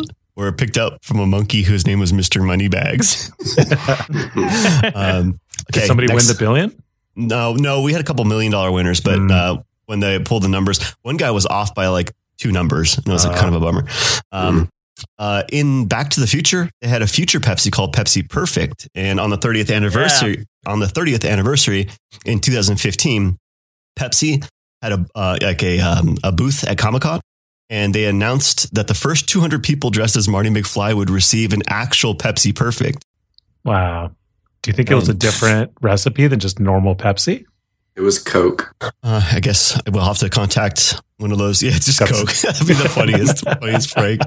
were 0.44 0.52
picked 0.52 0.76
up 0.76 1.04
from 1.04 1.18
a 1.20 1.26
monkey 1.26 1.62
whose 1.62 1.86
name 1.86 2.00
was 2.00 2.12
Mr. 2.12 2.44
Moneybags. 2.44 3.30
um, 4.94 5.38
Did 5.72 5.86
somebody 5.86 6.08
next- 6.08 6.26
win 6.28 6.34
the 6.36 6.38
billion? 6.38 6.82
No, 7.16 7.54
no, 7.54 7.82
we 7.82 7.92
had 7.92 8.00
a 8.00 8.04
couple 8.04 8.24
million 8.24 8.52
dollar 8.52 8.70
winners, 8.72 9.00
but 9.00 9.18
Hmm. 9.18 9.30
uh, 9.30 9.56
when 9.86 10.00
they 10.00 10.18
pulled 10.18 10.42
the 10.44 10.48
numbers, 10.48 10.80
one 11.02 11.16
guy 11.16 11.30
was 11.32 11.46
off 11.46 11.74
by 11.74 11.88
like 11.88 12.12
two 12.38 12.52
numbers. 12.52 12.96
And 12.96 13.08
it 13.08 13.12
was 13.12 13.24
like 13.26 13.36
Uh. 13.36 13.40
kind 13.40 13.54
of 13.54 13.60
a 13.62 13.64
bummer. 13.64 13.84
Um, 14.32 14.68
uh, 15.18 15.42
in 15.50 15.86
Back 15.86 16.10
to 16.10 16.20
the 16.20 16.26
Future, 16.26 16.70
they 16.80 16.88
had 16.88 17.02
a 17.02 17.06
future 17.06 17.40
Pepsi 17.40 17.70
called 17.72 17.94
Pepsi 17.94 18.28
Perfect, 18.28 18.88
and 18.94 19.18
on 19.18 19.30
the 19.30 19.38
30th 19.38 19.74
anniversary, 19.74 20.46
on 20.66 20.78
the 20.80 20.86
30th 20.86 21.28
anniversary 21.28 21.88
in 22.24 22.38
2015, 22.38 23.38
Pepsi 23.98 24.46
had 24.82 24.92
a 24.92 25.06
uh, 25.14 25.38
like 25.42 25.62
a 25.62 25.80
um, 25.80 26.16
a 26.22 26.32
booth 26.32 26.64
at 26.64 26.76
Comic 26.78 27.02
Con, 27.02 27.20
and 27.70 27.94
they 27.94 28.04
announced 28.04 28.74
that 28.74 28.88
the 28.88 28.94
first 28.94 29.28
200 29.28 29.62
people 29.62 29.90
dressed 29.90 30.16
as 30.16 30.28
Marty 30.28 30.50
McFly 30.50 30.92
would 30.94 31.08
receive 31.08 31.52
an 31.52 31.62
actual 31.68 32.14
Pepsi 32.14 32.54
Perfect. 32.54 33.06
Wow. 33.64 34.10
Do 34.62 34.70
you 34.70 34.74
think 34.74 34.90
it 34.90 34.94
was 34.94 35.08
a 35.08 35.14
different 35.14 35.72
recipe 35.80 36.26
than 36.26 36.40
just 36.40 36.60
normal 36.60 36.94
Pepsi? 36.96 37.46
It 37.96 38.02
was 38.02 38.18
Coke. 38.18 38.74
Uh, 38.82 39.22
I 39.32 39.40
guess 39.40 39.80
we'll 39.90 40.04
have 40.04 40.18
to 40.18 40.28
contact 40.28 41.00
one 41.18 41.32
of 41.32 41.38
those. 41.38 41.62
Yeah, 41.62 41.70
just 41.72 41.98
That's- 41.98 42.18
Coke. 42.18 42.32
That'd 42.54 42.66
be 42.66 42.74
the 42.74 42.88
funniest, 42.88 43.44
funniest 43.44 43.94
prank. 43.94 44.20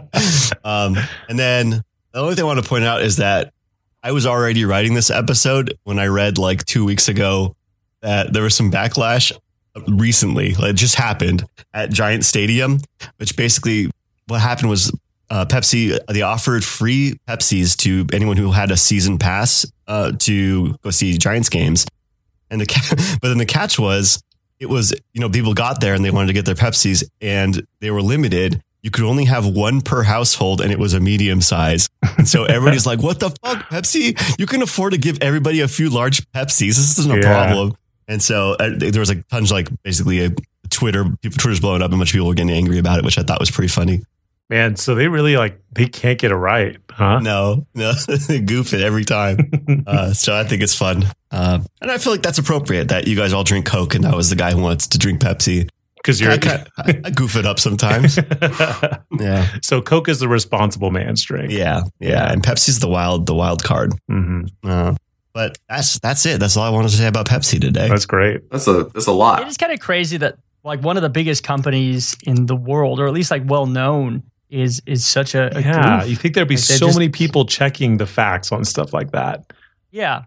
Um, 0.63 0.97
and 1.29 1.37
then 1.37 1.69
the 2.13 2.19
only 2.19 2.35
thing 2.35 2.43
I 2.43 2.47
want 2.47 2.63
to 2.63 2.67
point 2.67 2.85
out 2.85 3.01
is 3.01 3.17
that 3.17 3.53
I 4.01 4.11
was 4.11 4.25
already 4.25 4.65
writing 4.65 4.93
this 4.93 5.09
episode 5.09 5.73
when 5.83 5.99
I 5.99 6.07
read 6.07 6.37
like 6.37 6.65
two 6.65 6.85
weeks 6.85 7.07
ago 7.07 7.55
that 8.01 8.33
there 8.33 8.43
was 8.43 8.55
some 8.55 8.71
backlash 8.71 9.31
recently. 9.87 10.55
It 10.57 10.73
just 10.75 10.95
happened 10.95 11.45
at 11.73 11.91
Giant 11.91 12.25
Stadium, 12.25 12.79
which 13.17 13.35
basically 13.35 13.89
what 14.27 14.41
happened 14.41 14.69
was 14.69 14.91
uh, 15.29 15.45
Pepsi 15.45 15.97
they 16.07 16.21
offered 16.21 16.63
free 16.63 17.17
Pepsis 17.27 17.77
to 17.79 18.05
anyone 18.13 18.37
who 18.37 18.51
had 18.51 18.71
a 18.71 18.77
season 18.77 19.17
pass 19.17 19.65
uh, 19.87 20.11
to 20.19 20.75
go 20.83 20.89
see 20.91 21.17
Giants 21.17 21.49
games, 21.49 21.85
and 22.51 22.61
the 22.61 23.17
but 23.21 23.27
then 23.29 23.37
the 23.37 23.45
catch 23.45 23.79
was 23.79 24.21
it 24.59 24.69
was 24.69 24.93
you 25.13 25.21
know 25.21 25.29
people 25.29 25.53
got 25.53 25.81
there 25.81 25.93
and 25.93 26.05
they 26.05 26.11
wanted 26.11 26.27
to 26.27 26.33
get 26.33 26.45
their 26.45 26.55
Pepsis 26.55 27.03
and 27.21 27.65
they 27.79 27.89
were 27.91 28.01
limited. 28.01 28.61
You 28.83 28.91
could 28.91 29.05
only 29.05 29.23
have 29.25 29.47
one 29.47 29.79
per 29.79 30.03
household, 30.03 30.59
and 30.59 30.69
it 30.69 30.77
was 30.77 30.93
a 30.93 30.99
medium 30.99 31.39
size. 31.39 31.89
And 32.17 32.27
so 32.27 32.43
everybody's 32.43 32.85
like, 32.91 33.01
"What 33.01 33.19
the 33.19 33.29
fuck, 33.29 33.69
Pepsi? 33.69 34.37
You 34.37 34.45
can 34.45 34.61
afford 34.61 34.91
to 34.91 34.99
give 34.99 35.17
everybody 35.21 35.61
a 35.61 35.69
few 35.69 35.89
large 35.89 36.29
Pepsis. 36.31 36.75
This 36.75 36.99
isn't 36.99 37.11
a 37.11 37.15
Yeah. 37.15 37.21
problem." 37.45 37.75
And 38.07 38.21
so 38.21 38.53
uh, 38.53 38.69
there 38.77 38.99
was 38.99 39.09
like 39.09 39.27
tons 39.27 39.51
like 39.51 39.69
basically 39.83 40.25
a 40.25 40.29
Twitter 40.69 41.03
people 41.21 41.37
Twitter's 41.37 41.59
blowing 41.59 41.81
up 41.81 41.85
and 41.87 41.95
a 41.95 41.97
bunch 41.97 42.09
of 42.09 42.13
people 42.13 42.27
were 42.27 42.33
getting 42.33 42.51
angry 42.55 42.77
about 42.79 42.99
it, 42.99 43.05
which 43.05 43.17
I 43.17 43.23
thought 43.23 43.39
was 43.39 43.51
pretty 43.51 43.67
funny. 43.69 44.01
Man, 44.49 44.75
so 44.75 44.93
they 44.93 45.07
really 45.07 45.37
like 45.37 45.59
they 45.71 45.87
can't 45.87 46.19
get 46.19 46.31
it 46.31 46.35
right, 46.35 46.77
huh? 46.91 47.19
No, 47.19 47.65
no, 47.73 47.93
they 48.27 48.39
goof 48.39 48.73
it 48.73 48.81
every 48.81 49.05
time. 49.05 49.37
Uh, 49.87 50.13
so 50.13 50.35
I 50.35 50.43
think 50.43 50.61
it's 50.61 50.75
fun, 50.75 51.03
uh, 51.31 51.59
and 51.81 51.91
I 51.91 51.97
feel 51.97 52.11
like 52.13 52.21
that's 52.21 52.37
appropriate 52.37 52.89
that 52.89 53.07
you 53.07 53.15
guys 53.15 53.33
all 53.33 53.43
drink 53.43 53.65
Coke, 53.65 53.95
and 53.95 54.05
I 54.05 54.15
was 54.15 54.29
the 54.29 54.35
guy 54.35 54.51
who 54.51 54.61
wants 54.61 54.87
to 54.89 54.97
drink 54.97 55.21
Pepsi. 55.21 55.67
Because 55.95 56.19
you're 56.21 56.31
I, 56.31 56.65
I, 56.77 57.01
I 57.05 57.09
goof 57.09 57.35
it 57.37 57.45
up 57.45 57.59
sometimes. 57.59 58.19
Yeah, 59.19 59.47
so 59.61 59.81
Coke 59.81 60.09
is 60.09 60.19
the 60.19 60.27
responsible 60.27 60.91
man's 60.91 61.23
drink. 61.23 61.51
yeah, 61.51 61.81
yeah, 61.99 62.31
and 62.31 62.43
Pepsi's 62.43 62.79
the 62.79 62.87
wild, 62.89 63.25
the 63.25 63.35
wild 63.35 63.63
card. 63.63 63.93
hmm 64.09 64.45
Uh, 64.63 64.95
but 65.33 65.57
that's 65.69 65.99
that's 65.99 66.25
it. 66.25 66.39
That's 66.39 66.55
all 66.57 66.63
I 66.63 66.69
wanted 66.69 66.89
to 66.91 66.97
say 66.97 67.07
about 67.07 67.27
Pepsi 67.27 67.59
today. 67.59 67.87
That's 67.89 68.05
great. 68.05 68.49
That's 68.51 68.67
a 68.67 68.85
that's 68.93 69.07
a 69.07 69.11
lot. 69.11 69.41
It 69.41 69.47
is 69.47 69.57
kind 69.57 69.71
of 69.71 69.79
crazy 69.79 70.17
that 70.17 70.37
like 70.63 70.81
one 70.81 70.95
of 70.97 71.03
the 71.03 71.09
biggest 71.09 71.43
companies 71.43 72.15
in 72.23 72.45
the 72.45 72.55
world, 72.55 72.99
or 72.99 73.07
at 73.07 73.13
least 73.13 73.31
like 73.31 73.43
well 73.45 73.65
known, 73.65 74.23
is 74.49 74.81
is 74.85 75.05
such 75.05 75.35
a, 75.35 75.55
a 75.57 75.61
Yeah, 75.61 75.99
goof. 76.01 76.09
you 76.09 76.15
think 76.15 76.35
there'd 76.35 76.47
be 76.47 76.55
Like, 76.55 76.63
so 76.63 76.85
just- 76.87 76.97
many 76.97 77.09
people 77.09 77.45
checking 77.45 77.97
the 77.97 78.05
facts 78.05 78.51
on 78.51 78.63
stuff 78.65 78.93
like 78.93 79.11
that. 79.11 79.51
yeah. 79.91 80.23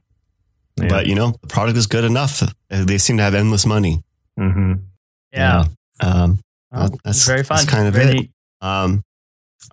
Yeah. 0.78 0.88
But 0.88 1.06
you 1.06 1.14
know, 1.14 1.34
the 1.40 1.46
product 1.46 1.78
is 1.78 1.86
good 1.86 2.04
enough. 2.04 2.42
They 2.68 2.98
seem 2.98 3.16
to 3.16 3.22
have 3.22 3.34
endless 3.34 3.64
money. 3.64 4.02
hmm 4.36 4.74
Yeah. 5.32 5.64
Um, 6.00 6.38
Well, 6.70 6.80
Well, 6.82 6.88
that's- 7.04 7.26
very 7.26 7.44
fun. 7.44 7.56
that's 7.56 7.70
kind 7.70 7.88
of 7.88 7.94
Very 7.94 8.10
it. 8.10 8.14
neat. 8.14 8.30
um, 8.60 9.02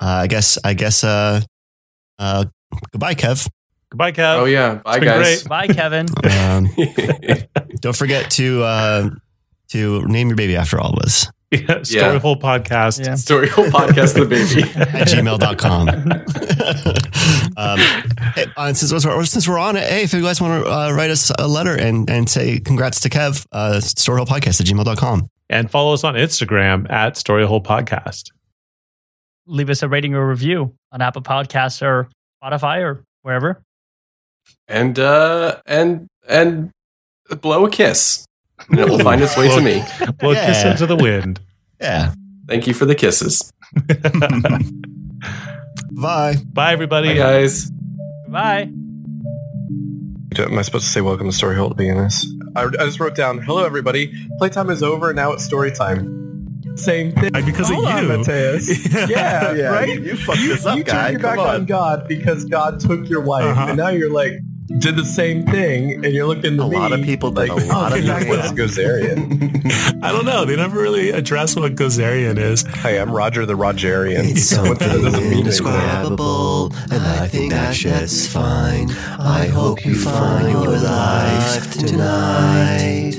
uh, 0.01 0.05
I 0.23 0.27
guess. 0.27 0.57
I 0.63 0.73
guess. 0.75 1.03
Uh, 1.03 1.41
uh, 2.19 2.45
goodbye, 2.91 3.15
Kev. 3.15 3.49
Goodbye, 3.93 4.11
Kev. 4.11 4.39
Oh 4.39 4.45
yeah. 4.45 4.81
Bye 4.83 4.97
been 4.97 5.07
guys. 5.07 5.43
Bye, 5.43 5.67
Kevin. 5.67 6.07
Um, 6.23 6.67
don't 7.79 7.95
forget 7.95 8.31
to 8.31 8.63
uh, 8.63 9.09
to 9.69 10.07
name 10.07 10.29
your 10.29 10.35
baby 10.35 10.55
after 10.55 10.79
all 10.79 10.93
of 10.93 10.99
us 10.99 11.27
Yeah, 11.51 11.83
Story 11.83 12.19
Hole 12.19 12.35
Podcast. 12.35 13.05
Yeah. 13.05 13.13
Story 13.15 13.49
Hole 13.49 13.65
Podcast 13.65 14.15
the 14.15 14.25
baby. 14.25 14.63
at 14.97 15.07
gmail.com. 15.09 15.89
um, 17.57 17.79
hey, 18.33 18.45
uh, 18.57 18.73
since, 18.73 19.05
we're, 19.05 19.25
since 19.25 19.47
we're 19.47 19.59
on 19.59 19.75
it, 19.75 19.83
hey, 19.83 20.03
if 20.03 20.13
you 20.13 20.23
guys 20.23 20.41
want 20.41 20.63
to 20.65 20.71
uh, 20.71 20.91
write 20.91 21.11
us 21.11 21.31
a 21.37 21.47
letter 21.47 21.75
and, 21.75 22.09
and 22.09 22.27
say 22.27 22.59
congrats 22.59 23.01
to 23.01 23.09
Kev, 23.09 23.45
uh, 23.51 23.73
storyholepodcast 23.75 24.61
at 24.61 24.65
gmail.com. 24.65 25.27
And 25.49 25.69
follow 25.69 25.93
us 25.93 26.03
on 26.03 26.15
Instagram 26.15 26.89
at 26.91 27.17
Story 27.17 27.45
Hole 27.45 27.61
Podcast. 27.61 28.31
Leave 29.45 29.69
us 29.69 29.83
a 29.83 29.87
rating 29.87 30.15
or 30.15 30.27
review 30.27 30.73
on 30.91 31.01
Apple 31.01 31.21
Podcasts 31.21 31.83
or 31.83 32.09
Spotify 32.43 32.81
or 32.81 33.03
wherever. 33.21 33.61
And 34.67 34.97
uh 34.99 35.57
and 35.65 36.07
and 36.27 36.71
blow 37.41 37.65
a 37.65 37.69
kiss. 37.69 38.25
And 38.69 38.79
it 38.79 38.87
will 38.89 38.99
find 38.99 39.21
its 39.21 39.35
way 39.35 39.49
to 39.49 39.59
me. 39.61 39.83
Blow 40.19 40.31
a 40.31 40.35
kiss 40.35 40.63
Yeah. 40.63 40.71
into 40.71 40.85
the 40.85 40.95
wind. 40.95 41.41
Yeah. 41.81 42.13
Thank 42.47 42.65
you 42.65 42.73
for 42.73 42.85
the 42.85 42.95
kisses. 42.95 43.51
Bye. 45.91 46.35
Bye, 46.53 46.71
everybody. 46.73 47.09
Bye 47.09 47.15
guys. 47.15 47.69
Bye. 48.27 48.69
Am 50.37 50.57
I 50.57 50.61
supposed 50.63 50.85
to 50.85 50.91
say 50.91 51.01
welcome 51.01 51.27
to 51.29 51.35
Story 51.35 51.55
Hole 51.55 51.69
to 51.69 51.75
begin 51.75 51.97
this? 51.97 52.25
I, 52.55 52.63
I 52.63 52.69
just 52.69 52.99
wrote 52.99 53.15
down, 53.15 53.37
hello 53.39 53.65
everybody, 53.65 54.11
playtime 54.39 54.69
is 54.71 54.81
over, 54.81 55.13
now 55.13 55.31
it's 55.33 55.43
story 55.43 55.71
time. 55.71 56.57
Same 56.75 57.11
thing. 57.11 57.31
Because 57.33 57.69
Hold 57.69 57.85
on, 57.85 58.07
Mateus. 58.07 58.91
Yeah, 59.09 59.51
Yeah, 59.53 59.67
right? 59.67 59.89
you- 59.89 60.01
you 60.01 60.15
fucked 60.15 60.39
this 60.39 60.65
up, 60.65 60.75
you 60.77 60.83
guy. 60.83 61.11
turned 61.11 61.21
your 61.21 61.31
back 61.31 61.37
on. 61.39 61.49
on 61.55 61.65
God 61.65 62.07
because 62.07 62.45
God 62.45 62.79
took 62.79 63.07
your 63.09 63.21
wife, 63.21 63.43
Uh-huh. 63.45 63.65
and 63.69 63.77
now 63.77 63.89
you're 63.89 64.11
like, 64.11 64.33
did 64.79 64.95
the 64.95 65.05
same 65.05 65.45
thing, 65.45 66.03
and 66.03 66.13
you're 66.13 66.25
looking 66.25 66.57
to 66.57 66.63
A 66.63 66.69
me 66.69 66.75
lot 66.75 66.91
of 66.91 67.01
people 67.03 67.31
did 67.31 67.49
like, 67.49 67.63
a 67.63 67.65
lot 67.65 67.93
oh, 67.93 67.95
of 67.95 68.01
people. 68.01 68.35
What's 68.35 68.51
Gozerian? 68.51 69.99
I 70.03 70.11
don't 70.11 70.25
know. 70.25 70.45
They 70.45 70.55
never 70.55 70.81
really 70.81 71.11
address 71.11 71.55
what 71.55 71.75
Gozerian 71.75 72.37
is. 72.37 72.63
Hi, 72.63 72.97
I'm 72.99 73.11
Roger 73.11 73.45
the 73.45 73.53
Rogerian. 73.53 74.31
It's 74.31 74.43
something 74.43 74.77
doesn't 74.77 75.03
mean 75.03 75.15
anything. 75.15 75.39
indescribable, 75.39 76.73
and 76.91 77.03
I 77.03 77.27
think 77.27 77.51
that's 77.51 77.77
just 77.77 78.29
fine. 78.31 78.89
I 79.19 79.47
hope 79.47 79.85
you 79.85 79.95
find 79.95 80.49
your 80.49 80.77
life 80.77 81.71
tonight. 81.71 83.13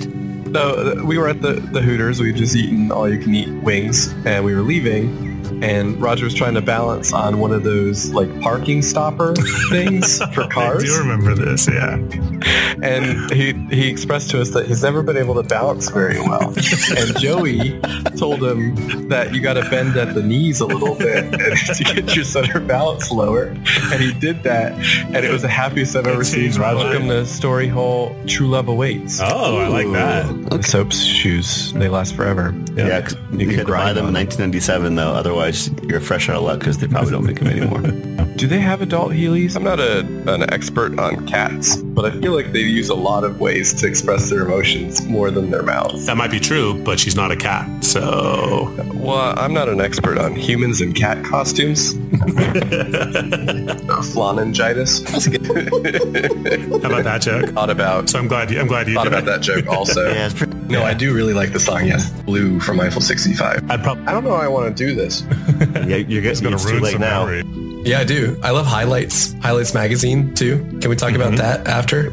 So 0.54 0.98
uh, 0.98 1.04
we 1.04 1.18
were 1.18 1.28
at 1.28 1.40
the, 1.40 1.54
the 1.54 1.82
Hooters. 1.82 2.20
We 2.20 2.28
had 2.28 2.36
just 2.36 2.54
eaten 2.54 2.92
all 2.92 3.08
you 3.08 3.18
can 3.18 3.34
eat 3.34 3.48
wings, 3.62 4.12
and 4.24 4.44
we 4.44 4.54
were 4.54 4.62
leaving. 4.62 5.33
And 5.62 6.00
Roger 6.00 6.24
was 6.24 6.34
trying 6.34 6.54
to 6.54 6.60
balance 6.62 7.12
on 7.12 7.38
one 7.38 7.52
of 7.52 7.62
those 7.62 8.10
like 8.12 8.40
parking 8.40 8.82
stopper 8.82 9.34
things 9.70 10.18
for 10.34 10.42
I 10.44 10.48
cars. 10.48 10.84
do 10.84 10.98
remember 10.98 11.34
this. 11.34 11.68
Yeah. 11.68 11.94
and 12.82 13.30
he 13.32 13.52
he 13.74 13.88
expressed 13.88 14.30
to 14.30 14.40
us 14.40 14.50
that 14.50 14.66
he's 14.66 14.82
never 14.82 15.02
been 15.02 15.16
able 15.16 15.34
to 15.34 15.42
balance 15.42 15.88
very 15.90 16.20
well. 16.20 16.48
and 16.96 17.18
Joey 17.18 17.80
told 18.18 18.42
him 18.42 19.08
that 19.08 19.32
you 19.34 19.40
got 19.40 19.54
to 19.54 19.62
bend 19.70 19.96
at 19.96 20.14
the 20.14 20.22
knees 20.22 20.60
a 20.60 20.66
little 20.66 20.94
bit 20.94 21.32
to 21.76 21.84
get 21.84 22.14
your 22.14 22.24
center 22.24 22.60
balance 22.60 23.10
lower. 23.10 23.44
And 23.46 24.00
he 24.02 24.12
did 24.12 24.42
that, 24.44 24.72
and 25.06 25.16
it 25.16 25.30
was 25.32 25.42
the 25.42 25.48
happiest 25.48 25.96
I've 25.96 26.06
ever 26.06 26.24
seen. 26.24 26.42
changed 26.44 26.58
my 26.58 26.74
Welcome 26.74 27.08
to 27.08 27.24
Story 27.26 27.68
Hole. 27.68 28.14
True 28.26 28.48
love 28.48 28.68
awaits. 28.68 29.20
Oh, 29.22 29.58
I 29.58 29.68
like 29.68 29.90
that. 29.92 30.64
Soap's 30.64 31.02
shoes, 31.02 31.72
they 31.74 31.88
last 31.88 32.14
forever. 32.16 32.54
Yeah, 32.74 33.00
'cause 33.02 33.16
you, 33.32 33.46
can 33.46 33.56
could 33.58 33.66
buy 33.68 33.92
them 33.92 34.06
in 34.08 34.14
1997 34.14 34.94
though. 34.94 35.12
Otherwise, 35.12 35.43
you're 35.88 36.00
fresh 36.00 36.28
out 36.28 36.36
of 36.36 36.42
luck 36.42 36.58
because 36.60 36.78
they 36.78 36.86
probably 36.88 37.10
don't 37.12 37.24
make 37.24 37.38
them 37.38 37.48
anymore. 37.48 37.80
Do 38.36 38.48
they 38.48 38.58
have 38.58 38.82
adult 38.82 39.12
Heelys? 39.12 39.54
I'm 39.54 39.62
not 39.62 39.78
a, 39.78 40.00
an 40.32 40.52
expert 40.52 40.98
on 40.98 41.24
cats, 41.26 41.76
but 41.76 42.04
I 42.04 42.10
feel 42.20 42.34
like 42.34 42.52
they 42.52 42.60
use 42.60 42.88
a 42.88 42.94
lot 42.94 43.22
of 43.22 43.38
ways 43.40 43.72
to 43.74 43.86
express 43.86 44.28
their 44.28 44.44
emotions 44.44 45.06
more 45.06 45.30
than 45.30 45.50
their 45.50 45.62
mouths. 45.62 46.06
That 46.06 46.16
might 46.16 46.32
be 46.32 46.40
true, 46.40 46.74
but 46.82 46.98
she's 46.98 47.14
not 47.14 47.30
a 47.30 47.36
cat. 47.36 47.84
So 47.84 48.74
Well, 48.94 49.38
I'm 49.38 49.54
not 49.54 49.68
an 49.68 49.80
expert 49.80 50.18
on 50.18 50.34
humans 50.34 50.80
and 50.80 50.96
cat 50.96 51.24
costumes. 51.24 51.94
Flaningitis. 54.12 55.02
how 55.04 55.16
about 56.88 57.04
that 57.04 57.20
joke? 57.22 57.50
thought 57.50 57.70
about 57.70 58.08
So 58.08 58.18
I'm 58.18 58.28
glad 58.28 58.50
you. 58.50 58.58
I'm 58.60 58.66
glad 58.66 58.88
you 58.88 58.94
thought 58.94 59.04
did 59.04 59.12
about 59.12 59.22
it. 59.22 59.26
that 59.26 59.40
joke 59.42 59.66
also. 59.68 60.10
Yeah, 60.12 60.26
it's 60.26 60.34
pretty. 60.34 60.53
No, 60.68 60.82
I 60.82 60.94
do 60.94 61.14
really 61.14 61.34
like 61.34 61.52
the 61.52 61.60
song. 61.60 61.86
Yes, 61.86 62.10
Blue 62.22 62.58
from 62.60 62.80
Eiffel 62.80 63.02
65. 63.02 63.70
I'd 63.70 63.82
probably 63.82 64.06
I 64.06 64.12
don't 64.12 64.24
know. 64.24 64.30
how 64.30 64.42
I 64.42 64.48
want 64.48 64.74
to 64.74 64.86
do 64.86 64.94
this. 64.94 65.22
yeah, 65.86 65.96
you're 65.96 66.22
getting 66.22 66.42
gonna 66.42 66.56
it's 66.56 66.64
too 66.64 66.72
ruin 66.72 66.82
late 66.82 66.92
some 66.92 67.00
now. 67.02 67.26
memory. 67.26 67.42
Yeah, 67.84 68.00
I 68.00 68.04
do. 68.04 68.38
I 68.42 68.50
love 68.50 68.66
highlights. 68.66 69.34
Highlights 69.34 69.74
magazine 69.74 70.34
too. 70.34 70.58
Can 70.80 70.88
we 70.88 70.96
talk 70.96 71.12
about 71.12 71.32
mm-hmm. 71.32 71.36
that 71.36 71.68
after? 71.68 72.12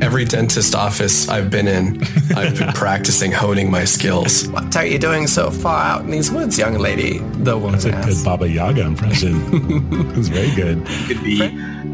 Every 0.00 0.24
dentist 0.24 0.74
office 0.74 1.28
I've 1.28 1.50
been 1.50 1.66
in, 1.66 2.02
I've 2.36 2.58
been 2.58 2.72
practicing 2.74 3.32
honing 3.32 3.70
my 3.70 3.84
skills. 3.84 4.46
What 4.48 4.76
are 4.76 4.84
you 4.84 4.98
doing 4.98 5.26
so 5.26 5.50
far 5.50 5.82
out 5.82 6.04
in 6.04 6.10
these 6.10 6.30
woods, 6.30 6.58
young 6.58 6.74
lady? 6.74 7.18
The 7.18 7.56
woman 7.56 7.80
That's 7.80 7.84
a 7.86 8.14
good. 8.14 8.24
Baba 8.24 8.48
Yaga 8.48 8.82
impression. 8.82 9.40
it's 10.16 10.28
very 10.28 10.54
good. 10.54 10.86
could 10.86 11.24
be 11.24 11.38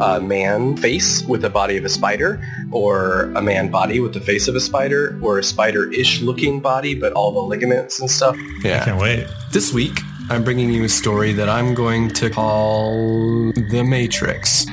a 0.01 0.21
man 0.21 0.77
face 0.77 1.23
with 1.25 1.43
the 1.43 1.51
body 1.51 1.77
of 1.77 1.85
a 1.85 1.89
spider, 1.89 2.43
or 2.71 3.33
a 3.35 3.43
man 3.43 3.71
body 3.71 4.01
with 4.01 4.15
the 4.15 4.21
face 4.21 4.49
of 4.49 4.55
a 4.55 4.61
spider, 4.61 5.19
or 5.23 5.39
a 5.39 5.43
spider-ish 5.43 6.21
looking 6.21 6.61
body, 6.61 6.95
but 6.95 7.13
all 7.13 7.33
the 7.33 7.41
ligaments 7.41 8.01
and 8.01 8.11
stuff. 8.11 8.37
Yeah. 8.63 8.83
I 8.83 8.85
can't 8.85 9.01
wait. 9.01 9.27
This 9.53 9.73
week, 9.73 9.99
I'm 10.31 10.45
bringing 10.45 10.71
you 10.71 10.85
a 10.85 10.89
story 10.89 11.33
that 11.33 11.49
I'm 11.49 11.75
going 11.75 12.11
to 12.11 12.29
call 12.31 13.53
The 13.53 13.83
Matrix. 13.83 14.67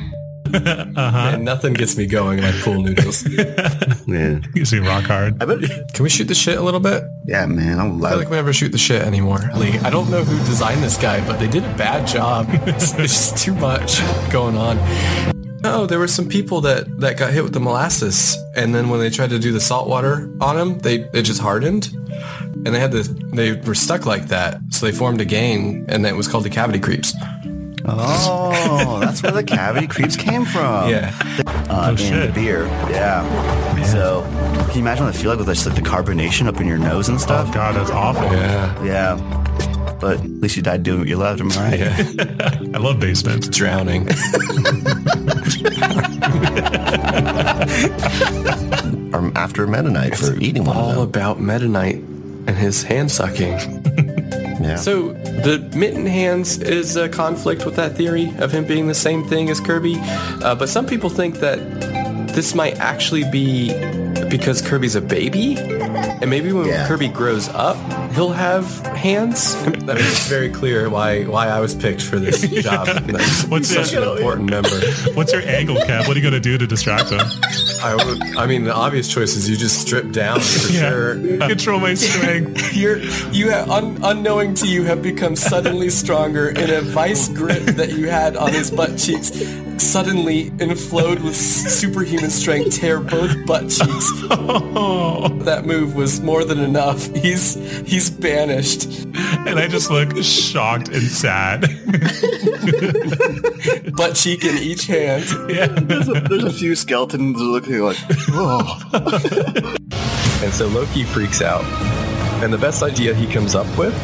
uh-huh. 0.54 1.30
And 1.34 1.44
nothing 1.44 1.74
gets 1.74 1.96
me 1.96 2.06
going 2.06 2.42
like 2.42 2.54
pool 2.60 2.82
noodles. 2.82 3.26
Yeah, 4.06 4.40
You 4.54 4.64
see 4.64 4.78
rock 4.78 5.04
hard. 5.04 5.42
I 5.42 5.46
bet. 5.46 5.92
Can 5.92 6.04
we 6.04 6.08
shoot 6.08 6.28
the 6.28 6.34
shit 6.34 6.58
a 6.58 6.62
little 6.62 6.80
bit? 6.80 7.02
Yeah, 7.24 7.44
man, 7.46 7.80
I'm 7.80 8.04
I 8.04 8.10
feel 8.10 8.18
like 8.18 8.30
we 8.30 8.36
never 8.36 8.52
shoot 8.52 8.70
the 8.70 8.78
shit 8.78 9.02
anymore. 9.02 9.40
Lee, 9.56 9.78
I 9.78 9.90
don't 9.90 10.08
know 10.10 10.22
who 10.22 10.36
designed 10.46 10.82
this 10.82 10.96
guy, 10.96 11.26
but 11.26 11.40
they 11.40 11.48
did 11.48 11.64
a 11.64 11.74
bad 11.76 12.06
job. 12.06 12.46
It's, 12.68 12.94
it's 12.98 13.12
just 13.12 13.38
too 13.38 13.54
much 13.54 14.00
going 14.30 14.56
on. 14.56 14.78
No, 15.62 15.86
there 15.86 15.98
were 15.98 16.06
some 16.06 16.28
people 16.28 16.60
that, 16.60 17.00
that 17.00 17.18
got 17.18 17.32
hit 17.32 17.42
with 17.42 17.52
the 17.52 17.60
molasses, 17.60 18.36
and 18.54 18.72
then 18.72 18.88
when 18.88 19.00
they 19.00 19.10
tried 19.10 19.30
to 19.30 19.38
do 19.38 19.52
the 19.52 19.60
salt 19.60 19.88
water 19.88 20.32
on 20.40 20.54
them, 20.54 20.78
they 20.78 21.00
it 21.12 21.22
just 21.22 21.40
hardened, 21.40 21.88
and 21.92 22.66
they 22.66 22.78
had 22.78 22.92
to 22.92 23.02
they 23.02 23.54
were 23.54 23.74
stuck 23.74 24.06
like 24.06 24.28
that. 24.28 24.60
So 24.70 24.86
they 24.86 24.92
formed 24.92 25.20
a 25.20 25.24
gang, 25.24 25.84
and 25.88 26.06
it 26.06 26.14
was 26.14 26.28
called 26.28 26.44
the 26.44 26.50
cavity 26.50 26.78
creeps. 26.78 27.14
Oh, 27.88 28.98
that's 29.00 29.22
where 29.22 29.32
the 29.32 29.44
cavity 29.44 29.86
creeps 29.86 30.16
came 30.16 30.44
from. 30.44 30.90
Yeah, 30.90 31.12
uh, 31.70 31.90
in 31.90 31.96
shit. 31.96 32.34
beer. 32.34 32.64
Yeah. 32.90 33.24
So, 33.84 34.22
can 34.66 34.74
you 34.74 34.80
imagine 34.80 35.04
what 35.06 35.14
it 35.14 35.18
feel 35.18 35.30
like 35.30 35.38
with 35.38 35.48
just 35.48 35.66
like 35.66 35.76
the 35.76 35.82
carbonation 35.82 36.46
up 36.48 36.60
in 36.60 36.66
your 36.66 36.78
nose 36.78 37.08
and 37.08 37.16
Oh 37.16 37.20
stuff? 37.20 37.54
God, 37.54 37.76
that's 37.76 37.90
awful. 37.90 38.24
yeah, 38.24 38.82
Yeah. 38.84 39.42
But 40.00 40.18
at 40.20 40.24
least 40.28 40.56
you 40.56 40.62
died 40.62 40.82
doing 40.82 40.98
what 41.00 41.08
you 41.08 41.16
loved, 41.16 41.40
am 41.40 41.50
I 41.52 41.56
right? 41.70 41.78
yeah. 41.78 42.58
I 42.74 42.78
love 42.78 42.98
basements. 43.00 43.48
Drowning. 43.48 44.06
Or 49.14 49.32
after 49.36 49.66
Mennonite 49.66 50.16
for 50.16 50.36
eating 50.38 50.64
one 50.64 50.76
All 50.76 50.90
of 50.90 50.96
them. 50.96 51.04
about 51.04 51.40
Meta 51.40 51.68
Knight 51.68 51.96
and 51.96 52.50
his 52.50 52.82
hand 52.82 53.10
sucking. 53.10 53.56
Yeah. 54.60 54.76
So 54.76 55.12
the 55.12 55.58
mitten 55.76 56.06
hands 56.06 56.58
is 56.58 56.96
a 56.96 57.08
conflict 57.08 57.64
with 57.66 57.76
that 57.76 57.94
theory 57.96 58.32
of 58.38 58.52
him 58.52 58.64
being 58.64 58.86
the 58.88 58.94
same 58.94 59.26
thing 59.28 59.50
as 59.50 59.60
Kirby, 59.60 59.96
uh, 60.00 60.54
but 60.54 60.68
some 60.68 60.86
people 60.86 61.10
think 61.10 61.36
that 61.40 61.58
this 62.34 62.54
might 62.54 62.76
actually 62.78 63.24
be 63.30 63.68
because 64.28 64.60
Kirby's 64.62 64.94
a 64.96 65.00
baby, 65.00 65.56
and 65.58 66.28
maybe 66.30 66.52
when 66.52 66.66
Yeah. 66.68 66.86
Kirby 66.88 67.08
grows 67.08 67.48
up, 67.50 67.76
he'll 68.16 68.30
have 68.32 68.64
hands. 68.86 69.54
That 69.64 69.96
makes 69.96 70.26
it 70.26 70.28
very 70.28 70.48
clear 70.50 70.88
why 70.88 71.24
why 71.24 71.48
I 71.48 71.60
was 71.60 71.74
picked 71.74 72.02
for 72.02 72.18
this 72.18 72.40
job. 72.62 72.86
That's 72.86 73.44
What's 73.48 73.68
such 73.68 73.92
an 73.92 74.02
important 74.02 74.50
member. 74.50 74.80
What's 75.14 75.32
your 75.32 75.42
angle, 75.42 75.76
Kev? 75.76 76.08
What 76.08 76.16
are 76.16 76.18
you 76.20 76.24
gonna 76.24 76.40
do 76.40 76.58
to 76.58 76.66
distract 76.66 77.10
him? 77.10 77.20
I 77.82 77.94
would. 77.94 78.36
I 78.36 78.46
mean, 78.46 78.64
the 78.64 78.74
obvious 78.74 79.06
choice 79.06 79.36
is 79.36 79.48
you 79.48 79.56
just 79.56 79.80
strip 79.80 80.10
down 80.10 80.40
for 80.40 80.72
sure. 80.72 81.14
Control 81.46 81.78
my 81.78 81.94
strength. 81.94 82.74
You're 82.74 82.98
you 83.32 83.50
have 83.50 83.70
un, 83.70 83.98
unknowing 84.02 84.54
to 84.56 84.66
you 84.66 84.84
have 84.84 85.02
become 85.02 85.36
suddenly 85.36 85.90
stronger 85.90 86.48
in 86.48 86.70
a 86.70 86.80
vice 86.80 87.28
grip 87.28 87.62
that 87.76 87.92
you 87.92 88.08
had 88.08 88.36
on 88.36 88.52
his 88.52 88.70
butt 88.70 88.98
cheeks. 88.98 89.30
Suddenly 89.78 90.50
inflowed 90.52 91.22
with 91.22 91.36
superhuman 91.36 92.30
strength, 92.30 92.76
tear 92.76 92.98
both 93.00 93.34
butt 93.46 93.68
cheeks. 93.68 94.10
Oh, 94.30 95.28
That 95.46 95.64
move 95.64 95.94
was 95.94 96.20
more 96.20 96.44
than 96.44 96.58
enough. 96.58 97.06
He's 97.14 97.54
he's 97.86 98.10
banished. 98.10 99.04
and 99.46 99.58
I 99.58 99.68
just 99.68 99.90
look 99.90 100.16
shocked 100.22 100.88
and 100.88 101.02
sad. 101.02 101.60
Butt 103.96 104.14
cheek 104.16 104.44
in 104.44 104.56
each 104.58 104.86
hand. 104.86 105.24
yeah. 105.48 105.66
there's, 105.66 106.08
a, 106.08 106.20
there's 106.20 106.44
a 106.44 106.52
few 106.52 106.74
skeletons 106.74 107.40
looking 107.40 107.80
like, 107.80 107.96
oh. 108.30 108.80
And 110.42 110.52
so 110.52 110.66
Loki 110.68 111.04
freaks 111.04 111.40
out. 111.42 111.64
And 112.42 112.52
the 112.52 112.58
best 112.58 112.82
idea 112.82 113.14
he 113.14 113.26
comes 113.26 113.54
up 113.54 113.66
with 113.78 113.94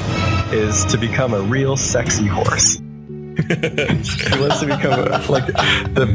is 0.53 0.85
to 0.87 0.97
become 0.97 1.35
a 1.35 1.41
real 1.43 1.77
sexy 1.77 2.27
horse. 2.27 2.81
He 3.37 4.41
wants 4.41 4.61
to 4.61 4.67
become 4.67 5.11
like 5.29 5.47
the 5.47 6.07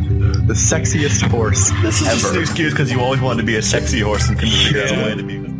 the 0.46 0.54
sexiest 0.54 1.22
horse 1.30 1.72
This 1.82 2.02
is 2.02 2.08
just 2.08 2.26
ever. 2.26 2.36
an 2.38 2.42
excuse 2.42 2.74
because 2.74 2.92
you 2.92 3.00
always 3.02 3.22
wanted 3.22 3.42
to 3.42 3.46
be 3.48 3.56
a 3.56 3.62
sexy 3.62 4.02
horse 4.02 4.28
and 4.30 4.38
couldn't 4.38 4.54
figure 4.56 4.84
out 4.84 4.92
a 4.92 5.04
way 5.04 5.16
to 5.16 5.24
be. 5.24 5.54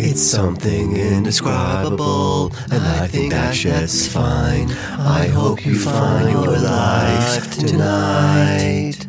It's 0.00 0.22
something 0.22 0.96
indescribable, 0.96 2.52
and 2.70 2.84
I 2.84 3.08
think 3.08 3.32
that's 3.32 3.58
just 3.58 4.10
fine. 4.10 4.70
I 4.70 5.26
hope 5.26 5.66
you 5.66 5.76
find 5.76 6.30
your 6.30 6.56
life 6.56 7.50
tonight. 7.58 9.06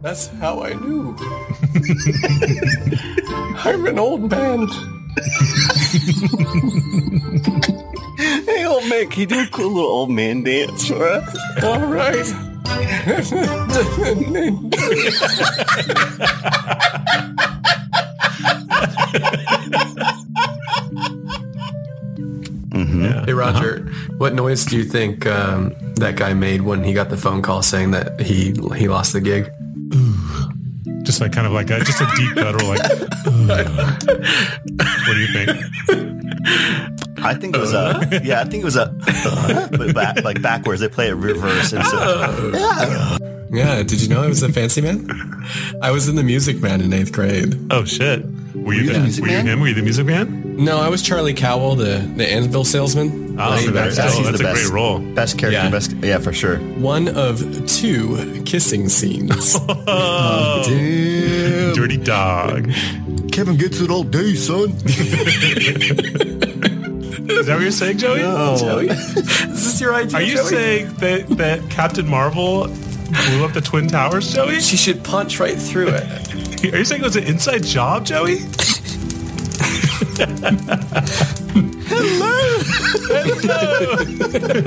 That's 0.00 0.28
how 0.28 0.62
I 0.62 0.72
knew. 0.72 1.14
I'm 3.64 3.86
an 3.86 3.98
old 3.98 4.30
man. 4.30 4.66
Hey, 8.46 8.64
old 8.64 8.88
man, 8.88 9.08
can 9.10 9.20
you 9.20 9.26
do 9.26 9.40
a 9.42 9.46
cool 9.48 9.70
little 9.72 9.90
old 9.90 10.10
man 10.10 10.42
dance 10.42 10.86
for 10.86 11.04
us? 11.04 11.38
All 11.62 11.80
right. 11.86 12.26
Hey 23.24 23.32
Roger, 23.32 23.86
what 24.18 24.34
noise 24.34 24.64
do 24.64 24.76
you 24.76 24.84
think 24.84 25.26
um, 25.26 25.74
that 25.96 26.16
guy 26.16 26.34
made 26.34 26.62
when 26.62 26.82
he 26.82 26.92
got 26.92 27.10
the 27.10 27.16
phone 27.16 27.42
call 27.42 27.62
saying 27.62 27.92
that 27.92 28.20
he 28.20 28.52
he 28.76 28.88
lost 28.88 29.12
the 29.12 29.20
gig? 29.20 29.50
Just 31.02 31.20
like 31.20 31.32
kind 31.32 31.46
of 31.46 31.52
like 31.52 31.70
a 31.70 31.80
just 31.80 32.00
a 32.00 32.06
deep 32.16 32.34
guttural 32.34 32.68
like. 32.68 32.80
"Ugh." 32.84 34.02
what 35.06 35.14
do 35.14 35.20
you 35.20 35.32
think? 35.32 35.50
I 37.24 37.34
think 37.34 37.54
it 37.56 37.60
was 37.60 37.72
a 37.72 37.78
uh-huh. 37.78 38.20
yeah. 38.24 38.40
I 38.40 38.44
think 38.44 38.62
it 38.62 38.64
was 38.64 38.76
a 38.76 38.94
uh, 39.06 39.68
but 39.68 39.94
back, 39.94 40.24
like 40.24 40.42
backwards. 40.42 40.80
They 40.80 40.88
play 40.88 41.08
it 41.08 41.14
reverse. 41.14 41.72
And 41.72 41.84
so, 41.84 42.50
yeah. 42.54 43.18
Yeah, 43.52 43.82
did 43.82 44.00
you 44.00 44.08
know 44.08 44.22
I 44.22 44.28
was 44.28 44.42
a 44.42 44.50
fancy 44.50 44.80
man? 44.80 45.06
I 45.82 45.90
was 45.90 46.08
in 46.08 46.16
the 46.16 46.22
Music 46.22 46.62
Man 46.62 46.80
in 46.80 46.92
eighth 46.92 47.12
grade. 47.12 47.54
Oh 47.70 47.84
shit! 47.84 48.24
Were 48.54 48.72
you, 48.72 48.86
the 48.86 48.94
the, 48.94 49.00
music 49.00 49.22
were 49.22 49.28
you 49.28 49.36
man? 49.36 49.46
him? 49.46 49.60
Were 49.60 49.68
you 49.68 49.74
the 49.74 49.82
music 49.82 50.06
man? 50.06 50.41
No, 50.54 50.78
I 50.78 50.88
was 50.88 51.02
Charlie 51.02 51.34
Cowell, 51.34 51.74
the, 51.76 51.98
the 52.16 52.26
Anvil 52.30 52.64
salesman. 52.64 53.36
Ah, 53.38 53.48
oh, 53.48 53.54
Right, 53.64 53.72
that's, 53.72 53.96
that's- 53.96 54.12
still, 54.14 54.24
he's 54.24 54.26
that's 54.26 54.38
the 54.42 54.44
a 54.44 54.52
best. 54.52 54.62
great 54.64 54.72
role. 54.74 54.98
Best 54.98 55.38
character, 55.38 55.58
Yeah. 55.62 55.70
best 55.70 55.92
yeah 56.02 56.18
for 56.18 56.32
sure. 56.32 56.58
One 56.78 57.08
of 57.08 57.38
two 57.66 58.42
kissing 58.44 58.88
scenes. 58.90 59.56
Oh, 59.86 60.62
Damn, 60.68 61.72
dirty 61.74 61.96
dog. 61.96 62.70
Kevin 63.32 63.56
gets 63.56 63.80
it 63.80 63.90
all 63.90 64.04
day, 64.04 64.34
son. 64.34 64.70
Is 67.30 67.46
that 67.46 67.54
what 67.54 67.62
you're 67.62 67.70
saying, 67.70 67.98
Joey? 67.98 68.18
Joey? 68.20 68.86
Is 68.90 69.64
this 69.64 69.80
your 69.80 69.94
idea? 69.94 70.16
Are 70.18 70.22
you 70.22 70.36
Joey? 70.36 70.44
saying 70.44 70.92
that 70.94 71.28
that 71.38 71.70
Captain 71.70 72.06
Marvel 72.06 72.66
blew 72.66 73.44
up 73.44 73.52
the 73.52 73.60
twin 73.62 73.88
towers, 73.88 74.32
Joey? 74.34 74.60
she 74.60 74.76
should 74.76 75.02
punch 75.02 75.40
right 75.40 75.56
through 75.56 75.88
it? 75.88 76.72
Are 76.72 76.78
you 76.78 76.84
saying 76.84 77.00
it 77.00 77.04
was 77.04 77.16
an 77.16 77.24
inside 77.24 77.64
job, 77.64 78.04
Joey? 78.04 78.40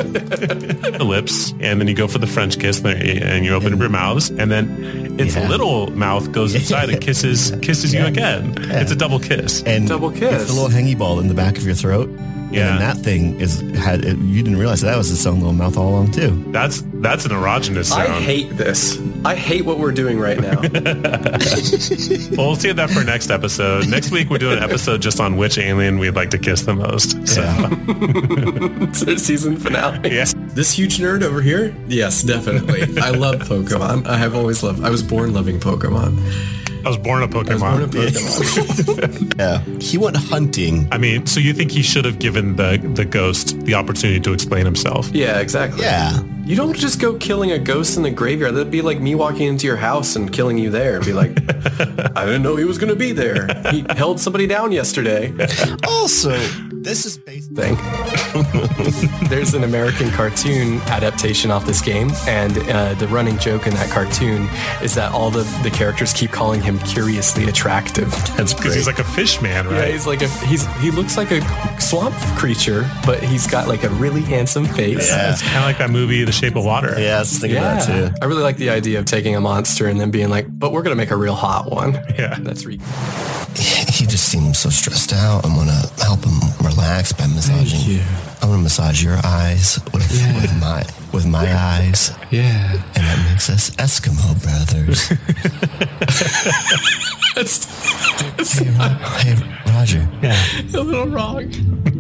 The 0.06 1.06
lips, 1.06 1.54
and 1.60 1.80
then 1.80 1.88
you 1.88 1.94
go 1.94 2.08
for 2.08 2.18
the 2.18 2.28
French 2.28 2.60
kiss, 2.60 2.80
and 2.80 2.88
and 3.02 3.46
you 3.46 3.54
open 3.54 3.74
up 3.74 3.80
your 3.80 3.90
mouths, 3.90 4.30
and 4.30 4.52
then 4.52 5.16
its 5.20 5.36
Yeah. 5.36 5.48
little 5.50 5.92
mouth 5.92 6.32
goes 6.32 6.54
inside 6.56 6.90
and 6.90 7.02
kisses 7.02 7.52
kisses 7.62 7.94
you 7.94 8.06
again. 8.06 8.56
It's 8.60 8.92
a 8.92 8.96
double 8.96 9.20
kiss. 9.20 9.64
And 9.64 9.88
Double 9.88 10.12
kiss. 10.12 10.42
It's 10.44 10.48
the 10.54 10.54
little 10.62 10.70
hangy 10.70 10.98
ball 10.98 11.20
in 11.20 11.28
the 11.28 11.34
back 11.34 11.58
of 11.58 11.66
your 11.66 11.76
throat. 11.76 12.10
Yeah. 12.56 12.72
And 12.72 12.82
then 12.82 12.96
that 12.96 13.04
thing 13.04 13.40
is 13.40 13.60
had 13.78 14.04
it, 14.04 14.18
you 14.18 14.44
didn't 14.44 14.58
realize 14.60 14.82
that 14.82 14.98
was 14.98 15.12
its 15.12 15.26
own 15.26 15.40
little 15.40 15.54
mouth 15.54 15.78
all 15.78 15.90
along 15.90 16.12
too. 16.12 16.44
That's 16.52 16.84
that's 16.96 17.26
an 17.26 17.32
erogenous 17.32 17.86
sound. 17.86 18.14
I 18.14 18.22
hate 18.22 18.50
this. 18.58 19.00
I 19.24 19.36
hate 19.36 19.66
what 19.66 19.80
we're 19.80 19.92
doing 19.92 20.20
right 20.20 20.40
now. 20.40 20.62
well, 22.38 22.48
we'll 22.48 22.56
save 22.56 22.78
that 22.78 22.90
for 22.92 23.04
next 23.04 23.30
episode. 23.30 23.88
Next 23.90 24.12
week 24.12 24.30
we're 24.30 24.38
doing 24.38 24.58
an 24.58 24.64
episode 24.64 25.02
just 25.02 25.20
on 25.20 25.38
which 25.38 25.58
alien 25.58 26.00
we'd 26.00 26.16
like 26.16 26.32
to 26.32 26.38
kiss 26.38 26.62
the 26.64 26.76
most. 26.76 27.28
So 27.28 27.44
it's 28.82 29.08
our 29.08 29.18
season 29.18 29.58
finale. 29.58 30.12
Yes. 30.12 30.34
This 30.38 30.72
huge 30.72 31.00
nerd 31.00 31.24
over 31.24 31.42
here? 31.42 31.76
Yes, 31.88 32.24
definitely. 32.24 32.98
I 33.00 33.10
love 33.12 33.36
Pokemon. 33.42 34.08
I 34.08 34.18
have 34.18 34.36
always 34.36 34.64
loved. 34.64 34.84
I 34.84 34.90
was 34.90 35.04
born 35.04 35.34
loving 35.34 35.60
Pokemon. 35.60 36.65
I 36.86 36.90
was 36.90 36.98
born 36.98 37.24
a 37.24 37.26
I 37.26 37.40
was 37.54 37.62
born 37.62 37.82
a 37.82 37.88
Pokemon. 37.88 38.86
Pokemon. 38.86 39.38
Yeah. 39.40 39.60
He 39.80 39.98
went 39.98 40.16
hunting. 40.16 40.88
I 40.92 41.00
mean, 41.00 41.26
so 41.26 41.40
you 41.40 41.52
think 41.54 41.72
he 41.72 41.82
should 41.82 42.06
have 42.06 42.20
given 42.20 42.56
the 42.56 42.78
the 42.94 43.06
ghost 43.06 43.60
the 43.66 43.74
opportunity 43.74 44.20
to 44.20 44.34
explain 44.34 44.66
himself? 44.66 45.10
yeah, 45.12 45.40
exactly. 45.40 45.82
Yeah. 45.82 46.22
You 46.46 46.56
don't 46.56 46.78
just 46.78 47.02
go 47.02 47.16
killing 47.18 47.52
a 47.52 47.58
ghost 47.58 47.98
in 47.98 48.04
the 48.04 48.12
graveyard. 48.12 48.54
That'd 48.54 48.70
be 48.72 48.84
like 48.84 49.00
me 49.00 49.16
walking 49.16 49.48
into 49.48 49.66
your 49.66 49.78
house 49.78 50.16
and 50.16 50.32
killing 50.32 50.60
you 50.60 50.70
there. 50.70 50.98
And 50.98 51.06
be 51.06 51.12
like, 51.14 51.32
I 52.16 52.24
didn't 52.24 52.44
know 52.44 52.56
he 52.56 52.66
was 52.66 52.78
going 52.78 52.94
to 52.94 52.96
be 52.96 53.14
there. 53.14 53.48
He 53.72 53.84
held 53.90 54.20
somebody 54.20 54.46
down 54.46 54.72
yesterday. 54.72 55.34
Also, 55.88 56.38
this 56.86 57.06
is 57.06 57.18
based 57.18 57.52
thing. 57.52 57.76
There's 59.30 59.54
an 59.54 59.64
American 59.64 60.10
cartoon 60.12 60.80
adaptation 60.84 61.50
off 61.52 61.66
this 61.66 61.82
game, 61.82 62.12
and 62.28 62.58
uh, 62.70 62.94
the 62.94 63.08
running 63.08 63.38
joke 63.40 63.68
in 63.68 63.74
that 63.74 63.90
cartoon 63.90 64.48
is 64.82 64.94
that 64.96 65.12
all 65.12 65.30
the, 65.32 65.44
the 65.64 65.72
characters 65.72 66.14
keep 66.14 66.32
calling 66.32 66.62
him 66.62 66.78
curiously 66.80 67.46
attractive. 67.50 68.10
That's 68.38 68.54
Because 68.54 68.58
great. 68.68 68.76
he's 68.76 68.88
like 68.88 69.00
a 69.00 69.04
fish 69.04 69.42
man, 69.42 69.66
right? 69.66 69.74
Yeah, 69.74 69.80
right? 69.82 69.92
he's 69.94 70.08
like 70.08 70.22
a 70.22 70.28
he's 70.46 70.66
he 70.78 70.92
looks 70.92 71.18
like 71.18 71.32
a 71.32 71.42
swamp 71.82 72.16
creature, 72.38 72.90
but 73.06 73.22
he's 73.24 73.48
got 73.48 73.68
like 73.68 73.84
a 73.84 73.90
really 73.90 74.22
handsome 74.22 74.66
face. 74.66 75.10
Yeah. 75.10 75.32
It's 75.34 75.42
kind 75.42 75.58
of 75.58 75.64
like 75.64 75.80
that 75.80 75.90
movie, 75.90 76.24
The 76.24 76.32
Shape 76.32 76.56
of 76.56 76.64
Water. 76.66 76.96
yeah, 77.00 77.16
I 77.18 77.20
was 77.20 77.38
thinking 77.40 77.58
Yeah. 77.62 77.80
of 77.80 77.88
that 77.88 78.10
too. 78.12 78.16
I 78.22 78.26
really 78.26 78.44
like 78.44 78.58
the 78.58 78.70
idea 78.70 79.00
of 79.00 79.06
taking 79.06 79.36
a 79.36 79.42
monster 79.42 79.88
and 79.88 80.00
then 80.00 80.12
being 80.12 80.30
like, 80.30 80.46
but 80.50 80.72
we're 80.72 80.84
gonna 80.84 80.96
make 80.96 81.12
a 81.12 81.18
real 81.18 81.36
hot 81.36 81.70
one. 81.72 81.94
Yeah. 82.18 82.38
That's 82.40 82.66
re- 82.66 82.80
He 84.06 84.12
just 84.12 84.30
seems 84.30 84.60
so 84.60 84.70
stressed 84.70 85.14
out. 85.14 85.44
I'm 85.44 85.56
gonna 85.56 85.82
help 86.04 86.24
him 86.24 86.38
relax 86.64 87.12
by 87.12 87.26
massaging. 87.26 88.00
I'm 88.44 88.50
gonna 88.52 88.62
massage 88.62 89.02
your 89.04 89.18
eyes 89.24 89.80
with, 89.96 90.08
with 90.40 90.56
my 90.62 90.84
with 91.12 91.26
my 91.26 91.52
eyes, 91.52 92.12
yeah. 92.30 92.74
and 92.74 93.04
that 93.04 93.28
makes 93.32 93.50
us 93.50 93.72
Eskimo 93.78 94.40
brothers. 94.44 95.10
That's, 97.36 97.66
hey, 98.60 98.70
Ro- 98.70 98.98
hey, 99.18 99.36
Roger. 99.72 100.08
a 100.78 100.82
little 100.84 101.08
wrong. 101.08 101.52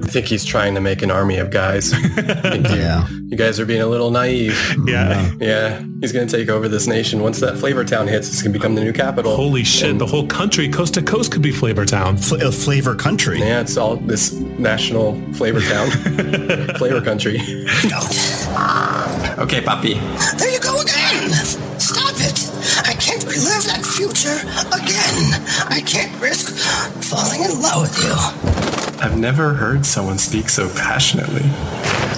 I 0.03 0.08
think 0.08 0.28
he's 0.28 0.45
trying 0.45 0.76
to 0.76 0.82
make 0.82 1.01
an 1.01 1.10
army 1.12 1.38
of 1.38 1.49
guys. 1.49 1.91
I 1.93 1.97
think 2.51 2.70
you, 2.70 2.76
Yeah. 2.76 3.08
you 3.10 3.36
guys 3.36 3.60
are 3.60 3.66
being 3.66 3.82
a 3.82 3.88
little 3.88 4.12
naive. 4.12 4.56
Yeah. 4.86 5.32
Yeah, 5.39 5.84
he's 6.01 6.12
gonna 6.14 6.28
take 6.28 6.49
over 6.49 6.68
this 6.70 6.86
nation. 6.88 7.20
Once 7.22 7.39
that 7.39 7.58
Flavor 7.58 7.84
Town 7.84 8.08
hits, 8.08 8.28
it's 8.30 8.41
gonna 8.43 8.53
become 8.53 8.76
the 8.76 8.84
new 8.84 8.93
capital. 8.93 9.36
Holy 9.36 9.64
shit, 9.64 9.97
the 9.97 10.06
whole 10.06 10.28
country, 10.28 10.70
coast 10.70 10.93
to 10.93 11.01
coast, 11.01 11.32
could 11.32 11.41
be 11.41 11.51
Flavor 11.51 11.86
Town. 11.86 11.95
Fl- 11.96 12.36
uh, 12.43 12.52
flavor 12.52 12.93
country. 12.93 13.39
Yeah, 13.39 13.62
it's 13.62 13.78
all 13.78 13.96
this 13.96 14.34
national 14.34 15.16
Flavor 15.34 15.62
Town, 15.62 15.89
Flavor 16.78 17.00
Country. 17.02 17.38
Okay, 19.38 19.62
Papi. 19.62 19.96
There 20.38 20.52
you 20.52 20.60
go 20.60 20.82
again! 20.82 21.32
Stop 21.80 22.16
it! 22.20 22.52
I 22.86 22.93
can't 23.00 23.24
relive 23.24 23.64
that 23.64 23.86
future 23.86 24.36
again! 24.76 25.41
I 25.70 25.82
can't 25.86 26.20
risk 26.22 26.54
falling 27.02 27.43
in 27.43 27.62
love 27.62 27.84
with 27.84 27.98
you. 28.04 29.02
I've 29.02 29.18
never 29.18 29.54
heard 29.54 29.86
someone 29.86 30.18
speak 30.18 30.50
so 30.50 30.68
passionately. 30.70 31.43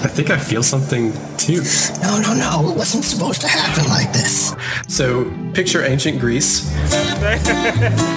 I 0.00 0.08
think 0.08 0.30
I 0.30 0.38
feel 0.38 0.62
something 0.62 1.12
too. 1.36 1.62
No, 2.02 2.20
no, 2.20 2.34
no, 2.34 2.70
it 2.70 2.76
wasn't 2.76 3.04
supposed 3.04 3.40
to 3.40 3.48
happen 3.48 3.88
like 3.88 4.12
this. 4.12 4.54
So, 4.86 5.30
picture 5.54 5.82
ancient 5.84 6.20
Greece. 6.20 6.70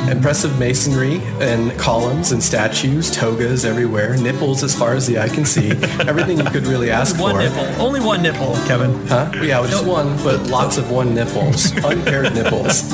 Impressive 0.10 0.58
masonry 0.60 1.18
and 1.40 1.72
columns 1.80 2.32
and 2.32 2.42
statues, 2.42 3.10
togas 3.10 3.66
everywhere, 3.66 4.16
nipples 4.18 4.64
as 4.64 4.78
far 4.78 4.94
as 4.94 5.08
the 5.08 5.20
eye 5.20 5.30
can 5.30 5.46
see. 5.46 5.72
Everything 6.08 6.38
you 6.38 6.44
could 6.46 6.68
really 6.68 6.92
ask 6.92 7.20
One 7.20 7.32
for. 7.32 7.38
One 7.38 7.68
nipple. 7.68 7.82
Only 7.82 8.00
one 8.00 8.22
nipple, 8.22 8.54
Kevin. 8.68 9.08
Huh? 9.08 9.32
Yeah, 9.42 9.60
well, 9.60 9.70
just 9.70 9.86
one, 9.86 10.18
but 10.24 10.42
lots 10.50 10.78
of 10.78 10.92
one 10.92 11.16
nipples, 11.16 11.72
unpaired 11.84 12.34
nipples. 12.34 12.92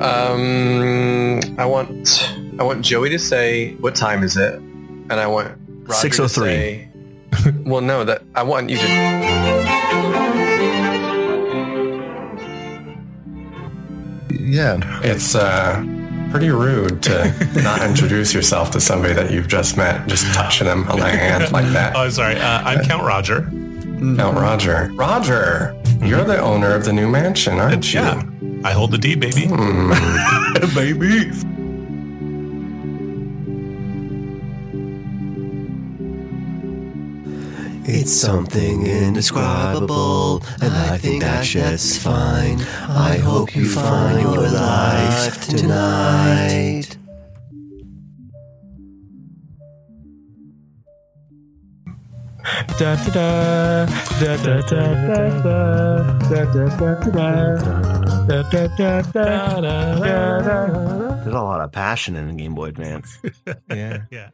Um, 0.00 1.40
I 1.58 1.64
want 1.64 2.34
I 2.58 2.64
want 2.64 2.84
Joey 2.84 3.10
to 3.10 3.18
say 3.18 3.74
what 3.76 3.94
time 3.94 4.22
is 4.22 4.36
it, 4.36 4.54
and 4.54 5.12
I 5.12 5.26
want 5.26 5.56
Roger 5.86 6.08
to 6.08 6.22
6:03. 6.22 6.93
Say- 7.36 7.52
well, 7.64 7.80
no, 7.80 8.04
that 8.04 8.22
I 8.34 8.42
want 8.42 8.70
you 8.70 8.76
to. 8.78 10.24
Yeah. 14.30 14.78
It's 15.02 15.34
uh, 15.34 15.82
pretty 16.30 16.50
rude 16.50 17.02
to 17.04 17.34
not 17.62 17.82
introduce 17.82 18.34
yourself 18.34 18.70
to 18.72 18.80
somebody 18.80 19.14
that 19.14 19.30
you've 19.30 19.48
just 19.48 19.76
met, 19.76 20.06
just 20.08 20.32
touching 20.34 20.66
them 20.66 20.88
on 20.88 20.98
the 20.98 21.08
hand 21.08 21.50
like 21.52 21.66
that. 21.72 21.94
Oh, 22.04 22.08
sorry. 22.08 22.36
Uh, 22.36 22.62
I'm 22.62 22.84
Count 22.84 23.04
Roger. 23.04 23.42
Count 24.16 24.36
Roger. 24.36 24.90
Roger, 24.94 25.80
you're 26.02 26.24
the 26.24 26.38
owner 26.40 26.74
of 26.74 26.84
the 26.84 26.92
new 26.92 27.08
mansion, 27.08 27.58
aren't 27.60 27.92
you? 27.94 28.00
Yeah. 28.00 28.22
I 28.64 28.72
hold 28.72 28.90
the 28.90 28.98
deed, 28.98 29.20
baby. 29.20 29.46
Baby. 30.74 31.30
It's 37.86 38.12
something 38.12 38.86
indescribable, 38.86 40.42
and 40.62 40.72
I 40.72 40.96
think 40.98 41.22
that's 41.22 41.48
just 41.48 42.00
fine. 42.00 42.60
I 42.88 43.18
hope 43.18 43.54
you 43.54 43.68
find 43.68 44.20
your 44.22 44.48
life 44.48 45.46
tonight. 45.46 46.96
There's 61.22 61.26
a 61.26 61.40
lot 61.40 61.60
of 61.60 61.72
passion 61.72 62.16
in 62.16 62.28
the 62.28 62.34
Game 62.34 62.54
Boy 62.54 62.66
Advance. 62.66 63.18
Yeah. 63.70 64.02
Yeah. 64.10 64.30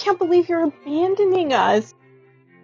Can't 0.00 0.18
believe 0.18 0.48
you're 0.48 0.64
abandoning 0.64 1.52
us. 1.52 1.92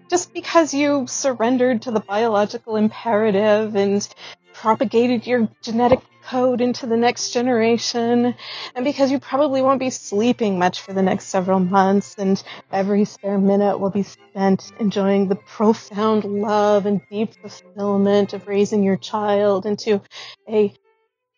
Just 0.08 0.32
because 0.32 0.72
you 0.72 1.06
surrendered 1.06 1.82
to 1.82 1.90
the 1.90 2.00
biological 2.00 2.76
imperative 2.76 3.74
and 3.76 4.06
propagated 4.54 5.26
your 5.26 5.48
genetic 5.62 6.00
code 6.22 6.60
into 6.60 6.86
the 6.86 6.96
next 6.96 7.30
generation, 7.30 8.34
and 8.74 8.84
because 8.84 9.10
you 9.10 9.20
probably 9.20 9.62
won't 9.62 9.80
be 9.80 9.90
sleeping 9.90 10.58
much 10.58 10.80
for 10.80 10.92
the 10.92 11.02
next 11.02 11.26
several 11.26 11.60
months, 11.60 12.14
and 12.18 12.42
every 12.72 13.04
spare 13.04 13.38
minute 13.38 13.78
will 13.78 13.90
be 13.90 14.04
spent 14.04 14.72
enjoying 14.78 15.28
the 15.28 15.36
profound 15.36 16.24
love 16.24 16.86
and 16.86 17.00
deep 17.10 17.34
fulfillment 17.42 18.32
of 18.32 18.48
raising 18.48 18.82
your 18.82 18.96
child 18.96 19.66
into 19.66 20.00
a 20.48 20.72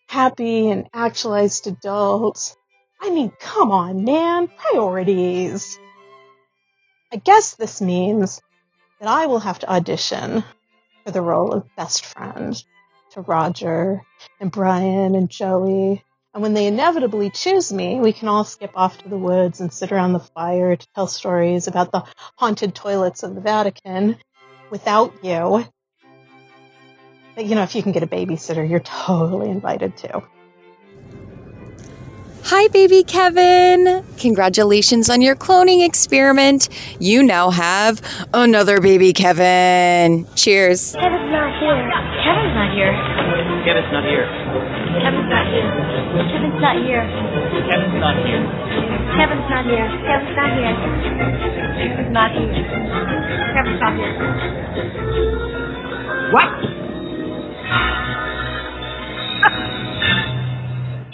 happy 0.08 0.70
and 0.70 0.88
actualized 0.92 1.66
adult. 1.66 2.54
I 3.00 3.10
mean, 3.10 3.32
come 3.40 3.72
on, 3.72 4.04
man, 4.04 4.48
priorities. 4.56 5.78
I 7.10 7.16
guess 7.16 7.54
this 7.54 7.80
means 7.80 8.42
that 9.00 9.08
I 9.08 9.26
will 9.26 9.38
have 9.38 9.58
to 9.60 9.70
audition 9.70 10.44
for 11.04 11.10
the 11.10 11.22
role 11.22 11.52
of 11.54 11.74
best 11.74 12.04
friend 12.04 12.54
to 13.12 13.22
Roger 13.22 14.02
and 14.40 14.50
Brian 14.50 15.14
and 15.14 15.30
Joey. 15.30 16.04
And 16.34 16.42
when 16.42 16.52
they 16.52 16.66
inevitably 16.66 17.30
choose 17.30 17.72
me, 17.72 17.98
we 17.98 18.12
can 18.12 18.28
all 18.28 18.44
skip 18.44 18.72
off 18.74 18.98
to 18.98 19.08
the 19.08 19.16
woods 19.16 19.60
and 19.60 19.72
sit 19.72 19.90
around 19.90 20.12
the 20.12 20.20
fire 20.20 20.76
to 20.76 20.86
tell 20.94 21.06
stories 21.06 21.66
about 21.66 21.92
the 21.92 22.04
haunted 22.36 22.74
toilets 22.74 23.22
of 23.22 23.34
the 23.34 23.40
Vatican 23.40 24.18
without 24.68 25.24
you. 25.24 25.64
But 27.34 27.46
you 27.46 27.54
know, 27.54 27.62
if 27.62 27.74
you 27.74 27.82
can 27.82 27.92
get 27.92 28.02
a 28.02 28.06
babysitter, 28.06 28.68
you're 28.68 28.80
totally 28.80 29.48
invited 29.48 29.96
too. 29.96 30.22
Hi, 32.44 32.68
baby 32.68 33.02
Kevin. 33.02 34.04
Congratulations 34.18 35.10
on 35.10 35.20
your 35.20 35.36
cloning 35.36 35.84
experiment. 35.84 36.68
You 36.98 37.22
now 37.22 37.50
have 37.50 38.00
another 38.32 38.80
baby 38.80 39.12
Kevin. 39.12 40.26
Cheers. 40.34 40.92
Kevin's 40.94 41.30
not 41.30 41.60
here. 41.60 41.76
Kevin's 42.24 42.54
not 42.54 42.72
here. 42.72 42.92
Kevin's 43.64 43.92
not 43.92 44.04
here. 44.04 44.26
Kevin's 45.04 45.28
not 45.30 45.44
here. 45.44 45.66
Kevin's 46.32 46.60
not 46.60 46.76
here. 46.82 47.04
Kevin's 47.68 48.00
not 48.00 48.16
here. 48.16 48.38
Kevin's 49.18 49.50
not 49.50 49.66
here. 49.68 49.86
Kevin's 50.08 50.34
not 50.34 50.50
here. 50.56 50.72
Kevin's 51.84 52.12
not 52.12 52.30
here. 52.32 52.48
Kevin's 53.54 53.80
not 53.80 53.92
here. 53.98 54.14
What? 56.32 56.50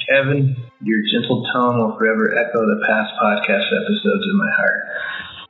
Kevin, 0.07 0.57
your 0.85 1.01
gentle 1.11 1.43
tone 1.55 1.79
will 1.79 1.97
forever 1.97 2.37
echo 2.37 2.61
the 2.61 2.85
past 2.87 3.13
podcast 3.23 3.67
episodes 3.67 4.25
in 4.31 4.37
my 4.37 4.51
heart. 4.57 4.81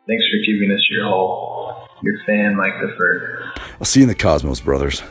Thanks 0.06 0.24
for 0.30 0.38
giving 0.46 0.70
us 0.70 0.86
your 0.88 1.08
whole. 1.08 1.88
Your 2.02 2.14
fan, 2.24 2.54
Mike 2.54 2.74
the 2.80 2.94
Fur. 2.96 3.52
I'll 3.80 3.84
see 3.84 4.00
you 4.00 4.04
in 4.04 4.08
the 4.08 4.14
Cosmos, 4.14 4.60
brothers. 4.60 5.02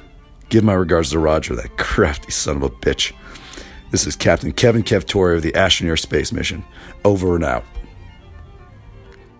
Give 0.48 0.64
my 0.64 0.74
regards 0.74 1.12
to 1.12 1.20
Roger, 1.20 1.56
that 1.56 1.78
crafty 1.78 2.32
son 2.32 2.58
of 2.58 2.64
a 2.64 2.70
bitch. 2.70 3.14
This 3.92 4.08
is 4.08 4.16
Captain 4.16 4.54
Kevin 4.54 4.84
Kevtori 4.84 5.36
of 5.36 5.42
the 5.42 5.52
Astroneer 5.52 6.00
Space 6.00 6.32
Mission. 6.32 6.64
Over 7.04 7.36
and 7.36 7.44
out. 7.44 7.66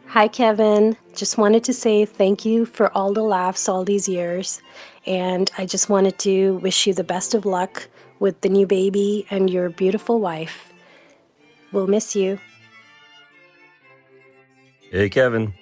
Hi, 0.08 0.28
Kevin. 0.28 0.98
Just 1.16 1.38
wanted 1.38 1.64
to 1.64 1.74
say 1.74 2.06
thank 2.06 2.44
you 2.44 2.66
for 2.66 2.96
all 2.96 3.14
the 3.14 3.24
laughs 3.24 3.70
all 3.70 3.86
these 3.86 4.10
years. 4.10 4.62
And 5.06 5.50
I 5.58 5.66
just 5.66 5.90
wanted 5.90 6.20
to 6.20 6.58
wish 6.58 6.86
you 6.86 6.94
the 6.94 7.04
best 7.04 7.34
of 7.34 7.46
luck 7.46 7.88
with 8.20 8.42
the 8.42 8.50
new 8.50 8.68
baby 8.68 9.26
and 9.30 9.50
your 9.50 9.70
beautiful 9.70 10.20
wife. 10.20 10.73
We'll 11.74 11.88
miss 11.88 12.16
you. 12.16 12.40
Hey, 14.92 15.10
Kevin. 15.10 15.54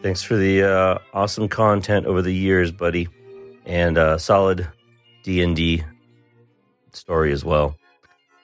Thanks 0.00 0.22
for 0.22 0.36
the 0.36 0.62
uh, 0.62 0.98
awesome 1.12 1.48
content 1.48 2.06
over 2.06 2.22
the 2.22 2.32
years, 2.32 2.70
buddy, 2.70 3.08
and 3.64 3.98
uh, 3.98 4.16
solid 4.16 4.68
D 5.24 5.42
and 5.42 5.56
D 5.56 5.82
story 6.92 7.32
as 7.32 7.44
well. 7.44 7.76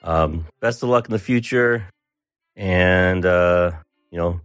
Um, 0.03 0.45
best 0.59 0.83
of 0.83 0.89
luck 0.89 1.05
in 1.05 1.13
the 1.13 1.19
future, 1.19 1.87
and 2.57 3.25
uh, 3.25 3.71
you 4.11 4.17
know, 4.17 4.41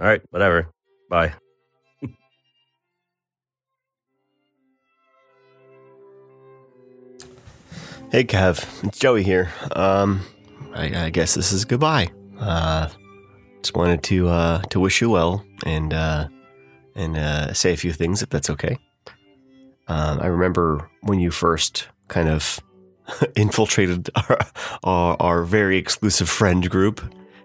all 0.00 0.06
right, 0.06 0.22
whatever. 0.30 0.66
Bye. 1.08 1.32
Hey, 8.10 8.24
Kev, 8.24 8.86
it's 8.86 8.98
Joey 8.98 9.22
here. 9.22 9.50
Um, 9.74 10.20
I, 10.74 11.06
I 11.06 11.10
guess 11.10 11.34
this 11.34 11.52
is 11.52 11.64
goodbye. 11.64 12.10
Uh, 12.38 12.88
just 13.62 13.76
wanted 13.76 14.02
to 14.04 14.28
uh, 14.28 14.62
to 14.62 14.80
wish 14.80 15.00
you 15.00 15.10
well 15.10 15.44
and 15.64 15.92
uh, 15.92 16.28
and 16.94 17.16
uh, 17.16 17.52
say 17.52 17.72
a 17.72 17.76
few 17.76 17.92
things 17.92 18.22
if 18.22 18.28
that's 18.30 18.50
okay. 18.50 18.76
Um, 19.88 20.20
I 20.20 20.26
remember 20.26 20.90
when 21.02 21.20
you 21.20 21.30
first 21.30 21.88
kind 22.08 22.28
of 22.28 22.60
infiltrated 23.36 24.10
our, 24.14 24.38
our, 24.84 25.16
our 25.20 25.44
very 25.44 25.76
exclusive 25.76 26.28
friend 26.28 26.68
group, 26.70 27.02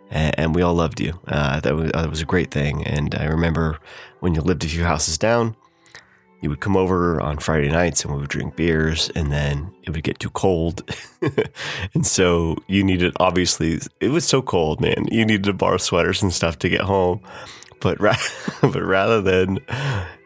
and, 0.09 0.39
and 0.39 0.55
we 0.55 0.61
all 0.61 0.73
loved 0.73 0.99
you. 0.99 1.19
Uh, 1.28 1.59
that 1.59 1.75
was 1.75 1.91
that 1.91 2.09
was 2.09 2.21
a 2.21 2.25
great 2.25 2.51
thing. 2.51 2.86
And 2.86 3.15
I 3.15 3.25
remember 3.25 3.80
when 4.19 4.34
you 4.34 4.41
lived 4.41 4.63
a 4.63 4.67
few 4.67 4.84
houses 4.84 5.17
down, 5.17 5.55
you 6.41 6.49
would 6.49 6.59
come 6.59 6.77
over 6.77 7.19
on 7.19 7.38
Friday 7.38 7.69
nights 7.69 8.03
and 8.03 8.13
we 8.13 8.19
would 8.21 8.29
drink 8.29 8.55
beers, 8.55 9.09
and 9.15 9.31
then 9.31 9.71
it 9.83 9.91
would 9.91 10.03
get 10.03 10.19
too 10.19 10.29
cold. 10.29 10.83
and 11.93 12.05
so 12.05 12.55
you 12.67 12.83
needed, 12.83 13.13
obviously, 13.19 13.79
it 13.99 14.09
was 14.09 14.25
so 14.25 14.41
cold, 14.41 14.79
man. 14.79 15.07
You 15.09 15.25
needed 15.25 15.45
to 15.45 15.53
borrow 15.53 15.77
sweaters 15.77 16.21
and 16.21 16.31
stuff 16.31 16.59
to 16.59 16.69
get 16.69 16.81
home. 16.81 17.21
But, 17.79 17.99
ra- 17.99 18.17
but 18.61 18.81
rather 18.81 19.21
than, 19.21 19.59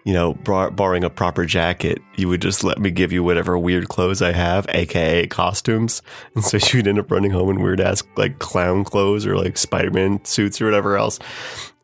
you 0.04 0.14
know, 0.14 0.34
bar- 0.34 0.72
borrowing 0.72 1.04
a 1.04 1.10
proper 1.10 1.46
jacket, 1.46 2.02
you 2.16 2.28
would 2.28 2.42
just 2.42 2.64
let 2.64 2.80
me 2.80 2.92
give 2.92 3.12
you 3.12 3.24
whatever 3.24 3.58
weird 3.58 3.88
clothes 3.88 4.22
I 4.22 4.32
have, 4.32 4.66
aka 4.70 5.28
costumes. 5.28 6.02
And 6.36 6.44
so 6.44 6.58
you'd 6.78 6.88
end 6.88 7.00
up 7.00 7.12
running 7.12 7.32
home 7.32 7.50
in 7.50 7.62
weird 7.62 7.80
ass, 7.82 8.04
like 8.18 8.40
clown 8.40 8.84
clothes 8.84 9.26
or 9.26 9.38
like 9.38 9.58
Spider 9.58 9.92
Man 9.92 10.24
suits 10.26 10.62
or 10.62 10.66
whatever 10.66 10.98
else. 10.98 11.20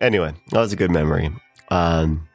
Anyway, 0.02 0.34
that 0.52 0.60
was 0.60 0.74
a 0.74 0.78
good 0.78 0.92
memory. 0.92 1.32
Um, 1.70 2.28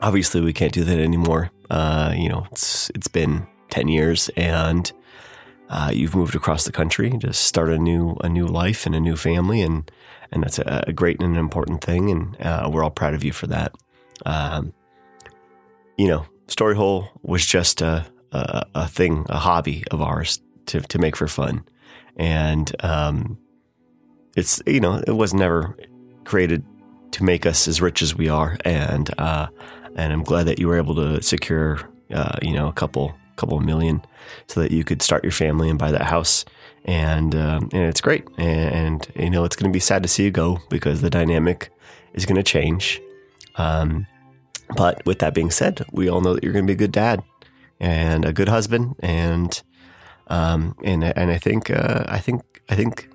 obviously 0.00 0.40
we 0.40 0.52
can't 0.52 0.72
do 0.72 0.84
that 0.84 0.98
anymore. 0.98 1.50
Uh, 1.70 2.14
you 2.16 2.28
know, 2.28 2.46
it's 2.52 2.90
it's 2.94 3.08
been 3.08 3.46
ten 3.70 3.88
years, 3.88 4.30
and 4.36 4.92
uh, 5.68 5.90
you've 5.92 6.14
moved 6.14 6.34
across 6.34 6.64
the 6.64 6.72
country 6.72 7.10
to 7.18 7.32
start 7.32 7.70
a 7.70 7.78
new 7.78 8.16
a 8.22 8.28
new 8.28 8.46
life 8.46 8.86
and 8.86 8.94
a 8.94 9.00
new 9.00 9.16
family, 9.16 9.60
and 9.62 9.90
and 10.32 10.42
that's 10.42 10.58
a, 10.58 10.84
a 10.86 10.92
great 10.92 11.20
and 11.20 11.32
an 11.32 11.38
important 11.38 11.82
thing, 11.82 12.10
and 12.10 12.40
uh, 12.40 12.68
we're 12.72 12.84
all 12.84 12.90
proud 12.90 13.14
of 13.14 13.24
you 13.24 13.32
for 13.32 13.46
that. 13.46 13.74
Um, 14.24 14.72
you 15.96 16.08
know, 16.08 16.26
Storyhole 16.46 17.08
was 17.22 17.44
just 17.44 17.82
a, 17.82 18.06
a 18.32 18.66
a 18.74 18.88
thing, 18.88 19.26
a 19.28 19.38
hobby 19.38 19.84
of 19.90 20.00
ours 20.00 20.40
to 20.66 20.80
to 20.80 20.98
make 20.98 21.16
for 21.16 21.28
fun, 21.28 21.64
and 22.16 22.74
um, 22.84 23.38
it's 24.36 24.62
you 24.66 24.80
know 24.80 25.02
it 25.06 25.16
was 25.16 25.34
never 25.34 25.76
created 26.24 26.64
to 27.10 27.24
make 27.24 27.46
us 27.46 27.66
as 27.68 27.80
rich 27.80 28.02
as 28.02 28.14
we 28.14 28.28
are, 28.28 28.56
and 28.64 29.10
uh, 29.18 29.48
and 29.96 30.12
I'm 30.12 30.22
glad 30.22 30.46
that 30.46 30.58
you 30.58 30.68
were 30.68 30.76
able 30.76 30.94
to 30.96 31.22
secure, 31.22 31.80
uh, 32.12 32.38
you 32.42 32.52
know, 32.52 32.68
a 32.68 32.72
couple 32.72 33.14
couple 33.36 33.60
million, 33.60 34.02
so 34.48 34.60
that 34.60 34.72
you 34.72 34.84
could 34.84 35.00
start 35.00 35.22
your 35.22 35.32
family 35.32 35.70
and 35.70 35.78
buy 35.78 35.92
that 35.92 36.02
house. 36.02 36.44
And 36.84 37.34
um, 37.34 37.68
and 37.72 37.82
it's 37.82 38.00
great. 38.00 38.26
And, 38.38 38.74
and 38.74 39.10
you 39.16 39.30
know, 39.30 39.44
it's 39.44 39.56
going 39.56 39.70
to 39.70 39.76
be 39.76 39.80
sad 39.80 40.02
to 40.02 40.08
see 40.08 40.24
you 40.24 40.30
go 40.30 40.58
because 40.70 41.00
the 41.00 41.10
dynamic 41.10 41.70
is 42.14 42.26
going 42.26 42.36
to 42.36 42.42
change. 42.42 43.00
Um, 43.56 44.06
but 44.76 45.04
with 45.06 45.18
that 45.20 45.34
being 45.34 45.50
said, 45.50 45.84
we 45.92 46.08
all 46.08 46.20
know 46.20 46.34
that 46.34 46.44
you're 46.44 46.52
going 46.52 46.66
to 46.66 46.70
be 46.70 46.74
a 46.74 46.76
good 46.76 46.92
dad 46.92 47.22
and 47.80 48.24
a 48.24 48.32
good 48.32 48.48
husband, 48.48 48.96
and 49.00 49.62
um, 50.28 50.76
and 50.84 51.04
and 51.04 51.30
I 51.30 51.38
think 51.38 51.70
uh, 51.70 52.04
I 52.08 52.18
think 52.18 52.42
I 52.68 52.76
think 52.76 53.08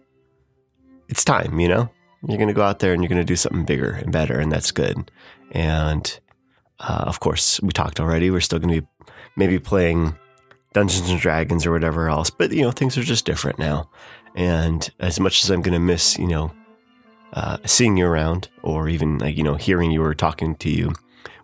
it's 1.10 1.24
time. 1.24 1.60
You 1.60 1.68
know, 1.68 1.90
you're 2.28 2.38
going 2.38 2.48
to 2.48 2.54
go 2.54 2.64
out 2.64 2.80
there 2.80 2.94
and 2.94 3.04
you're 3.04 3.10
going 3.10 3.22
to 3.22 3.26
do 3.26 3.36
something 3.36 3.66
bigger 3.66 3.92
and 3.92 4.12
better, 4.12 4.40
and 4.40 4.52
that's 4.52 4.72
good. 4.72 5.12
And 5.52 6.20
uh, 6.84 7.06
of 7.08 7.20
course, 7.20 7.62
we 7.62 7.72
talked 7.72 8.00
already. 8.00 8.30
We're 8.30 8.42
still 8.42 8.60
going 8.60 8.76
to 8.76 8.82
be 8.82 8.88
maybe 9.36 9.58
playing 9.58 10.16
Dungeons 10.74 11.10
and 11.10 11.20
Dragons 11.20 11.66
or 11.66 11.72
whatever 11.72 12.10
else, 12.10 12.30
but 12.30 12.52
you 12.52 12.62
know, 12.62 12.72
things 12.72 12.98
are 12.98 13.04
just 13.04 13.26
different 13.26 13.58
now. 13.58 13.90
And 14.36 14.90
as 15.00 15.20
much 15.20 15.44
as 15.44 15.50
I'm 15.50 15.62
going 15.62 15.74
to 15.74 15.80
miss, 15.80 16.18
you 16.18 16.28
know, 16.28 16.52
uh, 17.34 17.58
seeing 17.66 17.98
you 17.98 18.06
around 18.06 18.50
or 18.64 18.90
even 18.90 19.20
like, 19.20 19.38
you 19.38 19.44
know, 19.44 19.56
hearing 19.56 19.92
you 19.92 20.04
or 20.04 20.14
talking 20.14 20.56
to 20.56 20.70
you 20.70 20.94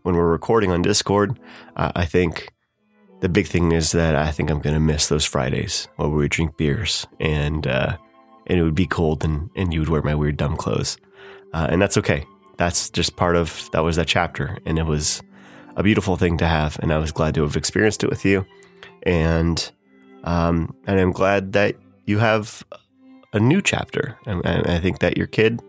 when 0.04 0.16
we're 0.16 0.30
recording 0.30 0.72
on 0.72 0.82
Discord, 0.82 1.40
uh, 1.76 1.92
I 1.96 2.06
think 2.06 2.52
the 3.22 3.30
big 3.30 3.48
thing 3.48 3.72
is 3.72 3.92
that 3.92 4.16
I 4.16 4.32
think 4.32 4.50
I'm 4.50 4.60
going 4.60 4.74
to 4.74 4.80
miss 4.80 5.08
those 5.08 5.26
Fridays 5.26 5.88
where 5.96 6.10
we 6.10 6.28
drink 6.28 6.58
beers 6.58 7.08
and, 7.20 7.66
uh, 7.66 7.98
and 8.48 8.60
it 8.60 8.64
would 8.64 8.76
be 8.76 8.88
cold 8.88 9.24
and, 9.24 9.50
and 9.56 9.74
you 9.74 9.80
would 9.80 9.90
wear 9.90 10.02
my 10.02 10.16
weird 10.16 10.38
dumb 10.38 10.58
clothes. 10.58 10.98
Uh, 11.54 11.68
and 11.70 11.82
that's 11.82 11.98
okay. 11.98 12.26
That's 12.58 12.90
just 12.90 13.16
part 13.16 13.36
of, 13.36 13.70
that 13.72 13.84
was 13.84 13.96
that 13.96 14.08
chapter. 14.08 14.58
And 14.66 14.80
it 14.80 14.86
was, 14.86 15.22
a 15.80 15.84
beautiful 15.84 16.18
thing 16.18 16.38
to 16.38 16.46
have, 16.46 16.78
and 16.82 16.92
I 16.92 16.98
was 16.98 17.12
glad 17.14 17.34
to 17.36 17.42
have 17.42 17.56
experienced 17.56 18.04
it 18.04 18.10
with 18.10 18.26
you. 18.26 18.46
And 19.04 19.72
um, 20.26 20.76
and 20.86 21.00
I'm 21.00 21.14
glad 21.14 21.54
that 21.54 21.78
you 22.06 22.20
have 22.20 22.64
a 23.32 23.40
new 23.40 23.62
chapter. 23.62 24.18
And, 24.26 24.46
and 24.46 24.68
I 24.68 24.80
think 24.80 25.00
that 25.00 25.18
your 25.18 25.28
kid 25.28 25.62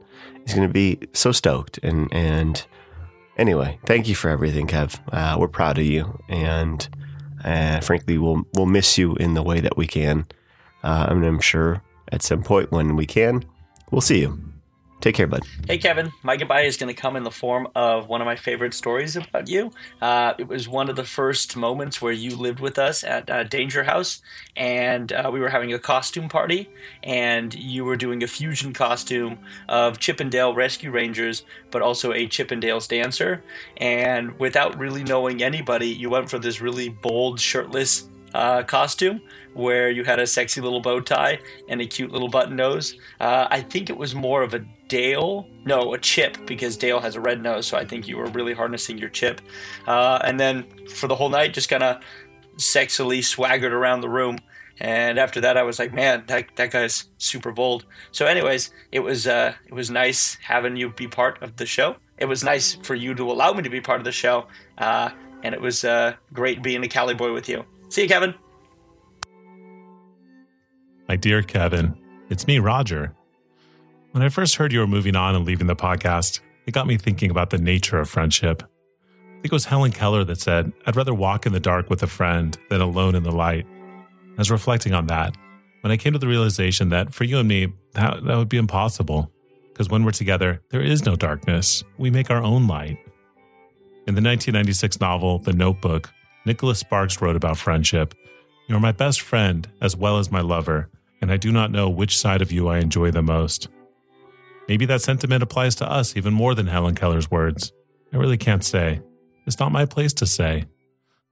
is 0.44 0.52
going 0.52 0.66
to 0.66 0.72
be 0.72 0.98
so 1.12 1.30
stoked. 1.30 1.78
And 1.84 2.12
and 2.12 2.66
anyway, 3.38 3.78
thank 3.86 4.08
you 4.08 4.16
for 4.16 4.30
everything, 4.30 4.66
Kev. 4.66 4.98
Uh, 5.12 5.36
we're 5.38 5.48
proud 5.48 5.78
of 5.78 5.84
you, 5.84 6.20
and 6.28 6.88
uh, 7.44 7.78
frankly, 7.80 8.18
we'll 8.18 8.44
we'll 8.54 8.66
miss 8.66 8.98
you 8.98 9.14
in 9.14 9.34
the 9.34 9.44
way 9.44 9.60
that 9.60 9.76
we 9.76 9.86
can. 9.86 10.26
Uh, 10.82 11.14
mean, 11.14 11.24
I'm 11.24 11.40
sure 11.40 11.82
at 12.10 12.22
some 12.22 12.42
point 12.42 12.72
when 12.72 12.96
we 12.96 13.06
can, 13.06 13.44
we'll 13.92 14.00
see 14.00 14.20
you. 14.20 14.49
Take 15.00 15.14
care, 15.14 15.26
bud. 15.26 15.42
Hey, 15.66 15.78
Kevin. 15.78 16.12
My 16.22 16.36
goodbye 16.36 16.62
is 16.62 16.76
going 16.76 16.94
to 16.94 17.00
come 17.00 17.16
in 17.16 17.22
the 17.22 17.30
form 17.30 17.68
of 17.74 18.08
one 18.08 18.20
of 18.20 18.26
my 18.26 18.36
favorite 18.36 18.74
stories 18.74 19.16
about 19.16 19.48
you. 19.48 19.72
Uh, 20.02 20.34
it 20.36 20.46
was 20.46 20.68
one 20.68 20.90
of 20.90 20.96
the 20.96 21.04
first 21.04 21.56
moments 21.56 22.02
where 22.02 22.12
you 22.12 22.36
lived 22.36 22.60
with 22.60 22.78
us 22.78 23.02
at 23.02 23.30
uh, 23.30 23.44
Danger 23.44 23.84
House, 23.84 24.20
and 24.56 25.10
uh, 25.10 25.30
we 25.32 25.40
were 25.40 25.48
having 25.48 25.72
a 25.72 25.78
costume 25.78 26.28
party, 26.28 26.68
and 27.02 27.54
you 27.54 27.86
were 27.86 27.96
doing 27.96 28.22
a 28.22 28.26
fusion 28.26 28.74
costume 28.74 29.38
of 29.70 29.98
Chip 29.98 30.20
'n 30.20 30.28
Dale 30.28 30.54
Rescue 30.54 30.90
Rangers, 30.90 31.44
but 31.70 31.80
also 31.80 32.12
a 32.12 32.26
Chippendales 32.26 32.86
dancer. 32.86 33.42
And 33.78 34.38
without 34.38 34.78
really 34.78 35.02
knowing 35.02 35.42
anybody, 35.42 35.88
you 35.88 36.10
went 36.10 36.28
for 36.28 36.38
this 36.38 36.60
really 36.60 36.90
bold, 36.90 37.40
shirtless 37.40 38.10
uh, 38.34 38.62
costume 38.64 39.22
where 39.54 39.90
you 39.90 40.04
had 40.04 40.20
a 40.20 40.26
sexy 40.26 40.60
little 40.60 40.80
bow 40.80 41.00
tie 41.00 41.38
and 41.68 41.80
a 41.80 41.86
cute 41.86 42.12
little 42.12 42.28
button 42.28 42.54
nose. 42.54 42.96
Uh, 43.18 43.48
I 43.50 43.60
think 43.60 43.90
it 43.90 43.96
was 43.96 44.14
more 44.14 44.42
of 44.42 44.54
a 44.54 44.64
Dale, 44.90 45.46
no, 45.64 45.94
a 45.94 45.98
chip, 45.98 46.36
because 46.46 46.76
Dale 46.76 46.98
has 46.98 47.14
a 47.14 47.20
red 47.20 47.40
nose, 47.40 47.64
so 47.64 47.78
I 47.78 47.84
think 47.84 48.08
you 48.08 48.16
were 48.16 48.26
really 48.26 48.52
harnessing 48.52 48.98
your 48.98 49.08
chip. 49.08 49.40
Uh, 49.86 50.18
and 50.24 50.38
then 50.38 50.66
for 50.88 51.06
the 51.06 51.14
whole 51.14 51.28
night, 51.28 51.54
just 51.54 51.68
kind 51.68 51.84
of 51.84 52.02
sexily 52.56 53.22
swaggered 53.22 53.72
around 53.72 54.00
the 54.00 54.08
room. 54.08 54.38
And 54.80 55.16
after 55.16 55.40
that, 55.42 55.56
I 55.56 55.62
was 55.62 55.78
like, 55.78 55.92
man, 55.94 56.24
that, 56.26 56.46
that 56.56 56.72
guy's 56.72 57.04
super 57.18 57.52
bold. 57.52 57.86
So, 58.10 58.26
anyways, 58.26 58.72
it 58.90 58.98
was 58.98 59.28
uh, 59.28 59.54
it 59.64 59.72
was 59.72 59.90
nice 59.90 60.36
having 60.42 60.74
you 60.74 60.90
be 60.90 61.06
part 61.06 61.40
of 61.40 61.56
the 61.56 61.66
show. 61.66 61.94
It 62.18 62.24
was 62.24 62.42
nice 62.42 62.74
for 62.74 62.96
you 62.96 63.14
to 63.14 63.30
allow 63.30 63.52
me 63.52 63.62
to 63.62 63.70
be 63.70 63.80
part 63.80 64.00
of 64.00 64.04
the 64.04 64.12
show, 64.12 64.48
uh, 64.78 65.10
and 65.44 65.54
it 65.54 65.60
was 65.60 65.84
uh, 65.84 66.14
great 66.32 66.62
being 66.62 66.82
a 66.82 66.88
Cali 66.88 67.14
boy 67.14 67.32
with 67.32 67.48
you. 67.48 67.64
See 67.90 68.02
you, 68.02 68.08
Kevin. 68.08 68.34
My 71.08 71.14
dear 71.14 71.42
Kevin, 71.42 71.96
it's 72.28 72.48
me, 72.48 72.58
Roger. 72.58 73.14
When 74.12 74.22
I 74.22 74.28
first 74.28 74.56
heard 74.56 74.72
you 74.72 74.80
were 74.80 74.86
moving 74.86 75.14
on 75.14 75.36
and 75.36 75.44
leaving 75.44 75.68
the 75.68 75.76
podcast, 75.76 76.40
it 76.66 76.72
got 76.72 76.86
me 76.86 76.96
thinking 76.96 77.30
about 77.30 77.50
the 77.50 77.58
nature 77.58 77.98
of 77.98 78.08
friendship. 78.08 78.62
I 78.62 79.34
think 79.34 79.46
it 79.46 79.52
was 79.52 79.66
Helen 79.66 79.92
Keller 79.92 80.24
that 80.24 80.40
said, 80.40 80.72
I'd 80.84 80.96
rather 80.96 81.14
walk 81.14 81.46
in 81.46 81.52
the 81.52 81.60
dark 81.60 81.88
with 81.88 82.02
a 82.02 82.08
friend 82.08 82.58
than 82.68 82.80
alone 82.80 83.14
in 83.14 83.22
the 83.22 83.30
light. 83.30 83.66
I 83.66 84.34
was 84.40 84.50
reflecting 84.50 84.94
on 84.94 85.06
that 85.06 85.36
when 85.80 85.92
I 85.92 85.96
came 85.96 86.12
to 86.12 86.18
the 86.18 86.28
realization 86.28 86.90
that 86.90 87.14
for 87.14 87.24
you 87.24 87.38
and 87.38 87.48
me, 87.48 87.72
that, 87.92 88.24
that 88.24 88.36
would 88.36 88.48
be 88.48 88.58
impossible. 88.58 89.30
Because 89.68 89.88
when 89.88 90.04
we're 90.04 90.10
together, 90.10 90.60
there 90.70 90.82
is 90.82 91.06
no 91.06 91.16
darkness. 91.16 91.82
We 91.96 92.10
make 92.10 92.30
our 92.30 92.42
own 92.42 92.66
light. 92.66 92.98
In 94.06 94.14
the 94.14 94.22
1996 94.22 95.00
novel, 95.00 95.38
The 95.38 95.52
Notebook, 95.52 96.10
Nicholas 96.44 96.80
Sparks 96.80 97.22
wrote 97.22 97.36
about 97.36 97.58
friendship. 97.58 98.14
You 98.68 98.76
are 98.76 98.80
my 98.80 98.92
best 98.92 99.20
friend 99.20 99.68
as 99.80 99.96
well 99.96 100.18
as 100.18 100.30
my 100.30 100.40
lover, 100.40 100.90
and 101.22 101.32
I 101.32 101.36
do 101.36 101.52
not 101.52 101.70
know 101.70 101.88
which 101.88 102.18
side 102.18 102.42
of 102.42 102.52
you 102.52 102.68
I 102.68 102.78
enjoy 102.78 103.10
the 103.10 103.22
most. 103.22 103.68
Maybe 104.70 104.86
that 104.86 105.02
sentiment 105.02 105.42
applies 105.42 105.74
to 105.74 105.90
us 105.90 106.16
even 106.16 106.32
more 106.32 106.54
than 106.54 106.68
Helen 106.68 106.94
Keller's 106.94 107.28
words. 107.28 107.72
I 108.12 108.18
really 108.18 108.36
can't 108.36 108.62
say. 108.62 109.02
It's 109.44 109.58
not 109.58 109.72
my 109.72 109.84
place 109.84 110.12
to 110.12 110.26
say. 110.26 110.66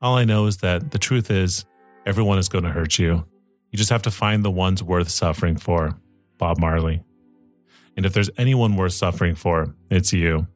All 0.03 0.17
I 0.17 0.25
know 0.25 0.47
is 0.47 0.57
that 0.57 0.91
the 0.91 0.99
truth 0.99 1.31
is, 1.31 1.65
everyone 2.05 2.39
is 2.39 2.49
going 2.49 2.65
to 2.65 2.71
hurt 2.71 2.99
you. 2.99 3.25
You 3.71 3.77
just 3.77 3.91
have 3.91 4.03
to 4.03 4.11
find 4.11 4.45
the 4.45 4.51
ones 4.51 4.83
worth 4.83 5.09
suffering 5.09 5.57
for. 5.57 5.97
Bob 6.37 6.59
Marley. 6.59 7.01
And 7.97 8.05
if 8.05 8.13
there's 8.13 8.29
anyone 8.39 8.75
worth 8.75 8.95
suffering 8.95 9.37
for, 9.37 9.73
it's 9.89 10.13
you. 10.13 10.49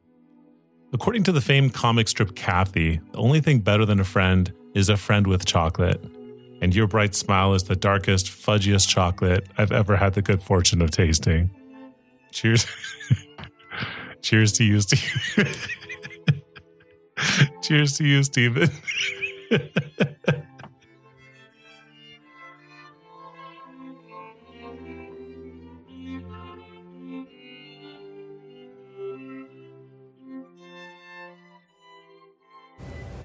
According 0.91 1.23
to 1.23 1.31
the 1.31 1.39
famed 1.39 1.73
comic 1.73 2.09
strip 2.09 2.35
Cathy, 2.35 2.99
the 3.13 3.17
only 3.17 3.39
thing 3.39 3.59
better 3.59 3.85
than 3.85 4.01
a 4.01 4.03
friend 4.03 4.51
is 4.75 4.89
a 4.89 4.97
friend 4.97 5.25
with 5.25 5.45
chocolate. 5.45 6.03
And 6.61 6.75
your 6.75 6.87
bright 6.87 7.15
smile 7.15 7.53
is 7.53 7.63
the 7.63 7.77
darkest, 7.77 8.25
fudgiest 8.25 8.89
chocolate 8.89 9.47
I've 9.57 9.71
ever 9.71 9.95
had 9.95 10.15
the 10.15 10.21
good 10.21 10.43
fortune 10.43 10.81
of 10.81 10.91
tasting. 10.91 11.49
Cheers. 12.33 12.65
Cheers 14.21 14.53
to 14.53 14.63
you, 14.63 14.81
Steve. 14.81 15.69
Cheers 17.61 17.97
to 17.97 18.05
you, 18.05 18.23
Steven. 18.23 18.69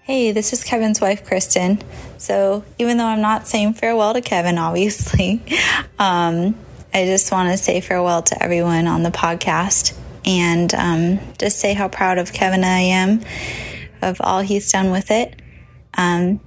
Hey, 0.08 0.32
this 0.32 0.54
is 0.54 0.64
Kevin's 0.64 1.02
wife, 1.02 1.22
Kristen. 1.26 1.82
So, 2.16 2.64
even 2.78 2.96
though 2.96 3.04
I'm 3.04 3.20
not 3.20 3.46
saying 3.46 3.74
farewell 3.74 4.14
to 4.14 4.22
Kevin, 4.22 4.56
obviously, 4.56 5.42
um, 5.98 6.56
I 6.92 7.04
just 7.04 7.30
want 7.30 7.50
to 7.50 7.56
say 7.56 7.80
farewell 7.80 8.22
to 8.22 8.42
everyone 8.42 8.86
on 8.86 9.02
the 9.02 9.10
podcast 9.10 9.96
and 10.24 10.72
um, 10.74 11.18
just 11.38 11.58
say 11.58 11.74
how 11.74 11.88
proud 11.88 12.18
of 12.18 12.32
Kevin 12.32 12.64
I 12.64 12.80
am 12.80 13.22
of 14.02 14.20
all 14.20 14.40
he's 14.40 14.70
done 14.70 14.90
with 14.90 15.10
it. 15.10 15.40
Um, 15.94 16.40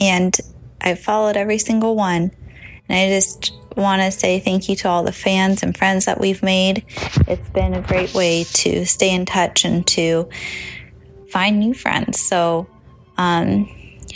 and 0.00 0.36
I've 0.80 1.00
followed 1.00 1.36
every 1.36 1.58
single 1.58 1.96
one. 1.96 2.30
And 2.88 2.98
I 2.98 3.08
just 3.08 3.52
want 3.76 4.02
to 4.02 4.10
say 4.10 4.40
thank 4.40 4.68
you 4.68 4.76
to 4.76 4.88
all 4.88 5.02
the 5.02 5.12
fans 5.12 5.62
and 5.62 5.76
friends 5.76 6.06
that 6.06 6.20
we've 6.20 6.42
made. 6.42 6.84
It's 7.26 7.48
been 7.50 7.74
a 7.74 7.82
great 7.82 8.14
way 8.14 8.44
to 8.44 8.84
stay 8.84 9.14
in 9.14 9.26
touch 9.26 9.64
and 9.64 9.86
to 9.88 10.28
find 11.28 11.60
new 11.60 11.74
friends. 11.74 12.20
So 12.20 12.66
um, 13.16 13.68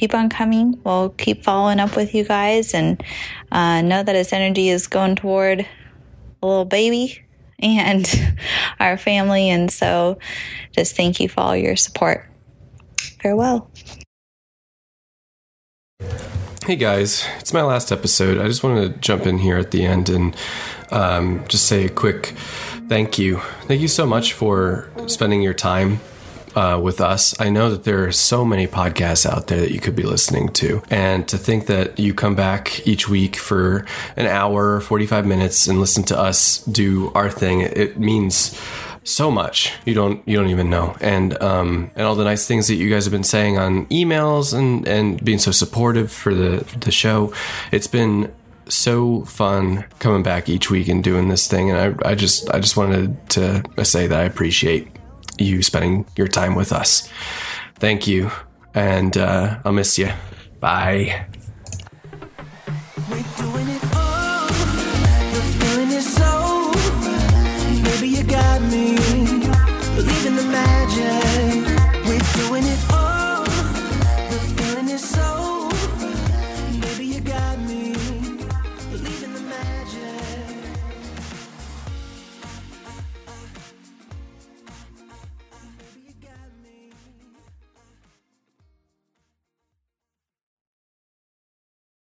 keep 0.04 0.14
on 0.14 0.28
coming. 0.28 0.78
We'll 0.84 1.08
keep 1.16 1.42
following 1.42 1.80
up 1.80 1.96
with 1.96 2.14
you 2.14 2.24
guys 2.24 2.74
and 2.74 3.02
uh, 3.50 3.80
know 3.80 4.02
that 4.02 4.14
his 4.14 4.34
energy 4.34 4.68
is 4.68 4.86
going 4.86 5.16
toward 5.16 5.60
a 5.60 6.46
little 6.46 6.66
baby 6.66 7.22
and 7.58 8.06
our 8.80 8.98
family. 8.98 9.48
And 9.48 9.70
so 9.70 10.18
just 10.72 10.94
thank 10.94 11.20
you 11.20 11.30
for 11.30 11.40
all 11.40 11.56
your 11.56 11.74
support. 11.74 12.28
Farewell. 13.22 13.70
Hey 16.66 16.76
guys, 16.76 17.26
it's 17.38 17.54
my 17.54 17.62
last 17.62 17.90
episode. 17.90 18.36
I 18.36 18.46
just 18.46 18.62
wanted 18.62 18.92
to 18.92 19.00
jump 19.00 19.24
in 19.24 19.38
here 19.38 19.56
at 19.56 19.70
the 19.70 19.86
end 19.86 20.10
and 20.10 20.36
um, 20.90 21.48
just 21.48 21.64
say 21.64 21.86
a 21.86 21.88
quick 21.88 22.34
thank 22.90 23.18
you. 23.18 23.38
Thank 23.62 23.80
you 23.80 23.88
so 23.88 24.04
much 24.04 24.34
for 24.34 24.90
spending 25.06 25.40
your 25.40 25.54
time 25.54 26.00
uh, 26.54 26.80
with 26.82 27.00
us. 27.00 27.38
I 27.40 27.50
know 27.50 27.70
that 27.70 27.84
there 27.84 28.04
are 28.04 28.12
so 28.12 28.44
many 28.44 28.66
podcasts 28.66 29.26
out 29.26 29.48
there 29.48 29.60
that 29.60 29.72
you 29.72 29.80
could 29.80 29.96
be 29.96 30.04
listening 30.04 30.48
to. 30.54 30.82
And 30.90 31.26
to 31.28 31.38
think 31.38 31.66
that 31.66 31.98
you 31.98 32.14
come 32.14 32.34
back 32.34 32.86
each 32.86 33.08
week 33.08 33.36
for 33.36 33.86
an 34.16 34.26
hour, 34.26 34.80
45 34.80 35.26
minutes 35.26 35.66
and 35.66 35.80
listen 35.80 36.04
to 36.04 36.18
us 36.18 36.64
do 36.64 37.12
our 37.14 37.30
thing, 37.30 37.60
it 37.60 37.98
means 37.98 38.60
so 39.06 39.30
much 39.30 39.74
you 39.84 39.92
don't 39.92 40.26
you 40.26 40.34
don't 40.34 40.48
even 40.48 40.70
know 40.70 40.96
and 41.02 41.40
um 41.42 41.90
and 41.94 42.06
all 42.06 42.14
the 42.14 42.24
nice 42.24 42.48
things 42.48 42.68
that 42.68 42.76
you 42.76 42.88
guys 42.88 43.04
have 43.04 43.12
been 43.12 43.22
saying 43.22 43.58
on 43.58 43.84
emails 43.86 44.56
and 44.56 44.88
and 44.88 45.22
being 45.22 45.38
so 45.38 45.50
supportive 45.50 46.10
for 46.10 46.34
the 46.34 46.64
the 46.80 46.90
show 46.90 47.30
it's 47.70 47.86
been 47.86 48.32
so 48.66 49.22
fun 49.26 49.84
coming 49.98 50.22
back 50.22 50.48
each 50.48 50.70
week 50.70 50.88
and 50.88 51.04
doing 51.04 51.28
this 51.28 51.46
thing 51.46 51.70
and 51.70 51.78
i 51.78 52.10
i 52.10 52.14
just 52.14 52.50
i 52.50 52.58
just 52.58 52.78
wanted 52.78 53.14
to 53.28 53.62
say 53.84 54.06
that 54.06 54.20
i 54.20 54.24
appreciate 54.24 54.88
you 55.38 55.62
spending 55.62 56.06
your 56.16 56.28
time 56.28 56.54
with 56.54 56.72
us. 56.72 57.08
Thank 57.76 58.06
you, 58.06 58.30
and 58.74 59.16
uh, 59.16 59.58
I'll 59.64 59.72
miss 59.72 59.98
you. 59.98 60.10
Bye. 60.60 61.26